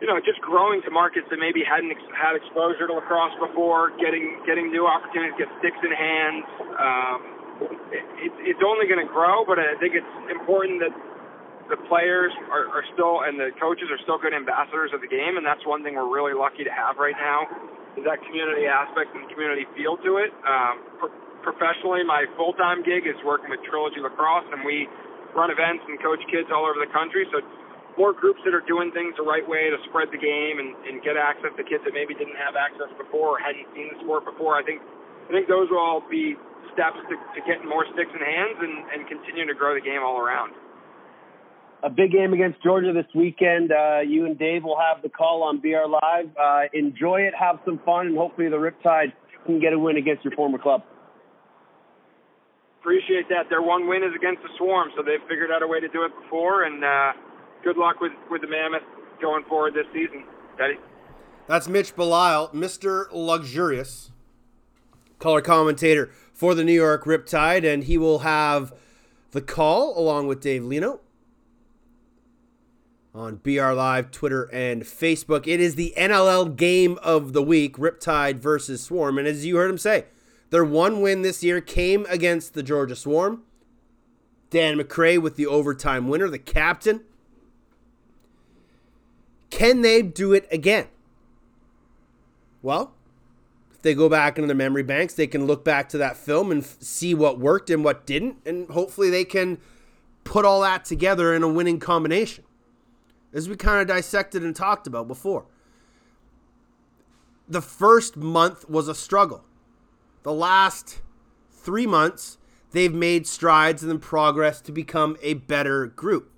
you 0.00 0.08
know, 0.08 0.18
just 0.18 0.40
growing 0.40 0.82
to 0.82 0.90
markets 0.90 1.28
that 1.30 1.38
maybe 1.38 1.62
hadn't 1.62 1.92
ex- 1.92 2.10
had 2.10 2.34
exposure 2.34 2.90
to 2.90 2.94
lacrosse 2.94 3.38
before, 3.38 3.94
getting 4.02 4.42
getting 4.46 4.72
new 4.72 4.86
opportunities, 4.86 5.38
get 5.38 5.46
sticks 5.62 5.78
in 5.84 5.94
hands. 5.94 6.46
Um, 6.74 7.35
it, 7.62 8.04
it, 8.28 8.32
it's 8.54 8.62
only 8.64 8.86
going 8.86 9.00
to 9.00 9.10
grow, 9.10 9.44
but 9.44 9.58
I 9.58 9.76
think 9.80 9.96
it's 9.96 10.14
important 10.28 10.80
that 10.84 10.92
the 11.66 11.78
players 11.90 12.30
are, 12.52 12.70
are 12.70 12.84
still 12.94 13.26
and 13.26 13.38
the 13.38 13.50
coaches 13.58 13.90
are 13.90 13.98
still 14.06 14.18
good 14.18 14.34
ambassadors 14.34 14.94
of 14.94 15.02
the 15.02 15.10
game, 15.10 15.34
and 15.36 15.44
that's 15.44 15.62
one 15.66 15.82
thing 15.82 15.98
we're 15.98 16.06
really 16.06 16.34
lucky 16.34 16.62
to 16.62 16.70
have 16.70 16.98
right 16.98 17.16
now 17.18 17.46
is 17.96 18.04
that 18.04 18.20
community 18.28 18.68
aspect 18.68 19.16
and 19.16 19.24
community 19.32 19.64
feel 19.72 19.96
to 20.04 20.20
it. 20.20 20.30
Um, 20.44 20.84
pro- 21.00 21.16
professionally, 21.40 22.04
my 22.04 22.28
full-time 22.36 22.84
gig 22.84 23.08
is 23.08 23.16
working 23.24 23.48
with 23.48 23.64
Trilogy 23.64 24.04
Lacrosse, 24.04 24.46
and 24.52 24.62
we 24.62 24.84
run 25.32 25.48
events 25.48 25.82
and 25.88 25.96
coach 26.04 26.20
kids 26.28 26.52
all 26.52 26.68
over 26.68 26.76
the 26.76 26.92
country. 26.92 27.24
So 27.32 27.40
more 27.96 28.12
groups 28.12 28.40
that 28.44 28.52
are 28.52 28.64
doing 28.68 28.92
things 28.92 29.16
the 29.16 29.24
right 29.24 29.44
way 29.44 29.72
to 29.72 29.78
spread 29.88 30.12
the 30.12 30.20
game 30.20 30.60
and, 30.60 30.76
and 30.84 31.00
get 31.00 31.16
access 31.16 31.50
to 31.56 31.64
kids 31.64 31.80
that 31.88 31.96
maybe 31.96 32.12
didn't 32.12 32.36
have 32.36 32.52
access 32.52 32.92
before 33.00 33.36
or 33.36 33.38
hadn't 33.40 33.64
seen 33.72 33.88
the 33.88 33.98
sport 34.04 34.28
before. 34.28 34.60
I 34.60 34.62
think 34.62 34.84
I 35.28 35.32
think 35.32 35.48
those 35.48 35.68
will 35.70 35.78
all 35.78 36.02
be 36.08 36.36
steps 36.72 36.98
to, 37.08 37.16
to 37.16 37.40
getting 37.46 37.68
more 37.68 37.84
sticks 37.92 38.10
in 38.14 38.20
hands 38.20 38.58
and, 38.60 38.84
and 38.94 39.08
continuing 39.08 39.48
to 39.48 39.54
grow 39.54 39.74
the 39.74 39.80
game 39.80 40.00
all 40.04 40.18
around. 40.18 40.52
A 41.82 41.90
big 41.90 42.12
game 42.12 42.32
against 42.32 42.62
Georgia 42.62 42.92
this 42.92 43.06
weekend. 43.14 43.70
Uh, 43.70 44.00
you 44.00 44.24
and 44.24 44.38
Dave 44.38 44.64
will 44.64 44.78
have 44.78 45.02
the 45.02 45.08
call 45.08 45.42
on 45.42 45.60
BR 45.60 45.86
Live. 45.88 46.30
Uh, 46.36 46.62
enjoy 46.72 47.20
it, 47.22 47.34
have 47.38 47.60
some 47.64 47.80
fun, 47.84 48.08
and 48.08 48.16
hopefully 48.16 48.48
the 48.48 48.56
Riptide 48.56 49.12
can 49.44 49.60
get 49.60 49.72
a 49.72 49.78
win 49.78 49.96
against 49.96 50.24
your 50.24 50.34
former 50.34 50.58
club. 50.58 50.82
Appreciate 52.80 53.28
that. 53.28 53.50
Their 53.50 53.62
one 53.62 53.88
win 53.88 54.02
is 54.02 54.14
against 54.14 54.42
the 54.42 54.48
Swarm, 54.58 54.90
so 54.96 55.02
they've 55.02 55.22
figured 55.28 55.50
out 55.50 55.62
a 55.62 55.66
way 55.66 55.80
to 55.80 55.88
do 55.88 56.04
it 56.04 56.12
before. 56.22 56.64
And 56.64 56.84
uh, 56.84 57.12
good 57.64 57.76
luck 57.76 58.00
with, 58.00 58.12
with 58.30 58.42
the 58.42 58.48
Mammoth 58.48 58.86
going 59.20 59.44
forward 59.44 59.74
this 59.74 59.86
season, 59.92 60.24
Teddy. 60.56 60.78
That's 61.46 61.68
Mitch 61.68 61.94
Belisle, 61.94 62.52
Mr. 62.52 63.06
Luxurious, 63.12 64.10
color 65.18 65.40
commentator 65.40 66.10
for 66.32 66.54
the 66.54 66.64
New 66.64 66.72
York 66.72 67.04
Riptide, 67.04 67.64
and 67.64 67.84
he 67.84 67.96
will 67.96 68.20
have 68.20 68.72
the 69.30 69.40
call 69.40 69.98
along 69.98 70.26
with 70.26 70.40
Dave 70.40 70.64
Lino 70.64 71.00
on 73.14 73.36
BR 73.36 73.72
Live, 73.72 74.10
Twitter, 74.10 74.44
and 74.52 74.82
Facebook. 74.82 75.46
It 75.46 75.60
is 75.60 75.74
the 75.74 75.94
NLL 75.96 76.54
game 76.54 76.98
of 77.02 77.32
the 77.32 77.42
week, 77.42 77.76
Riptide 77.76 78.36
versus 78.36 78.82
Swarm. 78.82 79.16
And 79.18 79.26
as 79.26 79.46
you 79.46 79.56
heard 79.56 79.70
him 79.70 79.78
say, 79.78 80.04
their 80.50 80.64
one 80.64 81.00
win 81.00 81.22
this 81.22 81.42
year 81.42 81.60
came 81.60 82.06
against 82.08 82.54
the 82.54 82.62
Georgia 82.62 82.94
Swarm. 82.94 83.42
Dan 84.50 84.78
McCray 84.78 85.20
with 85.20 85.36
the 85.36 85.46
overtime 85.46 86.08
winner, 86.08 86.28
the 86.28 86.38
captain. 86.38 87.02
Can 89.50 89.80
they 89.80 90.02
do 90.02 90.32
it 90.32 90.46
again? 90.52 90.86
Well, 92.62 92.95
they 93.86 93.94
go 93.94 94.08
back 94.08 94.36
into 94.36 94.48
their 94.48 94.56
memory 94.56 94.82
banks, 94.82 95.14
they 95.14 95.28
can 95.28 95.46
look 95.46 95.64
back 95.64 95.88
to 95.88 95.98
that 95.98 96.16
film 96.16 96.50
and 96.50 96.64
f- 96.64 96.76
see 96.80 97.14
what 97.14 97.38
worked 97.38 97.70
and 97.70 97.84
what 97.84 98.04
didn't, 98.04 98.36
and 98.44 98.68
hopefully 98.68 99.10
they 99.10 99.24
can 99.24 99.58
put 100.24 100.44
all 100.44 100.60
that 100.62 100.84
together 100.84 101.32
in 101.32 101.44
a 101.44 101.48
winning 101.48 101.78
combination, 101.78 102.42
as 103.32 103.48
we 103.48 103.54
kind 103.54 103.80
of 103.80 103.86
dissected 103.86 104.42
and 104.42 104.56
talked 104.56 104.88
about 104.88 105.06
before. 105.06 105.46
The 107.48 107.62
first 107.62 108.16
month 108.16 108.68
was 108.68 108.88
a 108.88 108.94
struggle. 108.94 109.44
The 110.24 110.32
last 110.32 111.00
three 111.52 111.86
months, 111.86 112.38
they've 112.72 112.92
made 112.92 113.24
strides 113.24 113.84
and 113.84 114.02
progress 114.02 114.60
to 114.62 114.72
become 114.72 115.16
a 115.22 115.34
better 115.34 115.86
group. 115.86 116.32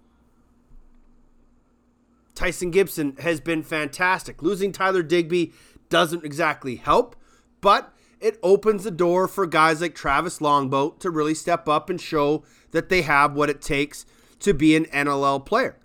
Tyson 2.34 2.70
Gibson 2.70 3.16
has 3.20 3.40
been 3.40 3.62
fantastic. 3.62 4.42
Losing 4.42 4.70
Tyler 4.70 5.02
Digby 5.02 5.54
doesn't 5.88 6.26
exactly 6.26 6.76
help, 6.76 7.16
but 7.60 7.92
it 8.20 8.38
opens 8.42 8.84
the 8.84 8.90
door 8.90 9.28
for 9.28 9.46
guys 9.46 9.80
like 9.80 9.94
Travis 9.94 10.40
Longboat 10.40 11.00
to 11.00 11.10
really 11.10 11.34
step 11.34 11.68
up 11.68 11.88
and 11.88 12.00
show 12.00 12.42
that 12.72 12.88
they 12.88 13.02
have 13.02 13.34
what 13.34 13.50
it 13.50 13.62
takes 13.62 14.04
to 14.40 14.52
be 14.52 14.74
an 14.76 14.86
NLL 14.86 15.44
player. 15.44 15.76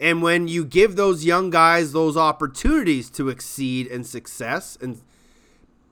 And 0.00 0.22
when 0.22 0.48
you 0.48 0.64
give 0.64 0.96
those 0.96 1.24
young 1.24 1.50
guys 1.50 1.92
those 1.92 2.16
opportunities 2.16 3.10
to 3.10 3.28
exceed 3.28 3.86
and 3.86 4.06
success, 4.06 4.76
and 4.80 5.00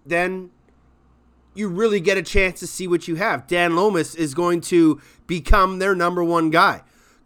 then 0.05 0.51
you 1.55 1.69
really 1.69 2.01
get 2.01 2.17
a 2.17 2.23
chance 2.23 2.61
to 2.61 2.67
see 2.67 2.89
what 2.89 3.07
you 3.07 3.17
have. 3.17 3.47
Dan 3.47 3.77
Lomas 3.77 4.15
is 4.15 4.35
going 4.35 4.61
to 4.63 5.01
become 5.27 5.79
their 5.79 5.95
number 5.95 6.25
one 6.25 6.51
guy. 6.51 6.83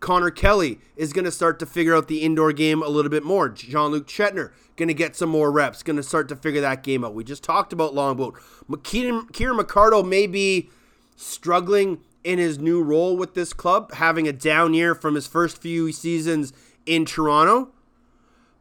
Connor 0.07 0.31
Kelly 0.31 0.79
is 0.95 1.13
going 1.13 1.25
to 1.25 1.33
start 1.33 1.59
to 1.59 1.67
figure 1.67 1.93
out 1.93 2.07
the 2.07 2.23
indoor 2.23 2.53
game 2.53 2.81
a 2.81 2.87
little 2.87 3.11
bit 3.11 3.25
more. 3.25 3.49
Jean 3.49 3.91
Luc 3.91 4.07
Chetner 4.07 4.53
going 4.77 4.87
to 4.87 4.95
get 4.95 5.17
some 5.17 5.29
more 5.29 5.51
reps, 5.51 5.83
going 5.83 5.97
to 5.97 6.03
start 6.05 6.29
to 6.29 6.37
figure 6.37 6.61
that 6.61 6.85
game 6.85 7.05
out. 7.05 7.13
We 7.13 7.25
just 7.25 7.43
talked 7.43 7.73
about 7.73 7.93
Longboat. 7.93 8.39
Kieran, 8.85 9.27
McArdle 9.27 10.09
may 10.09 10.29
be 10.29 10.71
struggling 11.17 12.03
in 12.23 12.39
his 12.39 12.57
new 12.61 12.85
role 12.85 13.17
with 13.17 13.35
this 13.35 13.53
club, 13.53 13.95
having 13.95 14.29
a 14.29 14.33
down 14.33 14.75
year 14.75 14.95
from 14.95 15.17
his 15.17 15.27
first 15.27 15.61
few 15.61 15.91
seasons 15.91 16.53
in 16.87 17.05
Toronto. 17.05 17.73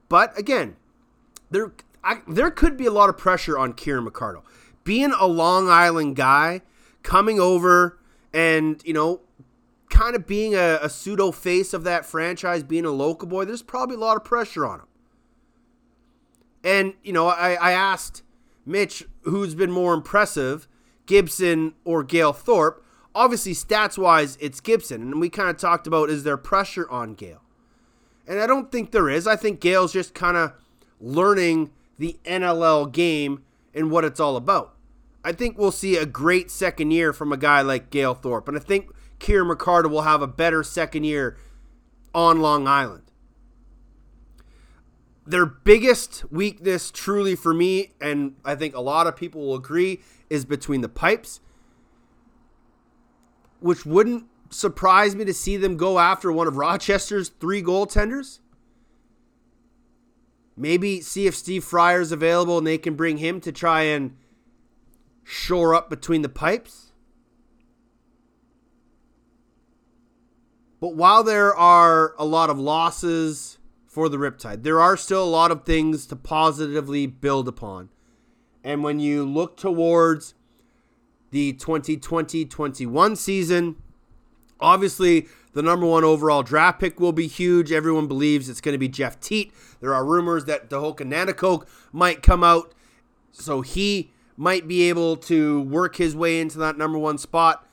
But 0.10 0.36
again, 0.40 0.78
there 1.52 1.74
I, 2.04 2.22
there 2.28 2.50
could 2.50 2.76
be 2.76 2.88
a 2.88 2.92
lot 2.92 3.08
of 3.08 3.20
pressure 3.20 3.56
on 3.56 3.74
Kieran 3.74 4.08
McArdle. 4.08 4.42
Being 4.84 5.12
a 5.12 5.28
Long 5.28 5.70
Island 5.70 6.16
guy, 6.16 6.62
coming 7.04 7.40
over 7.40 8.00
and, 8.34 8.82
you 8.84 8.94
know, 8.94 9.22
kind 9.96 10.16
of 10.16 10.28
being 10.28 10.54
a, 10.56 10.80
a 10.82 10.90
pseudo 10.90 11.32
face 11.32 11.74
of 11.74 11.86
that 11.86 12.06
franchise, 12.06 12.64
being 12.64 12.86
a 12.86 12.92
local 12.92 13.28
boy, 13.28 13.46
there's 13.46 13.62
probably 13.62 13.96
a 13.96 14.00
lot 14.00 14.18
of 14.18 14.24
pressure 14.26 14.66
on 14.66 14.82
him. 14.82 14.88
And, 16.64 16.94
you 17.04 17.14
know, 17.14 17.28
I, 17.28 17.54
I 17.54 17.72
asked 17.72 18.24
Mitch 18.66 19.06
who's 19.22 19.56
been 19.56 19.72
more 19.72 19.94
impressive, 19.94 20.68
Gibson 21.06 21.76
or 21.86 22.04
Gale 22.04 22.34
Thorpe. 22.34 22.84
Obviously, 23.14 23.54
stats 23.54 23.98
wise, 23.98 24.38
it's 24.42 24.60
Gibson. 24.60 25.02
And 25.02 25.22
we 25.22 25.30
kind 25.30 25.50
of 25.50 25.58
talked 25.58 25.88
about 25.88 26.10
is 26.10 26.24
there 26.24 26.38
pressure 26.38 26.90
on 26.90 27.14
Gale? 27.14 27.42
And 28.28 28.40
I 28.40 28.48
don't 28.48 28.72
think 28.72 28.92
there 28.92 29.10
is. 29.10 29.28
I 29.28 29.38
think 29.38 29.62
Gale's 29.62 29.94
just 29.94 30.14
kind 30.14 30.36
of 30.36 30.54
learning 31.00 31.72
the 31.98 32.20
NLL 32.26 32.92
game 32.92 33.44
and 33.74 33.90
what 33.90 34.04
it's 34.04 34.20
all 34.20 34.36
about. 34.36 34.76
I 35.24 35.32
think 35.32 35.58
we'll 35.58 35.72
see 35.72 35.96
a 35.96 36.06
great 36.06 36.52
second 36.52 36.92
year 36.92 37.14
from 37.14 37.32
a 37.32 37.38
guy 37.38 37.62
like 37.62 37.92
Gale 37.92 38.14
Thorpe. 38.14 38.48
And 38.50 38.58
I 38.58 38.60
think 38.60 38.90
Kieran 39.20 39.50
McArdle 39.50 39.90
will 39.90 40.02
have 40.02 40.22
a 40.22 40.28
better 40.28 40.64
second 40.64 41.04
year 41.04 41.38
on 42.14 42.40
Long 42.40 42.68
Island. 42.68 43.04
Their 45.28 45.46
biggest 45.46 46.32
weakness, 46.32 46.92
truly 46.92 47.36
for 47.36 47.54
me, 47.54 47.94
and 48.00 48.36
I 48.46 48.56
think 48.56 48.76
a 48.76 48.82
lot 48.82 49.08
of 49.08 49.16
people 49.16 49.42
will 49.42 49.56
agree, 49.56 50.02
is 50.30 50.46
between 50.46 50.82
the 50.82 50.90
pipes, 50.90 51.40
which 53.60 53.86
wouldn't 53.86 54.26
surprise 54.52 55.16
me 55.16 55.26
to 55.26 55.34
see 55.34 55.58
them 55.58 55.78
go 55.78 55.98
after 55.98 56.32
one 56.32 56.48
of 56.48 56.58
Rochester's 56.58 57.30
three 57.30 57.64
goaltenders. 57.64 58.40
Maybe 60.56 61.02
see 61.02 61.28
if 61.28 61.36
Steve 61.36 61.64
Fryer's 61.64 62.08
is 62.08 62.12
available 62.12 62.58
and 62.58 62.68
they 62.68 62.78
can 62.78 62.96
bring 62.96 63.18
him 63.18 63.42
to 63.42 63.52
try 63.52 63.82
and 63.82 64.16
shore 65.24 65.74
up 65.74 65.90
between 65.90 66.22
the 66.22 66.30
pipes. 66.30 66.85
But 70.86 70.94
while 70.94 71.24
there 71.24 71.52
are 71.56 72.14
a 72.20 72.26
lot 72.26 72.52
of 72.52 72.60
losses 72.60 73.58
for 73.88 74.08
the 74.08 74.18
Riptide, 74.18 74.62
there 74.62 74.80
are 74.80 74.96
still 74.96 75.24
a 75.24 75.26
lot 75.26 75.50
of 75.50 75.64
things 75.64 76.06
to 76.06 76.16
positively 76.16 77.08
build 77.08 77.48
upon. 77.48 77.90
And 78.64 78.84
when 78.84 79.00
you 79.00 79.26
look 79.26 79.58
towards 79.58 80.36
the 81.32 81.54
2020 81.54 82.46
21 82.46 83.16
season, 83.16 83.78
obviously 84.60 85.28
the 85.54 85.64
number 85.64 85.88
one 85.88 86.04
overall 86.04 86.44
draft 86.44 86.80
pick 86.80 87.00
will 87.00 87.12
be 87.12 87.26
huge. 87.26 87.72
Everyone 87.72 88.06
believes 88.06 88.48
it's 88.48 88.62
going 88.62 88.76
to 88.76 88.78
be 88.78 88.88
Jeff 88.88 89.20
Teat. 89.20 89.52
There 89.82 89.96
are 89.96 90.06
rumors 90.06 90.46
that 90.46 90.70
Tehoka 90.70 90.98
Nanticoke 90.98 91.66
might 91.94 92.22
come 92.22 92.44
out, 92.44 92.76
so 93.32 93.62
he 93.62 94.12
might 94.38 94.68
be 94.68 94.88
able 94.88 95.18
to 95.18 95.62
work 95.62 95.96
his 95.96 96.16
way 96.16 96.40
into 96.40 96.60
that 96.60 96.78
number 96.78 97.00
one 97.00 97.18
spot. 97.18 97.65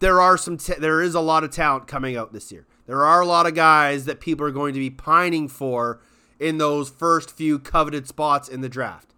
There 0.00 0.20
are 0.20 0.36
some, 0.36 0.56
t- 0.56 0.74
there 0.78 1.00
is 1.00 1.14
a 1.14 1.20
lot 1.20 1.44
of 1.44 1.50
talent 1.50 1.86
coming 1.86 2.16
out 2.16 2.32
this 2.32 2.50
year. 2.50 2.66
There 2.86 3.04
are 3.04 3.20
a 3.20 3.26
lot 3.26 3.46
of 3.46 3.54
guys 3.54 4.06
that 4.06 4.18
people 4.18 4.44
are 4.46 4.50
going 4.50 4.74
to 4.74 4.80
be 4.80 4.90
pining 4.90 5.46
for 5.46 6.00
in 6.40 6.58
those 6.58 6.90
first 6.90 7.30
few 7.30 7.58
coveted 7.58 8.08
spots 8.08 8.48
in 8.48 8.62
the 8.62 8.68
draft. 8.68 9.14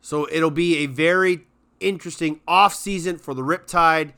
So 0.00 0.28
it'll 0.30 0.50
be 0.50 0.78
a 0.78 0.86
very 0.86 1.46
interesting 1.78 2.40
offseason 2.48 3.20
for 3.20 3.32
the 3.32 3.42
Riptide, 3.42 4.12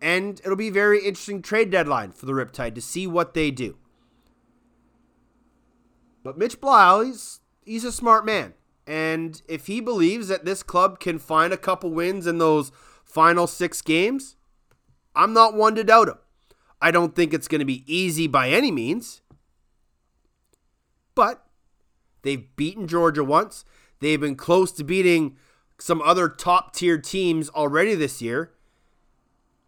and 0.00 0.40
it'll 0.40 0.56
be 0.56 0.68
a 0.68 0.72
very 0.72 1.04
interesting 1.04 1.42
trade 1.42 1.70
deadline 1.70 2.12
for 2.12 2.24
the 2.24 2.32
Riptide 2.32 2.74
to 2.74 2.80
see 2.80 3.06
what 3.06 3.34
they 3.34 3.50
do. 3.50 3.76
But 6.22 6.38
Mitch 6.38 6.60
Blau, 6.60 7.02
he's, 7.02 7.40
he's 7.64 7.84
a 7.84 7.92
smart 7.92 8.24
man. 8.24 8.54
And 8.86 9.40
if 9.48 9.66
he 9.66 9.80
believes 9.80 10.28
that 10.28 10.44
this 10.46 10.62
club 10.62 10.98
can 10.98 11.18
find 11.18 11.52
a 11.52 11.58
couple 11.58 11.90
wins 11.90 12.26
in 12.26 12.38
those 12.38 12.72
final 13.14 13.46
six 13.46 13.80
games, 13.80 14.36
I'm 15.14 15.32
not 15.32 15.54
one 15.54 15.76
to 15.76 15.84
doubt 15.84 16.08
him. 16.08 16.18
I 16.82 16.90
don't 16.90 17.14
think 17.14 17.32
it's 17.32 17.48
going 17.48 17.60
to 17.60 17.64
be 17.64 17.84
easy 17.86 18.26
by 18.26 18.50
any 18.50 18.72
means. 18.72 19.22
But 21.14 21.46
they've 22.22 22.54
beaten 22.56 22.88
Georgia 22.88 23.22
once. 23.22 23.64
They've 24.00 24.20
been 24.20 24.34
close 24.34 24.72
to 24.72 24.84
beating 24.84 25.36
some 25.78 26.02
other 26.02 26.28
top 26.28 26.74
tier 26.74 26.98
teams 26.98 27.48
already 27.50 27.94
this 27.94 28.20
year. 28.20 28.50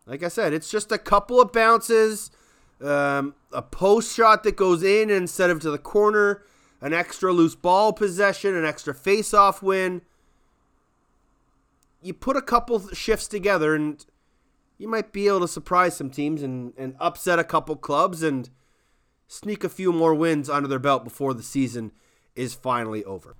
Like 0.07 0.23
I 0.23 0.29
said, 0.29 0.53
it's 0.53 0.71
just 0.71 0.93
a 0.93 0.99
couple 0.99 1.41
of 1.41 1.53
bounces, 1.53 2.31
um, 2.81 3.35
a 3.53 3.63
post 3.63 4.15
shot 4.15 4.43
that 4.43 4.57
goes 4.57 4.83
in 4.83 5.09
instead 5.09 5.51
of 5.51 5.61
to 5.61 5.71
the 5.71 5.79
corner, 5.79 6.43
an 6.81 6.93
extra 6.93 7.33
loose 7.33 7.55
ball 7.55 7.93
possession, 7.93 8.55
an 8.55 8.65
extra 8.65 8.95
face 8.95 9.33
off 9.33 9.63
win. 9.63 10.03
You 12.01 12.15
put 12.15 12.37
a 12.37 12.43
couple 12.43 12.89
shifts 12.89 13.27
together 13.27 13.75
and 13.75 14.05
you 14.79 14.89
might 14.89 15.13
be 15.13 15.27
able 15.27 15.41
to 15.41 15.49
surprise 15.49 15.97
some 15.97 16.11
teams 16.11 16.43
and, 16.43 16.73
and 16.77 16.95
upset 17.01 17.39
a 17.39 17.45
couple 17.45 17.77
clubs 17.77 18.23
and 18.23 18.51
sneak 19.27 19.65
a 19.65 19.69
few 19.69 19.93
more 19.93 20.15
wins 20.15 20.49
under 20.49 20.69
their 20.69 20.79
belt 20.79 21.05
before 21.05 21.35
the 21.35 21.43
season 21.43 21.93
is 22.35 22.55
finally 22.55 23.05
over. 23.05 23.37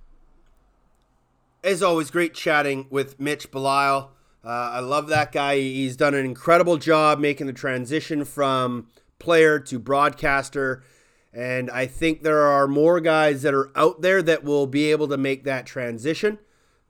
As 1.63 1.83
always, 1.83 2.11
great 2.11 2.33
chatting 2.33 2.87
with 2.89 3.19
Mitch 3.19 3.51
Belisle. 3.51 4.09
Uh, 4.43 4.47
I 4.47 4.79
love 4.79 5.07
that 5.07 5.31
guy. 5.31 5.57
He's 5.57 5.97
done 5.97 6.13
an 6.13 6.25
incredible 6.25 6.77
job 6.77 7.19
making 7.19 7.47
the 7.47 7.53
transition 7.53 8.23
from 8.23 8.87
player 9.19 9.59
to 9.59 9.79
broadcaster. 9.79 10.83
And 11.33 11.69
I 11.69 11.85
think 11.85 12.23
there 12.23 12.43
are 12.43 12.67
more 12.67 12.99
guys 12.99 13.41
that 13.41 13.53
are 13.53 13.71
out 13.75 14.01
there 14.01 14.21
that 14.21 14.43
will 14.43 14.65
be 14.65 14.91
able 14.91 15.07
to 15.09 15.17
make 15.17 15.43
that 15.43 15.65
transition. 15.65 16.39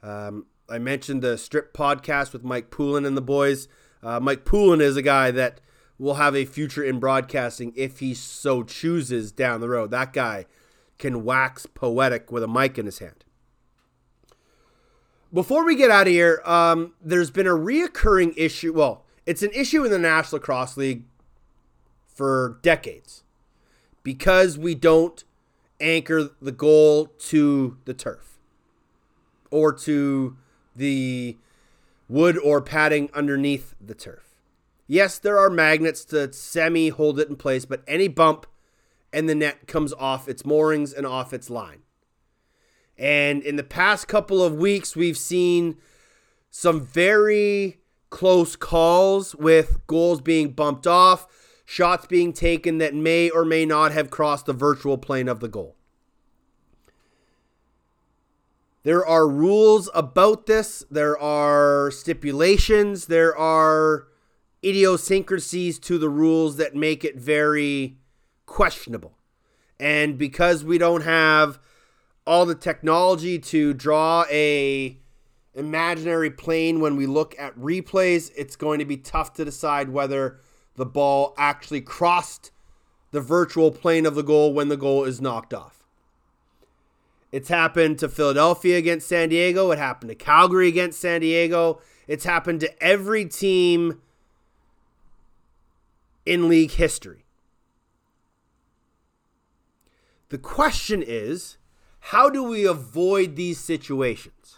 Um, 0.04 0.46
I 0.70 0.80
mentioned 0.80 1.22
the 1.22 1.38
Strip 1.38 1.74
podcast 1.74 2.34
with 2.34 2.44
Mike 2.44 2.70
Poulin 2.70 3.06
and 3.06 3.16
the 3.16 3.22
boys. 3.22 3.68
Uh, 4.04 4.20
Mike 4.20 4.44
Poulin 4.44 4.82
is 4.82 4.98
a 4.98 5.02
guy 5.02 5.32
that 5.32 5.62
will 5.98 6.16
have 6.16 6.36
a 6.36 6.46
future 6.46 6.84
in 6.84 7.00
broadcasting 7.00 7.74
if 7.76 8.00
he 8.00 8.14
so 8.14 8.64
chooses 8.64 9.32
down 9.32 9.62
the 9.62 9.70
road. 9.70 9.92
That 9.92 10.14
guy 10.14 10.46
can 11.00 11.24
wax 11.24 11.66
poetic 11.66 12.32
with 12.32 12.44
a 12.44 12.48
mic 12.48 12.78
in 12.78 12.86
his 12.86 13.00
hand. 13.00 13.24
Before 15.34 15.66
we 15.66 15.76
get 15.76 15.92
out 15.92 16.08
of 16.08 16.14
here, 16.14 16.42
um, 16.46 16.94
there's 17.02 17.32
been 17.32 17.48
a 17.48 17.52
reoccurring 17.52 18.34
issue. 18.38 18.74
Well, 18.74 19.06
it's 19.26 19.44
an 19.44 19.52
issue 19.54 19.84
in 19.84 19.92
the 19.92 20.00
National 20.00 20.40
Lacrosse 20.40 20.78
League 20.78 21.04
for 22.08 22.60
decades 22.62 23.24
because 24.04 24.58
we 24.58 24.74
don't 24.76 25.24
anchor 25.80 26.30
the 26.42 26.52
goal 26.52 27.08
to 27.20 27.78
the 27.86 27.94
turf 27.94 28.40
or 29.52 29.72
to 29.72 30.38
the 30.78 31.38
wood 32.08 32.38
or 32.38 32.62
padding 32.62 33.10
underneath 33.14 33.76
the 33.82 33.96
turf. 33.96 34.36
Yes, 34.88 35.20
there 35.20 35.38
are 35.38 35.50
magnets 35.50 36.06
to 36.06 36.32
semi 36.32 36.90
hold 36.90 37.20
it 37.20 37.28
in 37.28 37.36
place, 37.36 37.66
but 37.66 37.84
any 37.88 38.08
bump 38.08 38.46
and 39.12 39.28
the 39.28 39.36
net 39.36 39.68
comes 39.68 39.94
off 39.94 40.30
its 40.30 40.46
moorings 40.46 40.94
and 40.94 41.06
off 41.06 41.34
its 41.34 41.50
line. 41.50 41.82
And 42.98 43.44
in 43.44 43.58
the 43.58 43.64
past 43.64 44.08
couple 44.08 44.42
of 44.42 44.56
weeks, 44.56 44.96
we've 44.96 45.18
seen 45.18 45.78
some 46.50 46.82
very 46.82 47.80
close 48.10 48.56
calls 48.56 49.36
with 49.36 49.86
goals 49.88 50.22
being 50.22 50.52
bumped 50.52 50.88
off, 50.88 51.28
shots 51.66 52.08
being 52.08 52.34
taken 52.34 52.78
that 52.80 52.96
may 52.96 53.30
or 53.30 53.46
may 53.46 53.66
not 53.66 53.92
have 53.92 54.10
crossed 54.10 54.46
the 54.46 54.54
virtual 54.54 54.98
plane 54.98 55.28
of 55.28 55.40
the 55.40 55.50
goal. 55.50 55.77
There 58.88 59.06
are 59.06 59.28
rules 59.28 59.90
about 59.94 60.46
this, 60.46 60.86
there 60.90 61.20
are 61.20 61.92
stipulations, 61.92 63.08
there 63.08 63.36
are 63.36 64.08
idiosyncrasies 64.64 65.78
to 65.80 65.98
the 65.98 66.08
rules 66.08 66.56
that 66.56 66.74
make 66.74 67.04
it 67.04 67.18
very 67.18 67.98
questionable. 68.46 69.18
And 69.78 70.18
because 70.18 70.64
we 70.64 70.78
don't 70.78 71.02
have 71.02 71.60
all 72.26 72.46
the 72.46 72.56
technology 72.56 73.38
to 73.40 73.74
draw 73.74 74.24
a 74.32 74.98
imaginary 75.54 76.32
plane 76.32 76.80
when 76.80 76.96
we 76.96 77.08
look 77.08 77.36
at 77.38 77.60
replays, 77.60 78.32
it's 78.38 78.56
going 78.56 78.80
to 78.80 78.86
be 78.86 78.96
tough 78.96 79.34
to 79.34 79.44
decide 79.44 79.90
whether 79.90 80.40
the 80.76 80.86
ball 80.86 81.34
actually 81.38 81.82
crossed 81.82 82.52
the 83.12 83.20
virtual 83.20 83.70
plane 83.70 84.06
of 84.06 84.16
the 84.16 84.24
goal 84.24 84.54
when 84.54 84.70
the 84.70 84.78
goal 84.78 85.04
is 85.04 85.20
knocked 85.20 85.54
off. 85.54 85.77
It's 87.32 87.50
happened 87.50 88.00
to 88.00 88.10
Philadelphia 88.10 88.78
against 88.78 89.08
San 89.08 89.30
Diego. 89.30 89.72
It 89.72 89.80
happened 89.80 90.10
to 90.10 90.16
Calgary 90.16 90.68
against 90.68 91.00
San 91.00 91.22
Diego. 91.22 91.82
It's 92.08 92.24
happened 92.24 92.62
to 92.62 92.84
every 92.84 93.26
team 93.26 94.02
in 96.26 96.48
league 96.48 96.72
history. 96.72 97.26
The 100.30 100.38
question 100.38 101.04
is 101.06 101.58
how 102.00 102.30
do 102.30 102.44
we 102.44 102.66
avoid 102.66 103.36
these 103.36 103.60
situations? 103.60 104.57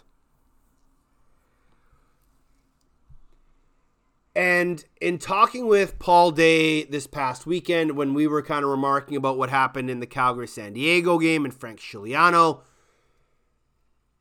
And 4.34 4.84
in 5.00 5.18
talking 5.18 5.66
with 5.66 5.98
Paul 5.98 6.30
Day 6.30 6.84
this 6.84 7.06
past 7.06 7.46
weekend, 7.46 7.96
when 7.96 8.14
we 8.14 8.26
were 8.26 8.42
kind 8.42 8.64
of 8.64 8.70
remarking 8.70 9.16
about 9.16 9.36
what 9.36 9.50
happened 9.50 9.90
in 9.90 10.00
the 10.00 10.06
Calgary 10.06 10.46
San 10.46 10.72
Diego 10.72 11.18
game 11.18 11.44
and 11.44 11.52
Frank 11.52 11.80
Scigliano, 11.80 12.62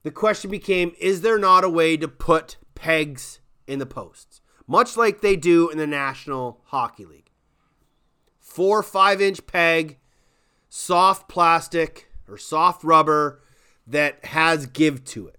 the 0.04 0.12
question 0.12 0.50
became 0.50 0.94
is 1.00 1.22
there 1.22 1.38
not 1.38 1.64
a 1.64 1.70
way 1.70 1.96
to 1.98 2.08
put 2.08 2.58
pegs 2.74 3.40
in 3.68 3.78
the 3.78 3.86
posts, 3.86 4.42
much 4.66 4.98
like 4.98 5.22
they 5.22 5.36
do 5.36 5.70
in 5.70 5.78
the 5.78 5.88
National 5.88 6.62
Hockey 6.66 7.06
League? 7.06 7.30
Four, 8.40 8.82
five 8.82 9.22
inch 9.22 9.46
peg, 9.46 10.00
soft 10.70 11.30
plastic 11.30 12.10
or 12.28 12.38
soft 12.38 12.84
rubber 12.84 13.44
that 13.86 14.26
has 14.26 14.66
give 14.66 15.04
to 15.04 15.28
it. 15.28 15.38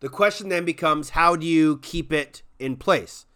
The 0.00 0.10
question 0.10 0.50
then 0.50 0.66
becomes 0.66 1.10
how 1.10 1.36
do 1.36 1.46
you 1.46 1.78
keep 1.78 2.12
it 2.12 2.42
in 2.58 2.76
place? 2.76 3.26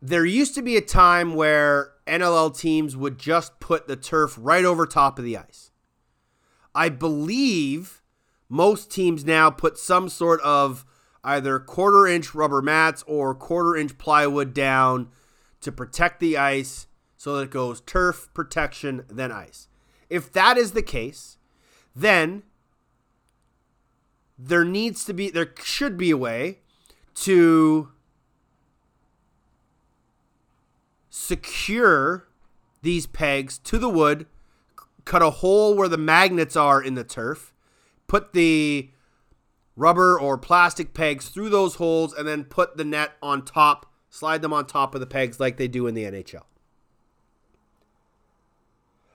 There 0.00 0.24
used 0.24 0.54
to 0.54 0.62
be 0.62 0.76
a 0.76 0.82
time 0.82 1.34
where 1.34 1.92
NLL 2.06 2.56
teams 2.56 2.96
would 2.96 3.18
just 3.18 3.58
put 3.60 3.88
the 3.88 3.96
turf 3.96 4.36
right 4.38 4.64
over 4.64 4.86
top 4.86 5.18
of 5.18 5.24
the 5.24 5.36
ice. 5.36 5.70
I 6.74 6.90
believe 6.90 8.02
most 8.48 8.90
teams 8.90 9.24
now 9.24 9.50
put 9.50 9.78
some 9.78 10.08
sort 10.08 10.40
of 10.42 10.84
either 11.24 11.58
quarter 11.58 12.06
inch 12.06 12.34
rubber 12.34 12.62
mats 12.62 13.02
or 13.06 13.34
quarter 13.34 13.76
inch 13.76 13.98
plywood 13.98 14.54
down 14.54 15.08
to 15.60 15.72
protect 15.72 16.20
the 16.20 16.36
ice 16.36 16.86
so 17.16 17.36
that 17.36 17.44
it 17.44 17.50
goes 17.50 17.80
turf 17.80 18.28
protection 18.34 19.04
then 19.08 19.32
ice. 19.32 19.68
If 20.08 20.32
that 20.32 20.56
is 20.56 20.72
the 20.72 20.82
case, 20.82 21.38
then 21.94 22.44
there 24.38 24.64
needs 24.64 25.04
to 25.06 25.14
be 25.14 25.30
there 25.30 25.52
should 25.62 25.96
be 25.96 26.10
a 26.10 26.16
way 26.16 26.60
to 27.16 27.88
secure 31.10 32.28
these 32.82 33.06
pegs 33.06 33.58
to 33.58 33.78
the 33.78 33.88
wood, 33.88 34.26
cut 35.04 35.22
a 35.22 35.30
hole 35.30 35.74
where 35.74 35.88
the 35.88 35.98
magnets 35.98 36.54
are 36.56 36.80
in 36.80 36.94
the 36.94 37.04
turf, 37.04 37.52
put 38.06 38.32
the 38.32 38.90
rubber 39.74 40.18
or 40.18 40.38
plastic 40.38 40.94
pegs 40.94 41.28
through 41.28 41.48
those 41.48 41.76
holes, 41.76 42.12
and 42.12 42.28
then 42.28 42.44
put 42.44 42.76
the 42.76 42.84
net 42.84 43.12
on 43.22 43.44
top, 43.44 43.90
slide 44.10 44.42
them 44.42 44.52
on 44.52 44.66
top 44.66 44.94
of 44.94 45.00
the 45.00 45.06
pegs 45.06 45.40
like 45.40 45.56
they 45.56 45.68
do 45.68 45.86
in 45.86 45.94
the 45.94 46.04
NHL. 46.04 46.44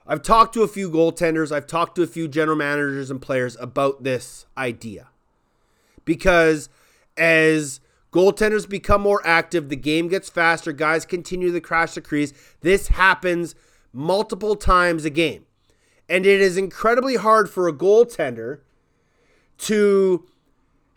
I've 0.06 0.22
talked 0.22 0.52
to 0.54 0.62
a 0.62 0.68
few 0.68 0.90
goaltenders, 0.90 1.52
I've 1.52 1.68
talked 1.68 1.94
to 1.96 2.02
a 2.02 2.08
few 2.08 2.26
general 2.26 2.56
managers 2.56 3.10
and 3.10 3.22
players 3.22 3.56
about 3.60 4.02
this 4.02 4.46
idea. 4.58 5.08
Because 6.04 6.68
as 7.16 7.80
goaltenders 8.12 8.68
become 8.68 9.00
more 9.00 9.20
active, 9.26 9.68
the 9.68 9.76
game 9.76 10.08
gets 10.08 10.28
faster, 10.28 10.72
guys 10.72 11.04
continue 11.04 11.50
to 11.50 11.60
crash 11.60 11.94
the 11.94 12.00
crease. 12.00 12.32
This 12.60 12.88
happens 12.88 13.54
multiple 13.92 14.54
times 14.54 15.04
a 15.04 15.10
game. 15.10 15.46
And 16.08 16.26
it 16.26 16.40
is 16.40 16.56
incredibly 16.56 17.16
hard 17.16 17.48
for 17.48 17.68
a 17.68 17.72
goaltender 17.72 18.60
to 19.58 20.26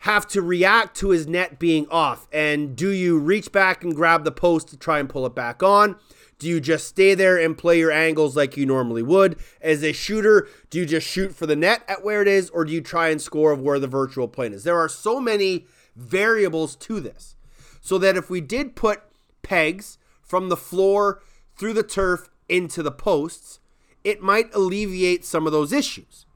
have 0.00 0.26
to 0.28 0.42
react 0.42 0.96
to 0.98 1.10
his 1.10 1.26
net 1.26 1.58
being 1.58 1.86
off. 1.88 2.28
And 2.32 2.76
do 2.76 2.90
you 2.90 3.18
reach 3.18 3.50
back 3.50 3.82
and 3.82 3.94
grab 3.94 4.24
the 4.24 4.32
post 4.32 4.68
to 4.68 4.76
try 4.76 4.98
and 4.98 5.08
pull 5.08 5.24
it 5.26 5.34
back 5.34 5.62
on? 5.62 5.96
Do 6.38 6.48
you 6.48 6.60
just 6.60 6.86
stay 6.86 7.14
there 7.14 7.38
and 7.38 7.56
play 7.56 7.78
your 7.78 7.90
angles 7.90 8.36
like 8.36 8.58
you 8.58 8.66
normally 8.66 9.02
would? 9.02 9.38
As 9.62 9.82
a 9.82 9.92
shooter, 9.92 10.48
do 10.68 10.78
you 10.78 10.84
just 10.84 11.06
shoot 11.06 11.34
for 11.34 11.46
the 11.46 11.56
net 11.56 11.82
at 11.88 12.04
where 12.04 12.20
it 12.20 12.28
is, 12.28 12.50
or 12.50 12.66
do 12.66 12.72
you 12.72 12.82
try 12.82 13.08
and 13.08 13.22
score 13.22 13.52
of 13.52 13.62
where 13.62 13.78
the 13.78 13.88
virtual 13.88 14.28
plane 14.28 14.52
is? 14.52 14.64
There 14.64 14.78
are 14.78 14.88
so 14.88 15.18
many 15.18 15.66
variables 15.96 16.76
to 16.76 17.00
this. 17.00 17.36
So 17.80 17.98
that 17.98 18.16
if 18.16 18.28
we 18.28 18.40
did 18.40 18.76
put 18.76 19.02
pegs 19.42 19.98
from 20.20 20.48
the 20.48 20.56
floor 20.56 21.22
through 21.56 21.72
the 21.72 21.82
turf 21.82 22.28
into 22.48 22.82
the 22.82 22.90
posts, 22.92 23.60
it 24.04 24.20
might 24.20 24.54
alleviate 24.54 25.24
some 25.24 25.46
of 25.46 25.52
those 25.52 25.72
issues. 25.72 26.26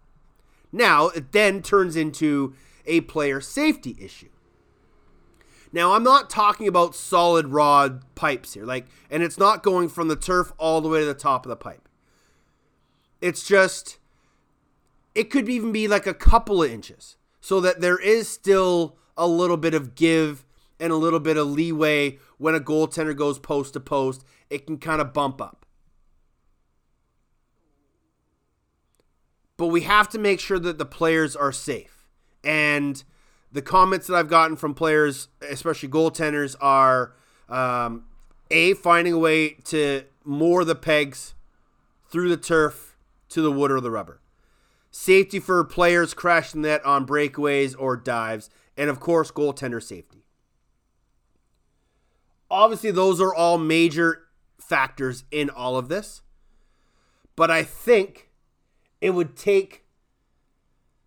Now, 0.72 1.08
it 1.08 1.32
then 1.32 1.62
turns 1.62 1.96
into 1.96 2.54
a 2.86 3.00
player 3.02 3.40
safety 3.40 3.96
issue. 4.00 4.28
Now, 5.72 5.92
I'm 5.92 6.02
not 6.02 6.30
talking 6.30 6.66
about 6.66 6.96
solid 6.96 7.48
rod 7.48 8.02
pipes 8.14 8.54
here, 8.54 8.64
like, 8.64 8.86
and 9.08 9.22
it's 9.22 9.38
not 9.38 9.62
going 9.62 9.88
from 9.88 10.08
the 10.08 10.16
turf 10.16 10.52
all 10.58 10.80
the 10.80 10.88
way 10.88 11.00
to 11.00 11.06
the 11.06 11.14
top 11.14 11.44
of 11.44 11.50
the 11.50 11.56
pipe. 11.56 11.88
It's 13.20 13.46
just, 13.46 13.98
it 15.14 15.30
could 15.30 15.48
even 15.48 15.70
be 15.70 15.86
like 15.86 16.06
a 16.06 16.14
couple 16.14 16.62
of 16.62 16.70
inches, 16.70 17.16
so 17.40 17.60
that 17.60 17.80
there 17.80 17.98
is 17.98 18.28
still 18.28 18.96
a 19.20 19.26
little 19.26 19.58
bit 19.58 19.74
of 19.74 19.94
give 19.94 20.44
and 20.80 20.92
a 20.92 20.96
little 20.96 21.20
bit 21.20 21.36
of 21.36 21.46
leeway 21.46 22.18
when 22.38 22.54
a 22.54 22.60
goaltender 22.60 23.14
goes 23.14 23.38
post 23.38 23.74
to 23.74 23.80
post. 23.80 24.24
It 24.48 24.66
can 24.66 24.78
kind 24.78 25.00
of 25.00 25.12
bump 25.12 25.40
up. 25.40 25.66
But 29.58 29.66
we 29.66 29.82
have 29.82 30.08
to 30.08 30.18
make 30.18 30.40
sure 30.40 30.58
that 30.58 30.78
the 30.78 30.86
players 30.86 31.36
are 31.36 31.52
safe. 31.52 32.08
And 32.42 33.04
the 33.52 33.60
comments 33.60 34.06
that 34.06 34.14
I've 34.14 34.30
gotten 34.30 34.56
from 34.56 34.72
players, 34.72 35.28
especially 35.46 35.90
goaltenders, 35.90 36.56
are 36.62 37.12
um, 37.50 38.04
a 38.50 38.72
finding 38.72 39.12
a 39.12 39.18
way 39.18 39.50
to 39.64 40.04
moor 40.24 40.64
the 40.64 40.74
pegs 40.74 41.34
through 42.08 42.30
the 42.30 42.38
turf 42.38 42.96
to 43.28 43.42
the 43.42 43.52
wood 43.52 43.70
or 43.70 43.82
the 43.82 43.90
rubber. 43.90 44.20
Safety 44.90 45.38
for 45.38 45.62
players 45.62 46.14
crashing 46.14 46.62
net 46.62 46.84
on 46.84 47.06
breakaways 47.06 47.76
or 47.78 47.96
dives, 47.96 48.48
and 48.80 48.88
of 48.88 48.98
course, 48.98 49.30
goaltender 49.30 49.82
safety. 49.82 50.24
Obviously, 52.50 52.90
those 52.90 53.20
are 53.20 53.34
all 53.34 53.58
major 53.58 54.22
factors 54.58 55.24
in 55.30 55.50
all 55.50 55.76
of 55.76 55.90
this, 55.90 56.22
but 57.36 57.50
I 57.50 57.62
think 57.62 58.30
it 59.02 59.10
would 59.10 59.36
take 59.36 59.84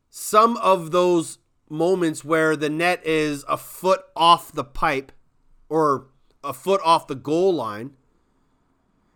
some 0.07 0.55
of 0.57 0.91
those 0.91 1.39
moments 1.67 2.23
where 2.23 2.55
the 2.55 2.69
net 2.69 3.03
is 3.07 3.43
a 3.49 3.57
foot 3.57 4.03
off 4.15 4.51
the 4.51 4.63
pipe 4.63 5.11
or 5.67 6.09
a 6.43 6.53
foot 6.53 6.79
off 6.85 7.07
the 7.07 7.15
goal 7.15 7.55
line. 7.55 7.93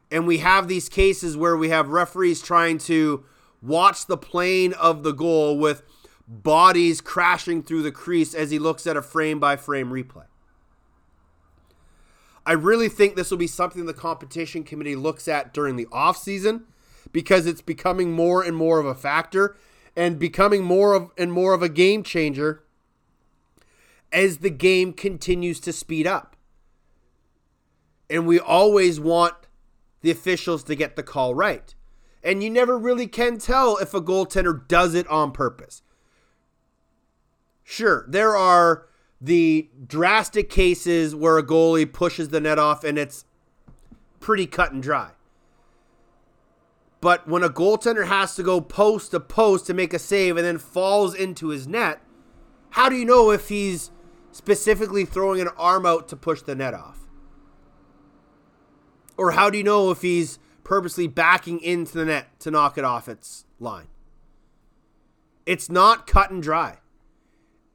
And 0.09 0.25
we 0.25 0.39
have 0.39 0.67
these 0.67 0.89
cases 0.89 1.37
where 1.37 1.55
we 1.55 1.69
have 1.69 1.89
referees 1.89 2.41
trying 2.41 2.79
to 2.79 3.23
watch 3.61 4.07
the 4.07 4.17
plane 4.17 4.73
of 4.73 5.03
the 5.03 5.13
goal 5.13 5.59
with 5.59 5.83
bodies 6.27 6.99
crashing 6.99 7.63
through 7.63 7.83
the 7.83 7.91
crease 7.91 8.33
as 8.33 8.51
he 8.51 8.59
looks 8.59 8.85
at 8.85 8.97
a 8.97 9.01
frame 9.01 9.39
by 9.39 9.55
frame 9.55 9.89
replay. 9.89 10.25
I 12.45 12.53
really 12.53 12.89
think 12.89 13.15
this 13.15 13.29
will 13.31 13.37
be 13.37 13.47
something 13.47 13.85
the 13.85 13.93
competition 13.93 14.63
committee 14.63 14.95
looks 14.95 15.27
at 15.27 15.53
during 15.53 15.75
the 15.75 15.85
offseason 15.87 16.63
because 17.11 17.45
it's 17.45 17.61
becoming 17.61 18.11
more 18.11 18.43
and 18.43 18.55
more 18.55 18.79
of 18.79 18.85
a 18.85 18.95
factor 18.95 19.57
and 19.95 20.19
becoming 20.19 20.63
more 20.63 20.93
of 20.93 21.11
and 21.17 21.31
more 21.31 21.53
of 21.53 21.61
a 21.61 21.69
game 21.69 22.03
changer 22.03 22.63
as 24.11 24.37
the 24.37 24.49
game 24.49 24.93
continues 24.93 25.59
to 25.59 25.73
speed 25.73 26.07
up. 26.07 26.35
And 28.09 28.25
we 28.25 28.39
always 28.39 28.99
want 28.99 29.33
the 30.01 30.11
officials 30.11 30.63
to 30.65 30.75
get 30.75 30.95
the 30.95 31.03
call 31.03 31.35
right. 31.35 31.73
And 32.23 32.41
you 32.43 32.49
never 32.49 32.77
really 32.77 33.07
can 33.07 33.37
tell 33.37 33.77
if 33.77 33.93
a 33.93 34.01
goaltender 34.01 34.67
does 34.67 34.93
it 34.93 35.07
on 35.07 35.31
purpose. 35.31 35.81
Sure, 37.69 38.05
there 38.07 38.33
are 38.33 38.87
the 39.19 39.69
drastic 39.85 40.49
cases 40.49 41.13
where 41.13 41.37
a 41.37 41.43
goalie 41.43 41.91
pushes 41.91 42.29
the 42.29 42.39
net 42.39 42.57
off 42.57 42.85
and 42.85 42.97
it's 42.97 43.25
pretty 44.21 44.47
cut 44.47 44.71
and 44.71 44.81
dry. 44.81 45.11
But 47.01 47.27
when 47.27 47.43
a 47.43 47.49
goaltender 47.49 48.07
has 48.07 48.35
to 48.35 48.41
go 48.41 48.61
post 48.61 49.11
to 49.11 49.19
post 49.19 49.67
to 49.67 49.73
make 49.73 49.93
a 49.93 49.99
save 49.99 50.37
and 50.37 50.45
then 50.45 50.59
falls 50.59 51.13
into 51.13 51.49
his 51.49 51.67
net, 51.67 52.01
how 52.69 52.87
do 52.87 52.95
you 52.95 53.03
know 53.03 53.31
if 53.31 53.49
he's 53.49 53.91
specifically 54.31 55.03
throwing 55.03 55.41
an 55.41 55.49
arm 55.57 55.85
out 55.85 56.07
to 56.07 56.15
push 56.15 56.41
the 56.41 56.55
net 56.55 56.73
off? 56.73 56.99
Or 59.17 59.31
how 59.31 59.49
do 59.49 59.57
you 59.57 59.65
know 59.65 59.91
if 59.91 60.03
he's 60.03 60.39
purposely 60.63 61.07
backing 61.07 61.59
into 61.59 61.97
the 61.97 62.05
net 62.05 62.39
to 62.39 62.49
knock 62.49 62.77
it 62.77 62.85
off 62.85 63.09
its 63.09 63.43
line? 63.59 63.89
It's 65.45 65.69
not 65.69 66.07
cut 66.07 66.31
and 66.31 66.41
dry. 66.41 66.77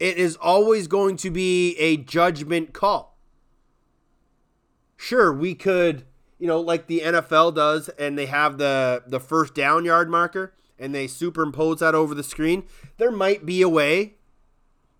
It 0.02 0.16
is 0.16 0.34
always 0.36 0.88
going 0.88 1.16
to 1.18 1.30
be 1.30 1.76
a 1.78 1.96
judgment 1.96 2.72
call. 2.72 3.16
Sure, 4.96 5.32
we 5.32 5.54
could 5.54 6.04
you 6.42 6.48
know, 6.48 6.60
like 6.60 6.88
the 6.88 7.02
NFL 7.04 7.54
does, 7.54 7.88
and 7.90 8.18
they 8.18 8.26
have 8.26 8.58
the 8.58 9.04
the 9.06 9.20
first 9.20 9.54
down 9.54 9.84
yard 9.84 10.10
marker, 10.10 10.52
and 10.76 10.92
they 10.92 11.06
superimpose 11.06 11.78
that 11.78 11.94
over 11.94 12.16
the 12.16 12.24
screen. 12.24 12.64
There 12.96 13.12
might 13.12 13.46
be 13.46 13.62
a 13.62 13.68
way 13.68 14.14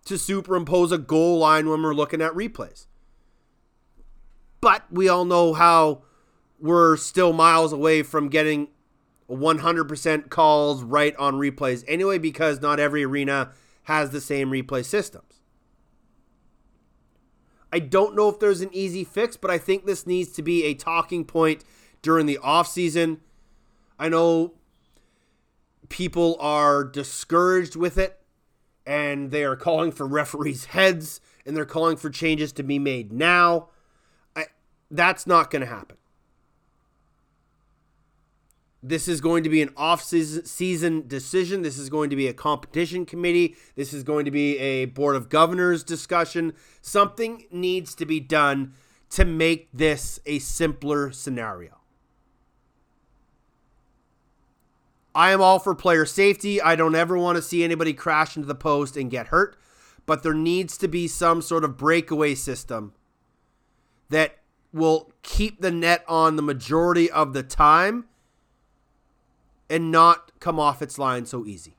to 0.05 0.17
superimpose 0.17 0.93
a 0.93 0.97
goal 0.97 1.39
line 1.39 1.67
when 1.67 1.83
we're 1.83 1.93
looking 1.93 2.21
at 2.21 2.31
replays. 2.31 2.85
But 4.61 4.85
we 4.89 5.09
all 5.09 5.25
know 5.25 5.53
how 5.53 6.03
we're 6.61 6.95
still 6.95 7.33
miles 7.33 7.73
away 7.73 8.03
from 8.03 8.29
getting 8.29 8.69
100% 9.29 10.29
calls 10.29 10.81
right 10.81 11.13
on 11.17 11.33
replays 11.33 11.83
anyway, 11.89 12.19
because 12.19 12.61
not 12.61 12.79
every 12.79 13.03
arena 13.03 13.51
has 13.83 14.11
the 14.11 14.21
same 14.21 14.51
replay 14.51 14.83
systems. 14.83 15.41
I 17.71 17.79
don't 17.79 18.15
know 18.15 18.29
if 18.29 18.39
there's 18.39 18.61
an 18.61 18.69
easy 18.71 19.03
fix, 19.03 19.35
but 19.35 19.49
I 19.49 19.57
think 19.57 19.85
this 19.85 20.05
needs 20.05 20.31
to 20.33 20.43
be 20.43 20.63
a 20.65 20.75
talking 20.75 21.25
point 21.25 21.63
during 22.03 22.27
the 22.27 22.39
offseason. 22.43 23.17
I 23.97 24.09
know 24.09 24.53
people 25.89 26.37
are 26.39 26.83
discouraged 26.83 27.75
with 27.75 27.97
it 27.97 28.19
and 28.85 29.31
they 29.31 29.43
are 29.43 29.55
calling 29.55 29.91
for 29.91 30.05
referees' 30.05 30.65
heads 30.65 31.19
and 31.45 31.57
they're 31.57 31.65
calling 31.65 31.97
for 31.97 32.09
changes 32.09 32.51
to 32.53 32.63
be 32.63 32.77
made 32.77 33.11
now. 33.11 33.69
I, 34.35 34.45
that's 34.91 35.25
not 35.25 35.49
going 35.49 35.61
to 35.61 35.67
happen. 35.67 35.97
This 38.85 39.07
is 39.07 39.21
going 39.21 39.43
to 39.45 39.49
be 39.49 39.61
an 39.61 39.69
off-season 39.77 41.07
decision. 41.07 41.61
This 41.61 41.77
is 41.77 41.89
going 41.89 42.09
to 42.09 42.17
be 42.17 42.27
a 42.27 42.33
competition 42.33 43.05
committee. 43.05 43.55
This 43.77 43.93
is 43.93 44.03
going 44.03 44.25
to 44.25 44.31
be 44.31 44.57
a 44.57 44.85
board 44.85 45.15
of 45.15 45.29
governors 45.29 45.85
discussion. 45.85 46.53
Something 46.81 47.45
needs 47.49 47.95
to 47.95 48.05
be 48.05 48.19
done 48.19 48.73
to 49.11 49.23
make 49.23 49.69
this 49.71 50.19
a 50.25 50.39
simpler 50.39 51.13
scenario. 51.13 51.79
I 55.15 55.31
am 55.31 55.41
all 55.41 55.59
for 55.59 55.73
player 55.73 56.05
safety. 56.05 56.61
I 56.61 56.75
don't 56.75 56.95
ever 56.95 57.17
want 57.17 57.37
to 57.37 57.41
see 57.41 57.63
anybody 57.63 57.93
crash 57.93 58.35
into 58.35 58.47
the 58.47 58.55
post 58.55 58.97
and 58.97 59.09
get 59.09 59.27
hurt, 59.27 59.55
but 60.05 60.23
there 60.23 60.33
needs 60.33 60.77
to 60.79 60.89
be 60.89 61.07
some 61.07 61.41
sort 61.41 61.63
of 61.63 61.77
breakaway 61.77 62.35
system 62.35 62.93
that 64.09 64.39
will 64.73 65.13
keep 65.21 65.61
the 65.61 65.71
net 65.71 66.03
on 66.07 66.35
the 66.35 66.41
majority 66.41 67.09
of 67.09 67.31
the 67.31 67.43
time 67.43 68.05
and 69.69 69.91
not 69.91 70.31
come 70.39 70.59
off 70.59 70.81
its 70.81 70.97
line 70.99 71.25
so 71.25 71.45
easy. 71.45 71.75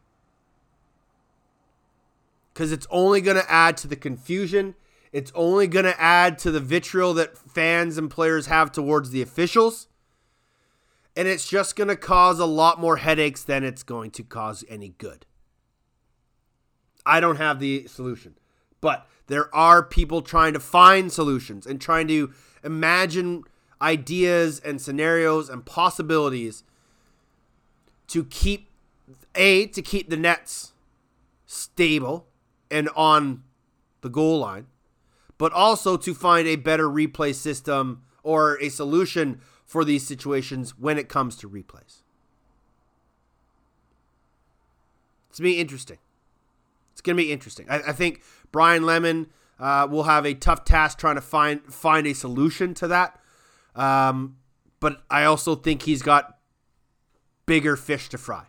Because 2.52 2.72
it's 2.72 2.86
only 2.90 3.20
going 3.20 3.36
to 3.36 3.50
add 3.50 3.76
to 3.78 3.88
the 3.88 3.96
confusion. 3.96 4.74
It's 5.12 5.32
only 5.34 5.66
going 5.66 5.84
to 5.84 6.00
add 6.00 6.38
to 6.40 6.50
the 6.50 6.60
vitriol 6.60 7.14
that 7.14 7.36
fans 7.36 7.98
and 7.98 8.10
players 8.10 8.46
have 8.46 8.72
towards 8.72 9.10
the 9.10 9.22
officials. 9.22 9.88
And 11.16 11.28
it's 11.28 11.48
just 11.48 11.76
going 11.76 11.88
to 11.88 11.96
cause 11.96 12.38
a 12.38 12.46
lot 12.46 12.80
more 12.80 12.96
headaches 12.96 13.42
than 13.44 13.64
it's 13.64 13.82
going 13.82 14.10
to 14.12 14.24
cause 14.24 14.64
any 14.68 14.94
good. 14.98 15.26
I 17.06 17.20
don't 17.20 17.36
have 17.36 17.60
the 17.60 17.86
solution. 17.86 18.34
But 18.80 19.06
there 19.26 19.54
are 19.54 19.82
people 19.82 20.22
trying 20.22 20.52
to 20.52 20.60
find 20.60 21.12
solutions 21.12 21.66
and 21.66 21.80
trying 21.80 22.08
to 22.08 22.32
imagine 22.62 23.44
ideas 23.80 24.60
and 24.60 24.80
scenarios 24.80 25.48
and 25.48 25.64
possibilities 25.64 26.64
to 28.08 28.24
keep 28.24 28.70
a 29.34 29.66
to 29.66 29.82
keep 29.82 30.10
the 30.10 30.16
nets 30.16 30.72
stable 31.46 32.26
and 32.70 32.88
on 32.96 33.42
the 34.00 34.08
goal 34.08 34.38
line, 34.38 34.66
but 35.38 35.52
also 35.52 35.96
to 35.96 36.14
find 36.14 36.46
a 36.46 36.56
better 36.56 36.88
replay 36.88 37.34
system 37.34 38.02
or 38.22 38.60
a 38.60 38.68
solution 38.68 39.40
for 39.64 39.84
these 39.84 40.06
situations 40.06 40.78
when 40.78 40.98
it 40.98 41.08
comes 41.08 41.36
to 41.36 41.48
replays. 41.48 42.02
It's 45.30 45.40
gonna 45.40 45.50
be 45.50 45.58
interesting. 45.58 45.98
It's 46.92 47.00
gonna 47.00 47.16
be 47.16 47.32
interesting. 47.32 47.66
I, 47.68 47.76
I 47.88 47.92
think 47.92 48.22
Brian 48.52 48.84
Lemon 48.84 49.28
uh, 49.58 49.86
will 49.90 50.04
have 50.04 50.26
a 50.26 50.34
tough 50.34 50.64
task 50.64 50.98
trying 50.98 51.16
to 51.16 51.20
find 51.20 51.60
find 51.72 52.06
a 52.06 52.14
solution 52.14 52.74
to 52.74 52.88
that. 52.88 53.20
Um, 53.74 54.36
but 54.80 55.02
I 55.10 55.24
also 55.24 55.54
think 55.56 55.82
he's 55.82 56.02
got 56.02 56.38
bigger 57.46 57.76
fish 57.76 58.08
to 58.10 58.18
fry. 58.18 58.46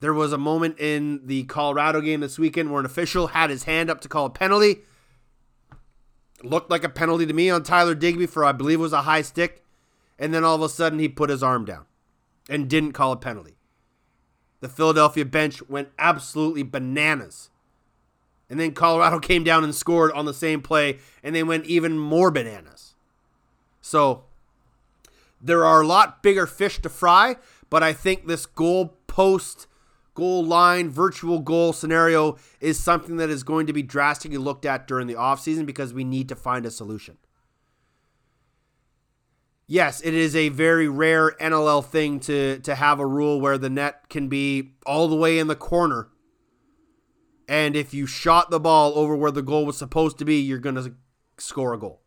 There 0.00 0.14
was 0.14 0.32
a 0.32 0.38
moment 0.38 0.78
in 0.78 1.26
the 1.26 1.44
Colorado 1.44 2.00
game 2.00 2.20
this 2.20 2.38
weekend 2.38 2.70
where 2.70 2.80
an 2.80 2.86
official 2.86 3.28
had 3.28 3.50
his 3.50 3.64
hand 3.64 3.90
up 3.90 4.00
to 4.02 4.08
call 4.08 4.26
a 4.26 4.30
penalty. 4.30 4.82
looked 6.44 6.70
like 6.70 6.84
a 6.84 6.88
penalty 6.88 7.26
to 7.26 7.32
me 7.32 7.50
on 7.50 7.64
Tyler 7.64 7.96
Digby 7.96 8.26
for 8.26 8.44
I 8.44 8.52
believe 8.52 8.78
was 8.78 8.92
a 8.92 9.02
high 9.02 9.22
stick, 9.22 9.64
and 10.18 10.32
then 10.32 10.44
all 10.44 10.54
of 10.54 10.62
a 10.62 10.68
sudden 10.68 11.00
he 11.00 11.08
put 11.08 11.30
his 11.30 11.42
arm 11.42 11.64
down 11.64 11.86
and 12.48 12.70
didn't 12.70 12.92
call 12.92 13.10
a 13.12 13.16
penalty. 13.16 13.56
The 14.60 14.68
Philadelphia 14.68 15.24
bench 15.24 15.68
went 15.68 15.88
absolutely 15.98 16.62
bananas. 16.62 17.50
And 18.48 18.58
then 18.58 18.72
Colorado 18.72 19.18
came 19.20 19.42
down 19.42 19.64
and 19.64 19.74
scored 19.74 20.12
on 20.12 20.26
the 20.26 20.34
same 20.34 20.62
play, 20.62 20.98
and 21.22 21.34
they 21.34 21.42
went 21.42 21.66
even 21.66 21.98
more 21.98 22.30
bananas. 22.30 22.94
So 23.80 24.24
there 25.40 25.64
are 25.64 25.82
a 25.82 25.86
lot 25.86 26.22
bigger 26.22 26.46
fish 26.46 26.80
to 26.82 26.88
fry, 26.88 27.36
but 27.70 27.82
I 27.82 27.92
think 27.92 28.26
this 28.26 28.46
goal 28.46 28.98
post, 29.06 29.66
goal 30.14 30.44
line, 30.44 30.90
virtual 30.90 31.40
goal 31.40 31.72
scenario 31.72 32.36
is 32.60 32.78
something 32.78 33.16
that 33.16 33.30
is 33.30 33.42
going 33.42 33.66
to 33.66 33.72
be 33.72 33.82
drastically 33.82 34.38
looked 34.38 34.64
at 34.64 34.86
during 34.86 35.06
the 35.06 35.14
offseason 35.14 35.66
because 35.66 35.92
we 35.92 36.04
need 36.04 36.28
to 36.28 36.36
find 36.36 36.66
a 36.66 36.70
solution. 36.70 37.18
Yes, 39.70 40.00
it 40.00 40.14
is 40.14 40.34
a 40.34 40.48
very 40.48 40.88
rare 40.88 41.32
NLL 41.32 41.84
thing 41.84 42.20
to 42.20 42.58
to 42.60 42.74
have 42.74 42.98
a 42.98 43.06
rule 43.06 43.38
where 43.38 43.58
the 43.58 43.68
net 43.68 44.08
can 44.08 44.28
be 44.28 44.72
all 44.86 45.08
the 45.08 45.16
way 45.16 45.38
in 45.38 45.46
the 45.46 45.54
corner. 45.54 46.08
And 47.46 47.76
if 47.76 47.92
you 47.92 48.06
shot 48.06 48.50
the 48.50 48.60
ball 48.60 48.94
over 48.96 49.14
where 49.14 49.30
the 49.30 49.42
goal 49.42 49.66
was 49.66 49.76
supposed 49.76 50.18
to 50.18 50.24
be, 50.24 50.40
you're 50.40 50.58
going 50.58 50.74
to 50.74 50.94
score 51.38 51.74
a 51.74 51.78
goal. 51.78 52.02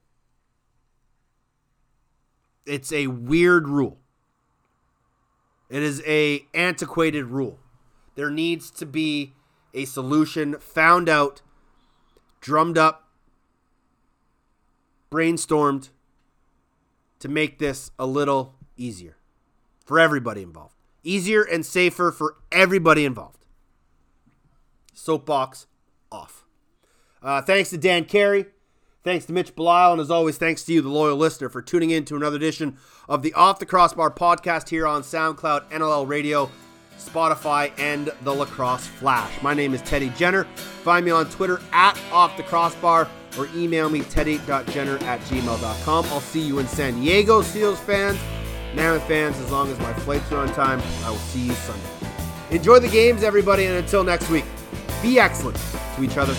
It's 2.66 2.92
a 2.92 3.08
weird 3.08 3.68
rule. 3.68 3.98
It 5.70 5.84
is 5.84 6.04
a 6.06 6.46
antiquated 6.54 7.26
rule. 7.26 7.60
There 8.16 8.30
needs 8.30 8.70
to 8.72 8.86
be 8.86 9.34
a 9.74 9.86
solution 9.86 10.60
found 10.60 11.08
out, 11.08 11.42
drummed 12.42 12.78
up, 12.78 13.08
brainstormed 15.12 15.90
to 17.20 17.30
make 17.30 17.60
this 17.60 17.92
a 17.98 18.06
little 18.06 18.56
easier 18.76 19.18
for 19.86 20.00
everybody 20.00 20.42
involved. 20.42 20.76
Easier 21.04 21.42
and 21.42 21.66
safer 21.66 22.12
for 22.12 22.36
everybody 22.52 23.06
involved. 23.06 23.46
Soapbox 24.94 25.68
off. 26.12 26.46
Uh, 27.24 27.42
thanks 27.42 27.70
to 27.70 27.78
Dan 27.78 28.06
Carey. 28.06 28.46
Thanks 29.04 29.26
to 29.26 29.34
Mitch 29.34 29.56
Belisle, 29.56 29.94
and 29.94 30.02
as 30.02 30.12
always, 30.12 30.38
thanks 30.38 30.64
to 30.64 30.74
you, 30.74 30.82
the 30.82 30.90
loyal 30.90 31.18
listener, 31.18 31.50
for 31.50 31.62
tuning 31.62 31.90
in 31.90 32.06
to 32.06 32.16
another 32.16 32.36
edition 32.36 32.78
of 33.10 33.24
the 33.24 33.34
Off 33.34 33.58
the 33.58 33.66
Crossbar 33.66 34.12
podcast 34.12 34.70
here 34.70 34.86
on 34.86 35.02
SoundCloud, 35.02 35.72
NLL 35.72 36.08
Radio, 36.08 36.52
Spotify, 37.00 37.72
and 37.80 38.12
the 38.24 38.32
Lacrosse 38.32 38.86
Flash. 38.86 39.42
My 39.42 39.56
name 39.56 39.74
is 39.74 39.82
Teddy 39.82 40.10
Jenner. 40.10 40.44
Find 40.84 41.04
me 41.04 41.12
on 41.12 41.28
Twitter 41.32 41.60
at 41.72 42.00
Off 42.12 42.38
the 42.38 42.44
Crossbar 42.44 43.10
or 43.40 43.48
email 43.56 43.90
me 43.90 44.02
teddy.jenner 44.02 44.98
at 44.98 45.20
gmail.com. 45.22 46.06
I'll 46.06 46.22
see 46.22 46.42
you 46.42 46.60
in 46.60 46.68
San 46.68 47.00
Diego, 47.00 47.42
Seals 47.42 47.80
fans, 47.80 48.20
Mammoth 48.76 49.08
fans, 49.08 49.38
as 49.40 49.52
long 49.52 49.72
as 49.72 49.80
my 49.80 49.94
flights 49.94 50.32
are 50.32 50.40
on 50.40 50.50
time. 50.50 50.82
I 51.04 51.10
will 51.10 51.18
see 51.18 51.48
you 51.48 51.54
Sunday. 51.54 51.88
Enjoy 52.52 52.80
the 52.80 52.90
games, 52.90 53.24
everybody, 53.24 53.66
and 53.66 53.78
until 53.78 54.04
next 54.04 54.30
week, 54.30 54.46
be 55.02 55.20
excellent 55.20 55.58
to 55.96 56.04
each 56.04 56.18
other. 56.18 56.36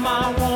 My 0.00 0.32
woman. 0.32 0.49